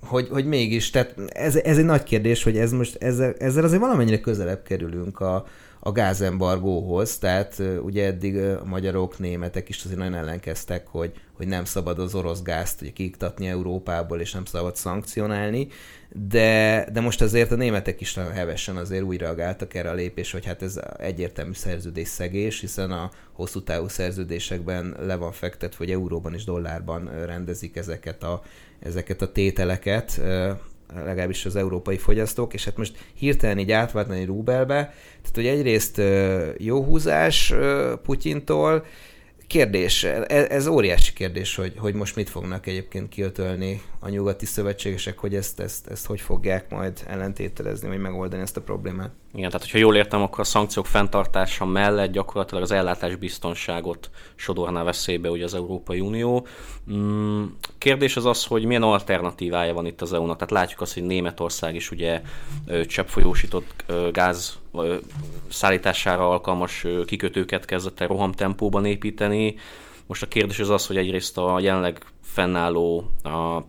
hogy, 0.02 0.28
hogy 0.30 0.46
mégis, 0.46 0.90
tehát 0.90 1.16
ez, 1.28 1.56
ez 1.56 1.78
egy 1.78 1.86
nagy 1.86 2.04
kérdés, 2.04 2.44
hogy 2.44 2.58
ez 2.58 2.72
most 2.72 2.96
ezzel, 3.04 3.34
ezzel 3.38 3.64
azért 3.64 3.82
valamennyire 3.82 4.20
közelebb 4.20 4.64
kerülünk 4.64 5.20
a, 5.20 5.46
a 5.86 5.92
gázembargóhoz, 5.92 7.18
tehát 7.18 7.62
ugye 7.82 8.06
eddig 8.06 8.38
a 8.38 8.66
magyarok, 8.66 9.20
németek 9.20 9.70
is 9.70 9.84
azért 9.84 9.98
nagyon 9.98 10.16
ellenkeztek, 10.16 10.88
hogy, 10.88 11.12
hogy 11.34 11.48
nem 11.48 11.66
szabad 11.66 12.00
az 12.00 12.16
orosz 12.16 12.42
gázt 12.42 12.82
ugye, 12.82 12.92
kiiktatni 12.92 13.48
Európából, 13.48 14.20
és 14.20 14.32
nem 14.32 14.46
szabad 14.46 14.76
szankcionálni, 14.76 15.68
de, 16.10 16.88
de 16.92 17.02
most 17.02 17.22
azért 17.22 17.52
a 17.52 17.56
németek 17.56 18.02
is 18.02 18.14
nagyon 18.14 18.32
hevesen 18.32 18.78
azért 18.78 19.04
úgy 19.04 19.18
reagáltak 19.18 19.74
erre 19.74 19.90
a 19.90 19.94
lépés, 19.94 20.32
hogy 20.32 20.46
hát 20.46 20.62
ez 20.62 20.80
egyértelmű 20.98 21.54
szerződés 21.54 22.08
szegés, 22.08 22.60
hiszen 22.60 22.92
a 22.92 23.12
hosszú 23.32 23.64
távú 23.64 23.88
szerződésekben 23.88 24.96
le 25.00 25.16
van 25.16 25.32
fektetve, 25.32 25.78
hogy 25.78 25.92
euróban 25.92 26.34
és 26.34 26.44
dollárban 26.44 27.26
rendezik 27.26 27.76
ezeket 27.76 28.24
a, 28.24 28.42
ezeket 28.80 29.22
a 29.22 29.32
tételeket, 29.32 30.22
legalábbis 30.96 31.46
az 31.46 31.56
európai 31.56 31.98
fogyasztók, 31.98 32.54
és 32.54 32.66
hát 32.66 32.78
most 32.78 32.98
hirtelen 33.14 33.58
így 33.58 33.72
átváltani 33.72 34.26
rubelbe, 34.26 34.76
tehát 35.22 35.36
hogy 35.36 35.48
egyrészt 35.48 36.02
jó 36.58 36.84
húzás 36.84 37.54
Putyintól, 38.04 38.86
kérdés, 39.54 40.04
e, 40.04 40.26
ez 40.50 40.68
óriási 40.68 41.14
kérdés, 41.14 41.56
hogy, 41.56 41.74
hogy 41.78 41.94
most 41.94 42.16
mit 42.16 42.30
fognak 42.30 42.68
egyébként 42.68 43.10
kiötölni 43.10 43.82
a 44.00 44.10
nyugati 44.10 44.46
szövetségesek, 44.46 45.18
hogy 45.18 45.36
ezt, 45.36 45.60
ezt, 45.60 45.88
ezt 45.88 46.06
hogy 46.06 46.22
fogják 46.22 46.70
majd 46.70 47.04
ellentételezni, 47.08 47.88
vagy 47.88 48.00
megoldani 48.00 48.42
ezt 48.42 48.58
a 48.58 48.62
problémát. 48.62 49.12
Igen, 49.34 49.50
tehát 49.50 49.62
hogyha 49.62 49.78
jól 49.78 49.96
értem, 49.96 50.22
akkor 50.22 50.40
a 50.40 50.44
szankciók 50.44 50.86
fenntartása 50.86 51.66
mellett 51.66 52.12
gyakorlatilag 52.12 52.64
az 52.64 52.72
ellátás 52.72 53.16
biztonságot 53.16 54.10
sodorná 54.36 54.84
veszélybe 54.84 55.30
ugye 55.30 55.44
az 55.44 55.54
Európai 55.54 56.00
Unió. 56.00 56.48
Mm, 56.92 57.44
kérdés 57.78 58.16
az 58.16 58.26
az, 58.26 58.46
hogy 58.46 58.66
milyen 58.66 58.84
alternatívája 58.84 59.74
van 59.74 59.86
itt 59.86 60.02
az 60.02 60.14
EU-nak. 60.14 60.36
Tehát 60.36 60.52
látjuk 60.52 60.82
azt, 60.82 60.94
hogy 60.94 61.04
Németország 61.04 61.76
is 61.76 61.92
ugye 61.92 62.22
cseppfolyósított 62.88 63.86
gáz 64.12 64.62
szállítására 65.50 66.30
alkalmas 66.30 66.86
kikötőket 67.06 67.66
kezdett 67.66 68.00
el 68.00 68.08
rohamtempóban 68.08 68.86
építeni. 68.86 69.56
Most 70.08 70.24
a 70.24 70.28
kérdés 70.28 70.60
az 70.60 70.70
az, 70.70 70.88
hogy 70.88 70.98
egyrészt 70.98 71.38
a 71.38 71.60
jelenleg 71.60 72.06
fennálló 72.22 73.12
a 73.24 73.62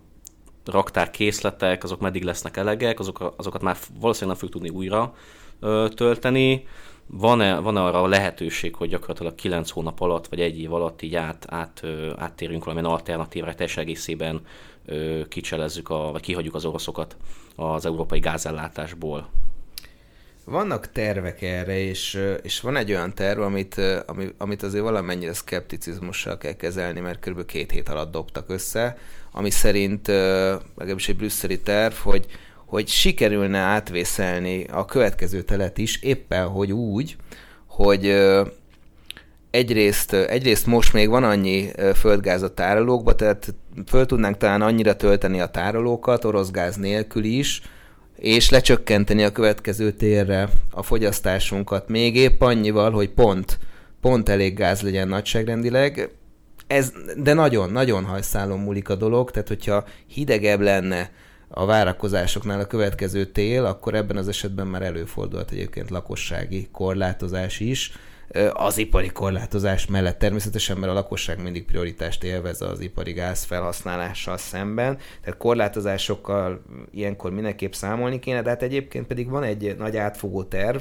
raktár 0.64 1.10
készletek, 1.10 1.84
azok 1.84 2.00
meddig 2.00 2.22
lesznek 2.22 2.56
elegek, 2.56 2.98
azok, 2.98 3.34
azokat 3.36 3.62
már 3.62 3.76
valószínűleg 4.00 4.38
nem 4.38 4.48
fogjuk 4.48 4.62
tudni 4.62 4.78
újra 4.78 5.14
ö, 5.60 5.86
tölteni. 5.94 6.66
Van-e, 7.06 7.58
van-e 7.58 7.82
arra 7.82 8.02
a 8.02 8.06
lehetőség, 8.06 8.74
hogy 8.74 8.88
gyakorlatilag 8.88 9.34
9 9.34 9.70
hónap 9.70 10.00
alatt, 10.00 10.26
vagy 10.26 10.40
egy 10.40 10.60
év 10.60 10.72
alatt 10.72 11.02
így 11.02 11.14
át, 11.14 11.46
át, 11.48 11.80
ö, 11.82 12.12
áttérünk 12.16 12.64
valamilyen 12.64 12.92
alternatívra, 12.92 13.54
teljes 13.54 13.76
egészében 13.76 14.40
ö, 14.86 15.20
kicselezzük, 15.28 15.90
a, 15.90 16.10
vagy 16.12 16.22
kihagyjuk 16.22 16.54
az 16.54 16.64
oroszokat 16.64 17.16
az 17.56 17.86
európai 17.86 18.18
gázellátásból? 18.18 19.28
Vannak 20.44 20.92
tervek 20.92 21.42
erre, 21.42 21.78
és, 21.78 22.20
és 22.42 22.60
van 22.60 22.76
egy 22.76 22.90
olyan 22.90 23.14
terv, 23.14 23.40
amit, 23.40 23.80
amit, 24.06 24.34
amit 24.38 24.62
azért 24.62 24.82
valamennyire 24.82 25.32
szkepticizmussal 25.32 26.38
kell 26.38 26.52
kezelni, 26.52 27.00
mert 27.00 27.28
kb. 27.28 27.44
két 27.46 27.70
hét 27.70 27.88
alatt 27.88 28.12
dobtak 28.12 28.50
össze, 28.50 28.96
ami 29.32 29.50
szerint, 29.50 30.06
legalábbis 30.06 31.08
egy 31.08 31.16
brüsszeli 31.16 31.60
terv, 31.60 31.94
hogy, 31.94 32.26
hogy 32.66 32.88
sikerülne 32.88 33.58
átvészelni 33.58 34.64
a 34.64 34.84
következő 34.84 35.42
telet 35.42 35.78
is, 35.78 36.02
éppen 36.02 36.46
hogy 36.46 36.72
úgy, 36.72 37.16
hogy 37.66 38.14
egyrészt, 39.50 40.12
egyrészt 40.12 40.66
most 40.66 40.92
még 40.92 41.08
van 41.08 41.24
annyi 41.24 41.70
földgáz 41.94 42.42
a 42.42 42.54
tárolókba, 42.54 43.14
tehát 43.14 43.54
föl 43.86 44.06
tudnánk 44.06 44.36
talán 44.36 44.62
annyira 44.62 44.96
tölteni 44.96 45.40
a 45.40 45.46
tárolókat, 45.46 46.24
orosz 46.24 46.50
gáz 46.50 46.76
nélkül 46.76 47.24
is, 47.24 47.62
és 48.24 48.50
lecsökkenteni 48.50 49.22
a 49.22 49.32
következő 49.32 49.92
térre 49.92 50.48
a 50.70 50.82
fogyasztásunkat 50.82 51.88
még 51.88 52.16
épp 52.16 52.40
annyival, 52.40 52.90
hogy 52.90 53.10
pont, 53.10 53.58
pont 54.00 54.28
elég 54.28 54.54
gáz 54.54 54.82
legyen 54.82 55.08
nagyságrendileg. 55.08 56.10
Ez, 56.66 56.92
de 57.16 57.32
nagyon, 57.32 57.70
nagyon 57.70 58.04
hajszálon 58.04 58.58
múlik 58.58 58.88
a 58.88 58.94
dolog, 58.94 59.30
tehát 59.30 59.48
hogyha 59.48 59.84
hidegebb 60.06 60.60
lenne 60.60 61.10
a 61.48 61.66
várakozásoknál 61.66 62.60
a 62.60 62.66
következő 62.66 63.24
tél, 63.24 63.64
akkor 63.64 63.94
ebben 63.94 64.16
az 64.16 64.28
esetben 64.28 64.66
már 64.66 64.82
előfordulhat 64.82 65.50
egyébként 65.50 65.90
lakossági 65.90 66.68
korlátozás 66.72 67.60
is, 67.60 67.92
az 68.52 68.78
ipari 68.78 69.08
korlátozás 69.08 69.86
mellett 69.86 70.18
természetesen, 70.18 70.76
mert 70.76 70.92
a 70.92 70.94
lakosság 70.94 71.42
mindig 71.42 71.64
prioritást 71.64 72.24
élvez 72.24 72.60
az 72.60 72.80
ipari 72.80 73.12
gáz 73.12 73.44
felhasználással 73.44 74.36
szemben, 74.36 74.98
tehát 75.22 75.38
korlátozásokkal 75.38 76.62
ilyenkor 76.90 77.30
mindenképp 77.30 77.72
számolni 77.72 78.18
kéne, 78.18 78.42
de 78.42 78.48
hát 78.48 78.62
egyébként 78.62 79.06
pedig 79.06 79.28
van 79.28 79.42
egy 79.42 79.74
nagy 79.78 79.96
átfogó 79.96 80.42
terv, 80.42 80.80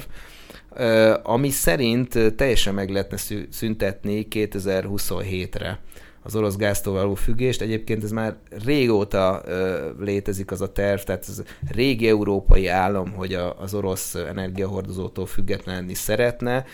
ami 1.22 1.50
szerint 1.50 2.34
teljesen 2.36 2.74
meg 2.74 2.90
lehetne 2.90 3.16
szüntetni 3.50 4.26
2027-re 4.30 5.78
az 6.26 6.36
orosz 6.36 6.56
gáztól 6.56 6.92
való 6.92 7.14
függést. 7.14 7.60
Egyébként 7.60 8.04
ez 8.04 8.10
már 8.10 8.36
régóta 8.64 9.42
ö, 9.44 9.90
létezik 9.98 10.50
az 10.50 10.60
a 10.60 10.72
terv, 10.72 11.00
tehát 11.00 11.24
ez 11.28 11.42
régi 11.68 12.08
európai 12.08 12.66
állam, 12.66 13.12
hogy 13.12 13.34
a, 13.34 13.60
az 13.60 13.74
orosz 13.74 14.14
energiahordozótól 14.14 15.26
függetlenni 15.26 15.94
szeretne, 15.94 16.64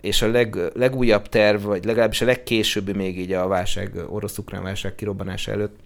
és 0.00 0.22
a 0.22 0.26
leg, 0.26 0.56
legújabb 0.74 1.28
terv, 1.28 1.62
vagy 1.62 1.84
legalábbis 1.84 2.20
a 2.20 2.24
legkésőbbi 2.24 2.92
még 2.92 3.18
így 3.18 3.32
a 3.32 3.46
válság, 3.46 3.90
orosz-ukrán 4.08 4.62
válság 4.62 4.94
kirobbanása 4.94 5.50
előtt, 5.52 5.78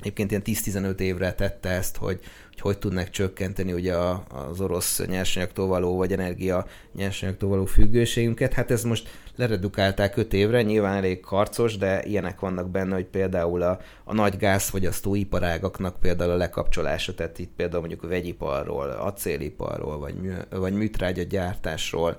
egyébként 0.00 0.30
ilyen 0.30 0.42
10-15 0.44 0.98
évre 0.98 1.32
tette 1.32 1.68
ezt, 1.68 1.96
hogy, 1.96 2.20
hogy 2.60 2.72
hogy 2.72 2.80
tudnak 2.80 3.10
csökkenteni 3.10 3.72
ugye 3.72 3.94
a, 3.94 4.22
az 4.28 4.60
orosz 4.60 5.06
nyersanyagtól 5.06 5.66
való, 5.66 5.96
vagy 5.96 6.12
energia 6.12 6.66
nyersanyagtól 6.94 7.48
való 7.48 7.64
függőségünket. 7.64 8.52
Hát 8.52 8.70
ez 8.70 8.84
most 8.84 9.08
leredukálták 9.36 10.16
5 10.16 10.32
évre, 10.32 10.62
nyilván 10.62 10.96
elég 10.96 11.20
karcos, 11.20 11.76
de 11.76 12.02
ilyenek 12.04 12.40
vannak 12.40 12.70
benne, 12.70 12.94
hogy 12.94 13.04
például 13.04 13.62
a, 13.62 13.78
a 14.04 14.14
nagy 14.14 14.36
gázfogyasztó 14.36 15.14
iparágaknak 15.14 16.00
például 16.00 16.30
a 16.30 16.36
lekapcsolása, 16.36 17.14
tehát 17.14 17.38
itt 17.38 17.52
például 17.56 17.80
mondjuk 17.80 18.02
a 18.02 18.08
vegyiparról, 18.08 18.88
acéliparról, 18.88 19.98
vagy, 19.98 20.14
mű, 20.14 20.30
vagy 20.50 20.72
műtrágya 20.72 21.22
gyártásról, 21.22 22.16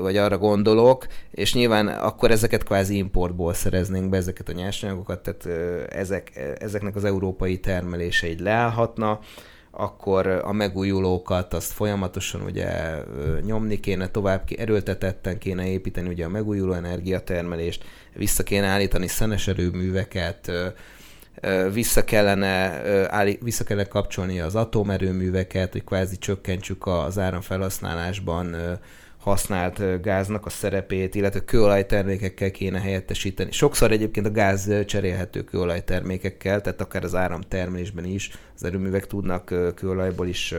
vagy 0.00 0.16
arra 0.16 0.38
gondolok, 0.38 1.06
és 1.30 1.54
nyilván 1.54 1.88
akkor 1.88 2.30
ezeket 2.30 2.64
kvázi 2.64 2.96
importból 2.96 3.54
szereznénk 3.54 4.08
be 4.08 4.16
ezeket 4.16 4.48
a 4.48 4.52
nyersanyagokat, 4.52 5.22
tehát 5.22 5.46
ezek, 5.92 6.56
ezeknek 6.58 6.96
az 6.96 7.04
európai 7.04 7.60
termelése 7.60 8.28
így 8.28 8.40
akkor 9.70 10.26
a 10.26 10.52
megújulókat 10.52 11.54
azt 11.54 11.72
folyamatosan 11.72 12.42
ugye 12.42 12.68
nyomni 13.40 13.80
kéne, 13.80 14.08
tovább 14.08 14.48
erőltetetten 14.56 15.38
kéne 15.38 15.66
építeni 15.66 16.08
ugye 16.08 16.24
a 16.24 16.28
megújuló 16.28 16.72
energiatermelést, 16.72 17.84
vissza 18.14 18.42
kéne 18.42 18.66
állítani 18.66 19.06
szenes 19.06 19.48
erőműveket, 19.48 20.52
vissza 21.72 22.04
kellene, 22.04 22.82
vissza 23.40 23.64
kellene 23.64 23.88
kapcsolni 23.88 24.40
az 24.40 24.54
atomerőműveket, 24.54 25.72
hogy 25.72 25.84
kvázi 25.84 26.18
csökkentsük 26.18 26.86
az 26.86 27.18
áramfelhasználásban 27.18 28.56
használt 29.22 30.02
gáznak 30.02 30.46
a 30.46 30.50
szerepét, 30.50 31.14
illetve 31.14 31.44
kőolajtermékekkel 31.44 32.50
kéne 32.50 32.80
helyettesíteni. 32.80 33.52
Sokszor 33.52 33.90
egyébként 33.90 34.26
a 34.26 34.30
gáz 34.30 34.70
cserélhető 34.86 35.44
kőolajtermékekkel, 35.44 36.60
tehát 36.60 36.80
akár 36.80 37.04
az 37.04 37.14
áramtermelésben 37.14 38.04
is 38.04 38.30
az 38.54 38.64
erőművek 38.64 39.06
tudnak 39.06 39.54
kőolajból 39.74 40.26
is, 40.26 40.54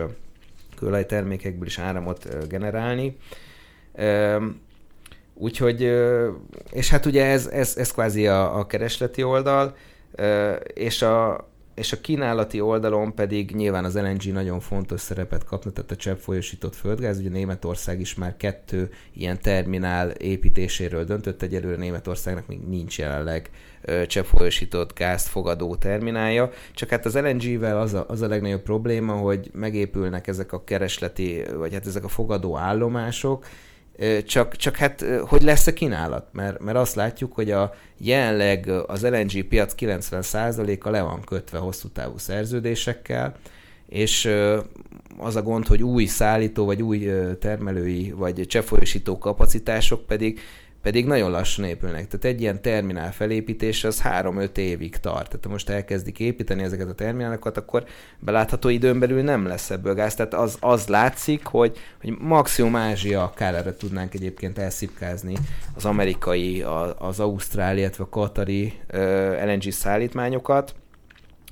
kőolajtermékekből 0.75 1.67
is 1.67 1.79
áramot 1.79 2.47
generálni. 2.47 3.17
Úgyhogy, 5.33 5.81
és 6.71 6.89
hát 6.89 7.05
ugye 7.05 7.25
ez, 7.25 7.47
ez, 7.47 7.77
ez 7.77 7.91
kvázi 7.91 8.27
a, 8.27 8.57
a 8.59 8.65
keresleti 8.65 9.23
oldal, 9.23 9.75
és 10.73 11.01
a, 11.01 11.47
és 11.75 11.91
a 11.91 12.01
kínálati 12.01 12.61
oldalon 12.61 13.15
pedig 13.15 13.51
nyilván 13.55 13.85
az 13.85 13.95
LNG 13.95 14.33
nagyon 14.33 14.59
fontos 14.59 15.01
szerepet 15.01 15.43
kapna, 15.43 15.71
tehát 15.71 15.91
a 15.91 15.95
cseppfolyósított 15.95 16.75
földgáz, 16.75 17.19
ugye 17.19 17.29
Németország 17.29 17.99
is 17.99 18.15
már 18.15 18.37
kettő 18.37 18.89
ilyen 19.13 19.41
terminál 19.41 20.09
építéséről 20.09 21.03
döntött, 21.03 21.41
egyelőre 21.41 21.77
Németországnak 21.77 22.47
még 22.47 22.59
nincs 22.59 22.97
jelenleg 22.99 23.49
cseppfolyósított 24.07 24.93
gázt 24.97 25.27
fogadó 25.27 25.75
terminálja, 25.75 26.49
csak 26.73 26.89
hát 26.89 27.05
az 27.05 27.15
LNG-vel 27.15 27.81
az 27.81 27.93
a, 27.93 28.05
az 28.07 28.21
a 28.21 28.27
legnagyobb 28.27 28.61
probléma, 28.61 29.13
hogy 29.13 29.49
megépülnek 29.53 30.27
ezek 30.27 30.53
a 30.53 30.63
keresleti, 30.63 31.41
vagy 31.55 31.73
hát 31.73 31.85
ezek 31.85 32.03
a 32.03 32.07
fogadó 32.07 32.57
állomások, 32.57 33.45
csak, 34.25 34.55
csak 34.55 34.75
hát 34.75 35.05
hogy 35.27 35.41
lesz 35.41 35.67
a 35.67 35.73
kínálat? 35.73 36.27
Mert, 36.31 36.59
mert 36.59 36.77
azt 36.77 36.95
látjuk, 36.95 37.33
hogy 37.33 37.51
a 37.51 37.73
jelenleg 37.97 38.67
az 38.87 39.03
LNG 39.03 39.43
piac 39.43 39.73
90%-a 39.77 40.89
le 40.89 41.01
van 41.01 41.21
kötve 41.21 41.57
hosszú 41.57 41.87
távú 41.87 42.17
szerződésekkel, 42.17 43.35
és 43.89 44.29
az 45.17 45.35
a 45.35 45.41
gond, 45.41 45.67
hogy 45.67 45.83
új 45.83 46.05
szállító, 46.05 46.65
vagy 46.65 46.81
új 46.81 47.09
termelői, 47.39 48.11
vagy 48.11 48.45
cseppfolyósító 48.47 49.17
kapacitások 49.17 50.05
pedig 50.05 50.39
pedig 50.83 51.05
nagyon 51.05 51.31
lassan 51.31 51.65
épülnek. 51.65 52.07
Tehát 52.07 52.25
egy 52.25 52.41
ilyen 52.41 52.61
terminál 52.61 53.11
felépítés 53.11 53.83
az 53.83 54.01
3-5 54.03 54.57
évig 54.57 54.97
tart. 54.97 55.27
Tehát 55.27 55.47
most 55.47 55.69
elkezdik 55.69 56.19
építeni 56.19 56.63
ezeket 56.63 56.89
a 56.89 56.93
terminálokat, 56.93 57.57
akkor 57.57 57.83
belátható 58.19 58.69
időn 58.69 58.99
belül 58.99 59.21
nem 59.21 59.45
lesz 59.45 59.69
ebből 59.69 59.93
gáz. 59.93 60.15
Tehát 60.15 60.33
az, 60.33 60.57
az 60.59 60.87
látszik, 60.87 61.45
hogy, 61.45 61.77
hogy 62.01 62.17
maximum 62.19 62.75
Ázsia 62.75 63.31
kárára 63.35 63.75
tudnánk 63.75 64.13
egyébként 64.13 64.57
elszipkázni 64.57 65.33
az 65.75 65.85
amerikai, 65.85 66.61
az 66.97 67.19
ausztrál, 67.19 67.77
illetve 67.77 68.03
a 68.03 68.09
katari 68.09 68.73
LNG 69.45 69.71
szállítmányokat. 69.71 70.75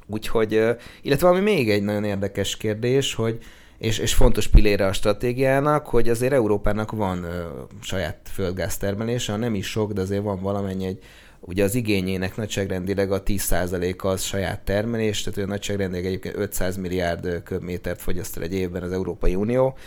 Úgyhogy, 0.08 0.64
illetve 1.02 1.28
ami 1.28 1.40
még 1.40 1.70
egy 1.70 1.84
nagyon 1.84 2.04
érdekes 2.04 2.58
kérdés, 2.58 3.14
hogy 3.14 3.40
és, 3.82 3.98
és 3.98 4.14
fontos 4.14 4.48
pillére 4.48 4.86
a 4.86 4.94
stratégiának, 4.94 5.88
hogy 5.88 6.10
azért 6.10 6.34
Európának 6.34 6.92
van 6.92 7.24
ö, 7.24 7.44
saját 7.82 8.18
földgáztermelése, 8.34 9.36
nem 9.36 9.56
is 9.56 9.68
sok, 9.68 9.94
de 9.94 10.02
azért 10.02 10.24
van 10.24 10.42
valamennyi 10.42 10.86
egy 10.86 11.04
ugye 11.40 11.64
az 11.64 11.76
igényének 11.76 12.36
nagyságrendileg 12.36 13.12
a 13.12 13.24
10%-a 13.24 14.08
az 14.08 14.22
saját 14.22 14.60
termelés, 14.60 15.22
tehát 15.22 15.38
olyan 15.38 15.50
nagyságrendileg 15.50 16.06
egyébként 16.06 16.36
500 16.38 16.78
milliárd 16.78 17.44
köbmétert 17.44 18.02
fogyaszt 18.02 18.38
el 18.38 18.44
egy 18.44 18.54
évben 18.54 18.84
az 18.84 18.92
Európai 18.92 19.36
Unió, 19.36 19.78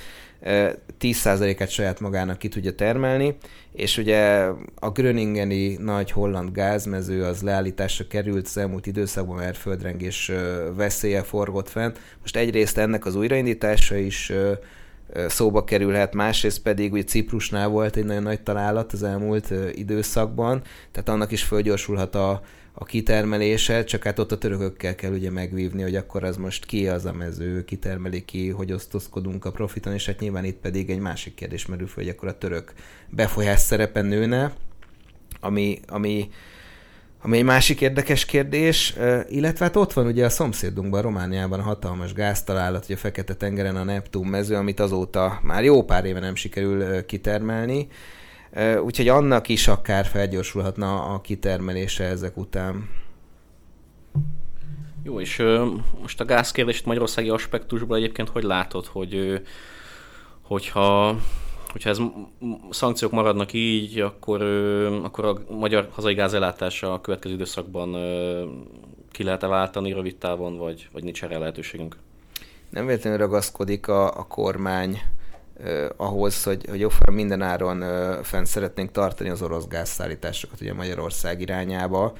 10%-át 1.00 1.70
saját 1.70 2.00
magának 2.00 2.38
ki 2.38 2.48
tudja 2.48 2.74
termelni, 2.74 3.36
és 3.72 3.98
ugye 3.98 4.48
a 4.74 4.90
Gröningeni 4.90 5.76
nagy 5.76 6.10
holland 6.10 6.52
gázmező 6.52 7.24
az 7.24 7.42
leállításra 7.42 8.06
került 8.06 8.46
az 8.46 8.56
elmúlt 8.56 8.86
időszakban, 8.86 9.36
mert 9.36 9.56
földrengés 9.56 10.32
veszélye 10.76 11.22
forgott 11.22 11.68
fent. 11.68 11.98
Most 12.20 12.36
egyrészt 12.36 12.78
ennek 12.78 13.06
az 13.06 13.14
újraindítása 13.14 13.96
is 13.96 14.32
szóba 15.28 15.64
kerülhet, 15.64 16.14
másrészt 16.14 16.62
pedig 16.62 16.92
ugye 16.92 17.04
Ciprusnál 17.04 17.68
volt 17.68 17.96
egy 17.96 18.04
nagyon 18.04 18.22
nagy 18.22 18.40
találat 18.40 18.92
az 18.92 19.02
elmúlt 19.02 19.52
időszakban, 19.72 20.62
tehát 20.92 21.08
annak 21.08 21.32
is 21.32 21.42
fölgyorsulhat 21.42 22.14
a, 22.14 22.42
a 22.76 22.84
kitermelése, 22.84 23.84
csak 23.84 24.04
hát 24.04 24.18
ott 24.18 24.32
a 24.32 24.38
törökökkel 24.38 24.94
kell 24.94 25.12
ugye 25.12 25.30
megvívni, 25.30 25.82
hogy 25.82 25.96
akkor 25.96 26.24
az 26.24 26.36
most 26.36 26.66
ki 26.66 26.88
az 26.88 27.04
a 27.04 27.12
mező, 27.12 27.64
kitermeli 27.64 28.24
ki, 28.24 28.48
hogy 28.48 28.72
osztozkodunk 28.72 29.44
a 29.44 29.50
profiton, 29.50 29.92
és 29.92 30.06
hát 30.06 30.20
nyilván 30.20 30.44
itt 30.44 30.58
pedig 30.60 30.90
egy 30.90 30.98
másik 30.98 31.34
kérdés 31.34 31.66
merül 31.66 31.86
fel, 31.86 32.04
hogy 32.04 32.12
akkor 32.12 32.28
a 32.28 32.38
török 32.38 32.72
befolyás 33.08 33.60
szerepe 33.60 34.02
nőne, 34.02 34.52
ami, 35.40 35.80
ami, 35.86 36.30
ami 37.22 37.36
egy 37.36 37.44
másik 37.44 37.80
érdekes 37.80 38.24
kérdés, 38.24 38.94
illetve 39.28 39.64
hát 39.64 39.76
ott 39.76 39.92
van 39.92 40.06
ugye 40.06 40.24
a 40.24 40.30
szomszédunkban, 40.30 41.02
Romániában 41.02 41.58
a 41.58 41.62
hatalmas 41.62 42.12
gáztalálat, 42.12 42.84
ugye 42.84 42.94
a 42.94 42.98
Fekete-tengeren 42.98 43.76
a 43.76 43.84
Neptun 43.84 44.26
mező, 44.26 44.54
amit 44.54 44.80
azóta 44.80 45.40
már 45.42 45.64
jó 45.64 45.84
pár 45.84 46.04
éve 46.04 46.20
nem 46.20 46.34
sikerül 46.34 47.04
kitermelni, 47.06 47.88
Úgyhogy 48.82 49.08
annak 49.08 49.48
is 49.48 49.68
akár 49.68 50.06
felgyorsulhatna 50.06 51.02
a 51.02 51.20
kitermelése 51.20 52.04
ezek 52.04 52.36
után. 52.36 52.88
Jó, 55.02 55.20
és 55.20 55.38
ö, 55.38 55.66
most 56.00 56.20
a 56.20 56.24
gázkérdést 56.24 56.86
magyarországi 56.86 57.28
aspektusból 57.28 57.96
egyébként 57.96 58.28
hogy 58.28 58.42
látod, 58.42 58.86
hogy 58.86 59.14
ö, 59.14 59.36
hogyha, 60.42 61.16
hogyha 61.72 61.90
ez 61.90 61.98
szankciók 62.70 63.12
maradnak 63.12 63.52
így, 63.52 64.00
akkor, 64.00 64.40
ö, 64.40 64.94
akkor 65.02 65.24
a 65.24 65.54
magyar 65.54 65.88
hazai 65.92 66.14
gázellátása 66.14 66.92
a 66.92 67.00
következő 67.00 67.34
időszakban 67.34 67.94
ö, 67.94 68.44
ki 69.10 69.22
lehet-e 69.22 69.46
váltani 69.46 69.92
rövid 69.92 70.16
távon, 70.16 70.56
vagy, 70.56 70.88
vagy 70.92 71.04
nincs 71.04 71.24
erre 71.24 71.38
lehetőségünk? 71.38 71.96
Nem 72.70 72.86
véletlenül 72.86 73.18
ragaszkodik 73.18 73.88
a, 73.88 74.18
a 74.18 74.26
kormány 74.26 75.00
ahhoz, 75.96 76.42
hogy, 76.42 76.66
hogy 76.68 76.80
jobbra 76.80 77.12
minden 77.12 77.42
áron 77.42 77.82
eh, 77.82 78.16
fenn 78.22 78.44
szeretnénk 78.44 78.92
tartani 78.92 79.28
az 79.28 79.42
orosz 79.42 79.66
gázszállításokat 79.66 80.60
ugye 80.60 80.74
Magyarország 80.74 81.40
irányába. 81.40 82.16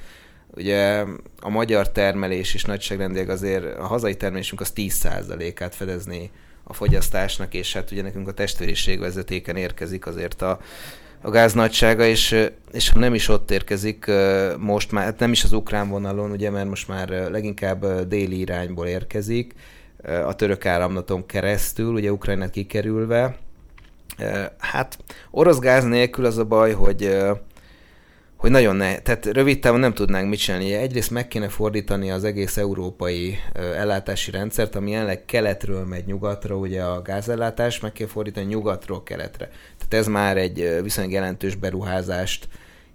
Ugye 0.55 1.03
a 1.39 1.49
magyar 1.49 1.91
termelés 1.91 2.53
is 2.53 2.63
nagyságrendileg 2.63 3.29
azért 3.29 3.77
a 3.77 3.85
hazai 3.85 4.15
termelésünk 4.15 4.61
az 4.61 4.73
10%-át 4.75 5.75
fedezni 5.75 6.31
a 6.63 6.73
fogyasztásnak, 6.73 7.53
és 7.53 7.73
hát 7.73 7.91
ugye 7.91 8.01
nekünk 8.01 8.27
a 8.27 8.33
testvériség 8.33 8.99
vezetéken 8.99 9.55
érkezik 9.55 10.05
azért 10.05 10.41
a, 10.41 10.59
a 11.21 11.29
gáz 11.29 11.53
nagysága, 11.53 12.05
és, 12.05 12.47
és 12.71 12.89
ha 12.89 12.99
nem 12.99 13.13
is 13.13 13.27
ott 13.27 13.51
érkezik, 13.51 14.05
most 14.57 14.91
már, 14.91 15.03
hát 15.03 15.19
nem 15.19 15.31
is 15.31 15.43
az 15.43 15.53
ukrán 15.53 15.89
vonalon, 15.89 16.31
ugye, 16.31 16.49
mert 16.49 16.69
most 16.69 16.87
már 16.87 17.09
leginkább 17.09 18.07
déli 18.07 18.39
irányból 18.39 18.87
érkezik, 18.87 19.53
a 20.25 20.35
török 20.35 20.65
áramlaton 20.65 21.25
keresztül, 21.25 21.93
ugye 21.93 22.11
Ukrajnát 22.11 22.49
kikerülve. 22.49 23.37
Hát 24.57 24.97
orosz 25.31 25.59
gáz 25.59 25.83
nélkül 25.83 26.25
az 26.25 26.37
a 26.37 26.45
baj, 26.45 26.73
hogy 26.73 27.17
hogy 28.35 28.53
nagyon 28.53 28.75
ne, 28.75 28.99
tehát 28.99 29.25
rövid 29.25 29.59
távon 29.59 29.79
nem 29.79 29.93
tudnánk 29.93 30.29
mit 30.29 30.39
csinálni. 30.39 30.73
Egyrészt 30.73 31.11
meg 31.11 31.27
kéne 31.27 31.49
fordítani 31.49 32.11
az 32.11 32.23
egész 32.23 32.57
európai 32.57 33.37
ellátási 33.53 34.31
rendszert, 34.31 34.75
ami 34.75 34.91
jelenleg 34.91 35.25
keletről 35.25 35.85
megy 35.85 36.05
nyugatra, 36.05 36.55
ugye 36.55 36.83
a 36.83 37.01
gázellátás, 37.01 37.79
meg 37.79 37.91
kell 37.91 38.07
fordítani 38.07 38.45
nyugatról 38.45 39.03
keletre. 39.03 39.49
Tehát 39.77 40.05
ez 40.05 40.07
már 40.07 40.37
egy 40.37 40.79
viszonylag 40.81 41.13
jelentős 41.13 41.55
beruházást 41.55 42.47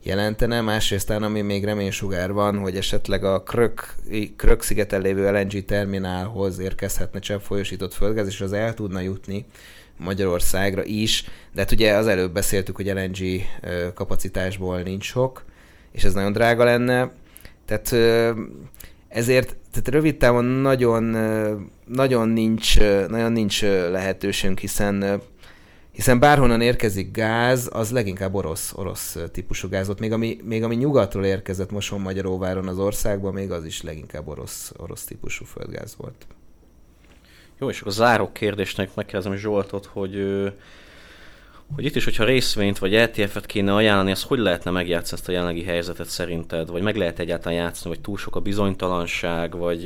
jelentene, 0.03 0.61
másrészt 0.61 1.11
ami 1.11 1.41
még 1.41 1.65
reménysugár 1.65 2.33
van, 2.33 2.59
hogy 2.59 2.77
esetleg 2.77 3.25
a 3.25 3.43
Krök, 3.43 3.95
Krök 4.37 4.63
szigeten 4.63 5.01
lévő 5.01 5.31
LNG 5.31 5.65
terminálhoz 5.65 6.59
érkezhetne 6.59 7.19
cseppfolyósított 7.19 7.95
földgáz, 7.95 8.27
és 8.27 8.41
az 8.41 8.53
el 8.53 8.75
tudna 8.75 9.01
jutni 9.01 9.45
Magyarországra 9.97 10.85
is, 10.85 11.25
de 11.55 11.61
hát 11.61 11.73
ugye 11.73 11.93
az 11.93 12.07
előbb 12.07 12.33
beszéltük, 12.33 12.77
hogy 12.77 12.87
LNG 12.87 13.43
kapacitásból 13.95 14.81
nincs 14.81 15.05
sok, 15.05 15.45
és 15.93 16.05
ez 16.05 16.15
nagyon 16.15 16.33
drága 16.33 16.65
lenne, 16.65 17.13
tehát 17.65 17.93
ezért 19.09 19.57
tehát 19.71 19.89
rövid 19.89 20.17
távon 20.17 20.45
nagyon, 20.45 21.03
nagyon 21.85 22.29
nincs, 22.29 22.79
nagyon 23.09 23.33
nincs 23.33 23.63
lehetőségünk, 23.63 24.59
hiszen 24.59 25.21
hiszen 26.01 26.19
bárhonnan 26.21 26.61
érkezik 26.61 27.11
gáz, 27.11 27.69
az 27.73 27.91
leginkább 27.91 28.35
orosz, 28.35 28.73
orosz 28.77 29.19
típusú 29.33 29.69
gáz 29.69 29.87
volt. 29.87 30.01
Még 30.01 30.13
ami, 30.13 30.39
még 30.45 30.63
ami 30.63 30.75
nyugatról 30.75 31.25
érkezett 31.25 31.71
Moson 31.71 32.01
Magyaróváron 32.01 32.69
az 32.69 32.79
országba, 32.79 33.31
még 33.31 33.51
az 33.51 33.65
is 33.65 33.83
leginkább 33.83 34.29
orosz, 34.29 34.73
orosz 34.77 35.05
típusú 35.05 35.45
földgáz 35.45 35.95
volt. 35.97 36.27
Jó, 37.59 37.69
és 37.69 37.81
akkor 37.81 37.93
záró 37.93 38.33
kérdésnek 38.33 38.95
megkérdezem 38.95 39.37
Zsoltot, 39.37 39.87
hogy, 39.87 40.15
hogy 41.75 41.85
itt 41.85 41.97
is, 41.97 42.05
hogyha 42.05 42.25
részvényt 42.25 42.79
vagy 42.79 42.95
ETF-et 42.95 43.47
kéne 43.47 43.75
ajánlani, 43.75 44.11
az 44.11 44.23
hogy 44.23 44.39
lehetne 44.39 44.71
megjátszani 44.71 45.21
ezt 45.21 45.29
a 45.29 45.33
jelenlegi 45.33 45.65
helyzetet 45.65 46.09
szerinted? 46.09 46.71
Vagy 46.71 46.83
meg 46.83 46.97
lehet 46.97 47.19
egyáltalán 47.19 47.59
játszani, 47.59 47.95
vagy 47.95 48.05
túl 48.05 48.17
sok 48.17 48.37
a 48.37 48.41
bizonytalanság, 48.41 49.57
vagy 49.57 49.85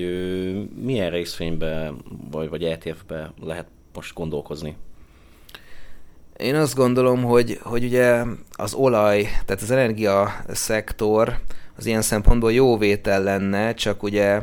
milyen 0.82 1.10
részvénybe 1.10 1.92
vagy, 2.30 2.48
vagy 2.48 2.64
ETF-be 2.64 3.32
lehet 3.40 3.66
most 3.92 4.14
gondolkozni? 4.14 4.76
Én 6.36 6.54
azt 6.54 6.74
gondolom, 6.74 7.22
hogy, 7.22 7.58
hogy 7.62 7.84
ugye 7.84 8.22
az 8.52 8.74
olaj, 8.74 9.22
tehát 9.22 9.62
az 9.62 9.70
energia 9.70 10.44
szektor 10.48 11.38
az 11.76 11.86
ilyen 11.86 12.02
szempontból 12.02 12.52
jó 12.52 12.78
vétel 12.78 13.22
lenne, 13.22 13.74
csak 13.74 14.02
ugye 14.02 14.42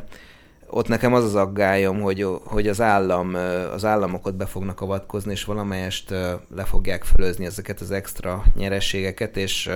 ott 0.67 0.87
nekem 0.87 1.13
az 1.13 1.23
az 1.23 1.35
aggályom, 1.35 2.01
hogy, 2.01 2.27
hogy 2.43 2.67
az, 2.67 2.81
állam, 2.81 3.35
az 3.73 3.85
államokat 3.85 4.35
be 4.35 4.45
fognak 4.45 4.81
avatkozni, 4.81 5.31
és 5.31 5.43
valamelyest 5.43 6.09
le 6.55 6.63
fogják 6.65 7.03
fölözni 7.03 7.45
ezeket 7.45 7.79
az 7.79 7.91
extra 7.91 8.43
nyerességeket, 8.55 9.37
és, 9.37 9.69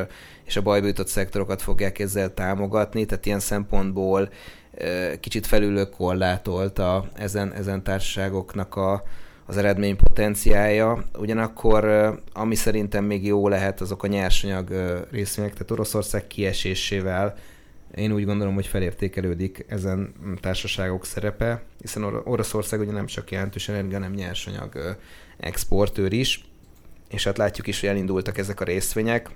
és 0.45 0.55
a 0.55 0.61
bajba 0.61 0.87
jutott 0.87 1.07
szektorokat 1.07 1.61
fogják 1.61 1.99
ezzel 1.99 2.33
támogatni, 2.33 3.05
tehát 3.05 3.25
ilyen 3.25 3.39
szempontból 3.39 4.29
kicsit 5.19 5.45
felülő 5.45 5.89
korlátolt 5.89 6.79
a, 6.79 7.05
ezen, 7.15 7.53
ezen 7.53 7.83
társaságoknak 7.83 8.75
a, 8.75 9.03
az 9.45 9.57
eredmény 9.57 9.95
potenciája. 9.95 11.03
Ugyanakkor, 11.17 11.85
ami 12.33 12.55
szerintem 12.55 13.05
még 13.05 13.25
jó 13.25 13.47
lehet, 13.47 13.81
azok 13.81 14.03
a 14.03 14.07
nyersanyag 14.07 14.69
részvények, 15.11 15.53
tehát 15.53 15.71
Oroszország 15.71 16.27
kiesésével 16.27 17.35
én 17.95 18.11
úgy 18.11 18.25
gondolom, 18.25 18.53
hogy 18.53 18.67
felértékelődik 18.67 19.65
ezen 19.67 20.13
társaságok 20.41 21.05
szerepe, 21.05 21.63
hiszen 21.81 22.03
Or- 22.03 22.27
Oroszország 22.27 22.79
ugye 22.79 22.91
nem 22.91 23.05
csak 23.05 23.31
jelentős 23.31 23.69
energia, 23.69 23.97
hanem 23.97 24.13
nyersanyag 24.13 24.97
exportőr 25.37 26.13
is, 26.13 26.45
és 27.09 27.23
hát 27.23 27.37
látjuk 27.37 27.67
is, 27.67 27.79
hogy 27.79 27.89
elindultak 27.89 28.37
ezek 28.37 28.59
a 28.59 28.63
részvények. 28.63 29.29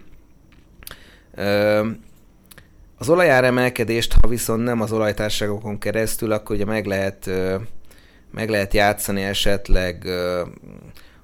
Az 2.98 3.10
olajár 3.10 3.44
emelkedést, 3.44 4.14
ha 4.22 4.28
viszont 4.28 4.64
nem 4.64 4.82
az 4.82 4.92
olajtárságokon 4.92 5.78
keresztül, 5.78 6.32
akkor 6.32 6.56
ugye 6.56 6.66
meg 6.66 6.86
lehet 6.86 7.30
meg 8.32 8.50
lehet 8.50 8.74
játszani 8.74 9.22
esetleg 9.22 10.06
ö, 10.06 10.42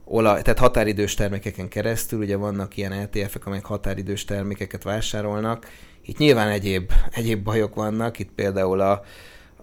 olaj, 0.05 0.41
tehát 0.41 0.59
határidős 0.59 1.13
termékeken 1.13 1.67
keresztül, 1.67 2.19
ugye 2.19 2.35
vannak 2.35 2.77
ilyen 2.77 2.91
ETF-ek, 2.91 3.45
amelyek 3.45 3.65
határidős 3.65 4.25
termékeket 4.25 4.83
vásárolnak. 4.83 5.67
Itt 6.05 6.17
nyilván 6.17 6.49
egyéb, 6.49 6.91
egyéb 7.11 7.43
bajok 7.43 7.75
vannak, 7.75 8.19
itt 8.19 8.31
például 8.35 8.79
a, 8.79 9.03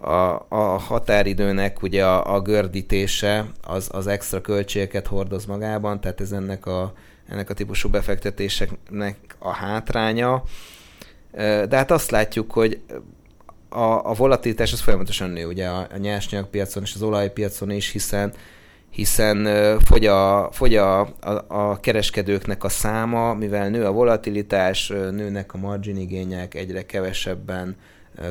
a, 0.07 0.45
a 0.49 0.77
határidőnek 0.77 1.81
ugye 1.81 2.05
a, 2.05 2.35
a 2.35 2.41
gördítése 2.41 3.45
az, 3.61 3.89
az 3.91 4.07
extra 4.07 4.41
költségeket 4.41 5.07
hordoz 5.07 5.45
magában, 5.45 6.01
tehát 6.01 6.21
ez 6.21 6.31
ennek 6.31 6.65
a, 6.65 6.93
ennek 7.29 7.49
a 7.49 7.53
típusú 7.53 7.89
befektetéseknek 7.89 9.17
a 9.39 9.51
hátránya. 9.51 10.43
De 11.31 11.75
hát 11.75 11.91
azt 11.91 12.11
látjuk, 12.11 12.51
hogy 12.51 12.79
a, 13.73 14.09
a 14.09 14.13
volatilitás 14.13 14.73
az 14.73 14.79
folyamatosan 14.79 15.29
nő 15.29 15.45
ugye 15.45 15.67
a, 15.67 15.87
a 15.93 15.97
nyersanyagpiacon 15.97 16.83
és 16.83 16.93
az 16.95 17.01
olajpiacon 17.01 17.71
is, 17.71 17.91
hiszen 17.91 18.33
hiszen 18.89 19.47
fogy, 19.79 20.05
a, 20.05 20.49
fogy 20.51 20.75
a, 20.75 20.99
a, 20.99 21.45
a 21.47 21.79
kereskedőknek 21.79 22.63
a 22.63 22.69
száma, 22.69 23.33
mivel 23.33 23.69
nő 23.69 23.85
a 23.85 23.91
volatilitás, 23.91 24.87
nőnek 24.87 25.53
a 25.53 25.57
margin 25.57 25.97
igények, 25.97 26.55
egyre 26.55 26.85
kevesebben 26.85 27.75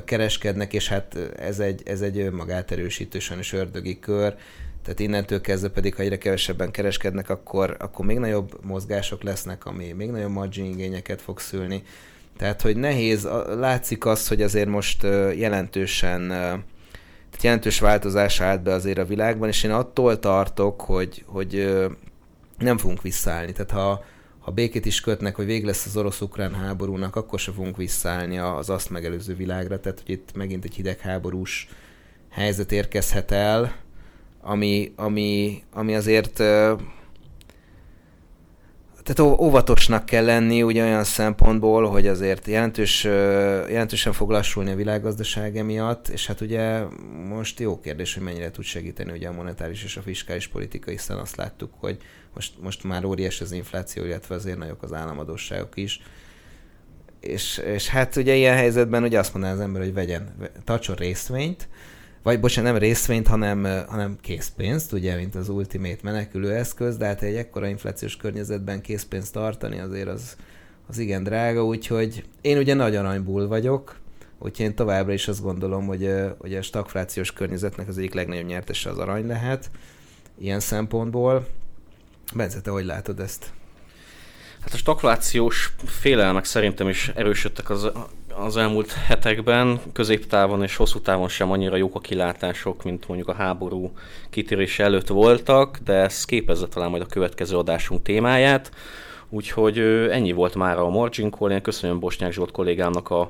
kereskednek, 0.04 0.72
és 0.72 0.88
hát 0.88 1.18
ez 1.36 1.58
egy, 1.58 1.82
ez 1.84 2.00
egy 2.00 2.18
önmagát 2.18 2.70
erősítő 2.70 3.18
sajnos 3.18 3.52
ördögi 3.52 3.98
kör, 3.98 4.34
tehát 4.82 5.00
innentől 5.00 5.40
kezdve 5.40 5.68
pedig, 5.68 5.94
ha 5.94 6.02
egyre 6.02 6.18
kevesebben 6.18 6.70
kereskednek, 6.70 7.30
akkor, 7.30 7.76
akkor 7.78 8.06
még 8.06 8.18
nagyobb 8.18 8.58
mozgások 8.64 9.22
lesznek, 9.22 9.66
ami 9.66 9.92
még 9.92 10.10
nagyobb 10.10 10.30
margin 10.30 10.64
igényeket 10.64 11.22
fog 11.22 11.40
szülni. 11.40 11.82
Tehát, 12.36 12.62
hogy 12.62 12.76
nehéz, 12.76 13.28
látszik 13.58 14.06
az, 14.06 14.28
hogy 14.28 14.42
azért 14.42 14.68
most 14.68 15.02
jelentősen 15.36 16.30
tehát 17.32 17.46
jelentős 17.46 17.80
változás 17.80 18.40
állt 18.40 18.62
be 18.62 18.72
azért 18.72 18.98
a 18.98 19.04
világban, 19.04 19.48
és 19.48 19.62
én 19.62 19.70
attól 19.70 20.18
tartok, 20.18 20.80
hogy, 20.80 21.24
hogy 21.26 21.78
nem 22.58 22.78
fogunk 22.78 23.02
visszaállni. 23.02 23.52
Tehát 23.52 23.70
ha, 23.70 24.04
ha 24.38 24.50
békét 24.50 24.86
is 24.86 25.00
kötnek, 25.00 25.34
hogy 25.34 25.44
vég 25.44 25.64
lesz 25.64 25.86
az 25.86 25.96
orosz-ukrán 25.96 26.54
háborúnak, 26.54 27.16
akkor 27.16 27.38
se 27.38 27.52
fogunk 27.52 27.76
visszaállni 27.76 28.38
az 28.38 28.70
azt 28.70 28.90
megelőző 28.90 29.34
világra. 29.34 29.80
Tehát, 29.80 30.00
hogy 30.00 30.10
itt 30.10 30.34
megint 30.34 30.64
egy 30.64 30.74
hidegháborús 30.74 31.68
helyzet 32.30 32.72
érkezhet 32.72 33.30
el, 33.30 33.76
ami, 34.40 34.92
ami, 34.96 35.62
ami 35.72 35.94
azért 35.94 36.42
tehát 39.02 39.38
óvatosnak 39.40 40.06
kell 40.06 40.24
lenni 40.24 40.62
ugye 40.62 40.82
olyan 40.82 41.04
szempontból, 41.04 41.88
hogy 41.88 42.06
azért 42.06 42.46
jelentős, 42.46 43.04
jelentősen 43.04 44.12
fog 44.12 44.30
lassulni 44.30 44.70
a 44.70 44.76
világgazdaság 44.76 45.56
emiatt, 45.56 46.08
és 46.08 46.26
hát 46.26 46.40
ugye 46.40 46.84
most 47.28 47.60
jó 47.60 47.80
kérdés, 47.80 48.14
hogy 48.14 48.22
mennyire 48.22 48.50
tud 48.50 48.64
segíteni 48.64 49.12
ugye 49.12 49.28
a 49.28 49.32
monetáris 49.32 49.84
és 49.84 49.96
a 49.96 50.02
fiskális 50.02 50.46
politika, 50.46 50.90
hiszen 50.90 51.16
azt 51.18 51.36
láttuk, 51.36 51.72
hogy 51.78 51.96
most, 52.34 52.52
most 52.60 52.84
már 52.84 53.04
óriás 53.04 53.40
az 53.40 53.52
infláció, 53.52 54.04
illetve 54.04 54.34
azért 54.34 54.58
nagyok 54.58 54.82
az 54.82 54.92
államadóságok 54.92 55.76
is. 55.76 56.00
És, 57.20 57.58
és 57.58 57.88
hát 57.88 58.16
ugye 58.16 58.34
ilyen 58.34 58.56
helyzetben 58.56 59.02
ugye 59.02 59.18
azt 59.18 59.32
mondaná 59.32 59.54
az 59.54 59.60
ember, 59.60 59.82
hogy 59.82 59.94
vegyen, 59.94 60.34
tartson 60.64 60.96
részvényt, 60.96 61.68
vagy 62.22 62.40
bocsánat, 62.40 62.72
nem 62.72 62.80
részvényt, 62.80 63.26
hanem, 63.26 63.84
hanem 63.88 64.16
készpénzt, 64.20 64.92
ugye, 64.92 65.16
mint 65.16 65.34
az 65.34 65.48
ultimate 65.48 65.98
menekülő 66.02 66.52
eszköz, 66.52 66.96
de 66.96 67.06
hát 67.06 67.22
egy 67.22 67.34
ekkora 67.34 67.66
inflációs 67.66 68.16
környezetben 68.16 68.80
készpénzt 68.80 69.32
tartani 69.32 69.78
azért 69.78 70.08
az, 70.08 70.36
az 70.88 70.98
igen 70.98 71.22
drága, 71.22 71.64
úgyhogy 71.64 72.24
én 72.40 72.58
ugye 72.58 72.74
nagy 72.74 72.96
aranyból 72.96 73.48
vagyok, 73.48 73.96
úgyhogy 74.38 74.66
én 74.66 74.74
továbbra 74.74 75.12
is 75.12 75.28
azt 75.28 75.42
gondolom, 75.42 75.86
hogy, 75.86 76.10
hogy 76.38 76.54
a 76.54 76.62
stagflációs 76.62 77.32
környezetnek 77.32 77.88
az 77.88 77.98
egyik 77.98 78.14
legnagyobb 78.14 78.46
nyertese 78.46 78.90
az 78.90 78.98
arany 78.98 79.26
lehet, 79.26 79.70
ilyen 80.38 80.60
szempontból. 80.60 81.46
Bence, 82.34 82.60
te 82.60 82.70
hogy 82.70 82.84
látod 82.84 83.20
ezt? 83.20 83.52
Hát 84.60 84.72
a 84.72 84.76
stagflációs 84.76 85.72
félelmek 85.84 86.44
szerintem 86.44 86.88
is 86.88 87.08
erősödtek 87.08 87.70
az 87.70 87.90
az 88.36 88.56
elmúlt 88.56 88.92
hetekben 88.92 89.80
középtávon 89.92 90.62
és 90.62 90.76
hosszú 90.76 91.00
távon 91.00 91.28
sem 91.28 91.50
annyira 91.50 91.76
jók 91.76 91.94
a 91.94 92.00
kilátások, 92.00 92.84
mint 92.84 93.08
mondjuk 93.08 93.28
a 93.28 93.34
háború 93.34 93.92
kitérése 94.30 94.84
előtt 94.84 95.08
voltak, 95.08 95.78
de 95.84 95.92
ez 95.92 96.24
képezze 96.24 96.68
talán 96.68 96.90
majd 96.90 97.02
a 97.02 97.06
következő 97.06 97.56
adásunk 97.56 98.02
témáját. 98.02 98.70
Úgyhogy 99.28 99.78
ennyi 100.10 100.32
volt 100.32 100.54
már 100.54 100.78
a 100.78 100.88
Margin 100.88 101.30
Call. 101.30 101.50
Én 101.50 101.62
köszönöm 101.62 101.98
Bosnyák 101.98 102.32
Zsolt 102.32 102.50
kollégámnak 102.50 103.10
a, 103.10 103.20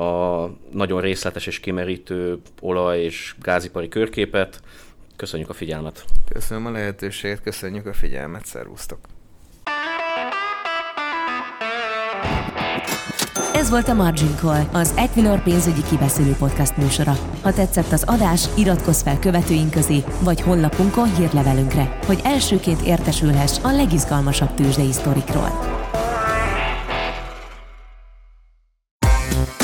a 0.00 0.50
nagyon 0.72 1.00
részletes 1.00 1.46
és 1.46 1.60
kimerítő 1.60 2.38
olaj- 2.60 3.02
és 3.02 3.34
gázipari 3.40 3.88
körképet. 3.88 4.60
Köszönjük 5.16 5.48
a 5.48 5.52
figyelmet! 5.52 6.04
Köszönöm 6.32 6.66
a 6.66 6.70
lehetőséget, 6.70 7.42
köszönjük 7.42 7.86
a 7.86 7.92
figyelmet, 7.92 8.44
szervusztok! 8.44 9.13
Ez 13.64 13.70
volt 13.70 13.88
a 13.88 13.94
Margin 13.94 14.34
Call, 14.36 14.62
az 14.72 14.92
Equilor 14.96 15.42
pénzügyi 15.42 15.82
kibeszélő 15.82 16.32
podcast 16.32 16.76
műsora. 16.76 17.16
Ha 17.42 17.52
tetszett 17.52 17.92
az 17.92 18.02
adás, 18.06 18.48
iratkozz 18.56 19.02
fel 19.02 19.18
követőink 19.18 19.70
közé, 19.70 20.04
vagy 20.20 20.40
honlapunkon 20.40 21.14
hírlevelünkre, 21.14 21.98
hogy 22.06 22.20
elsőként 22.24 22.80
értesülhess 22.80 23.58
a 23.62 23.70
legizgalmasabb 23.70 24.54
tőzsdei 24.54 24.92
sztorikról. 24.92 25.50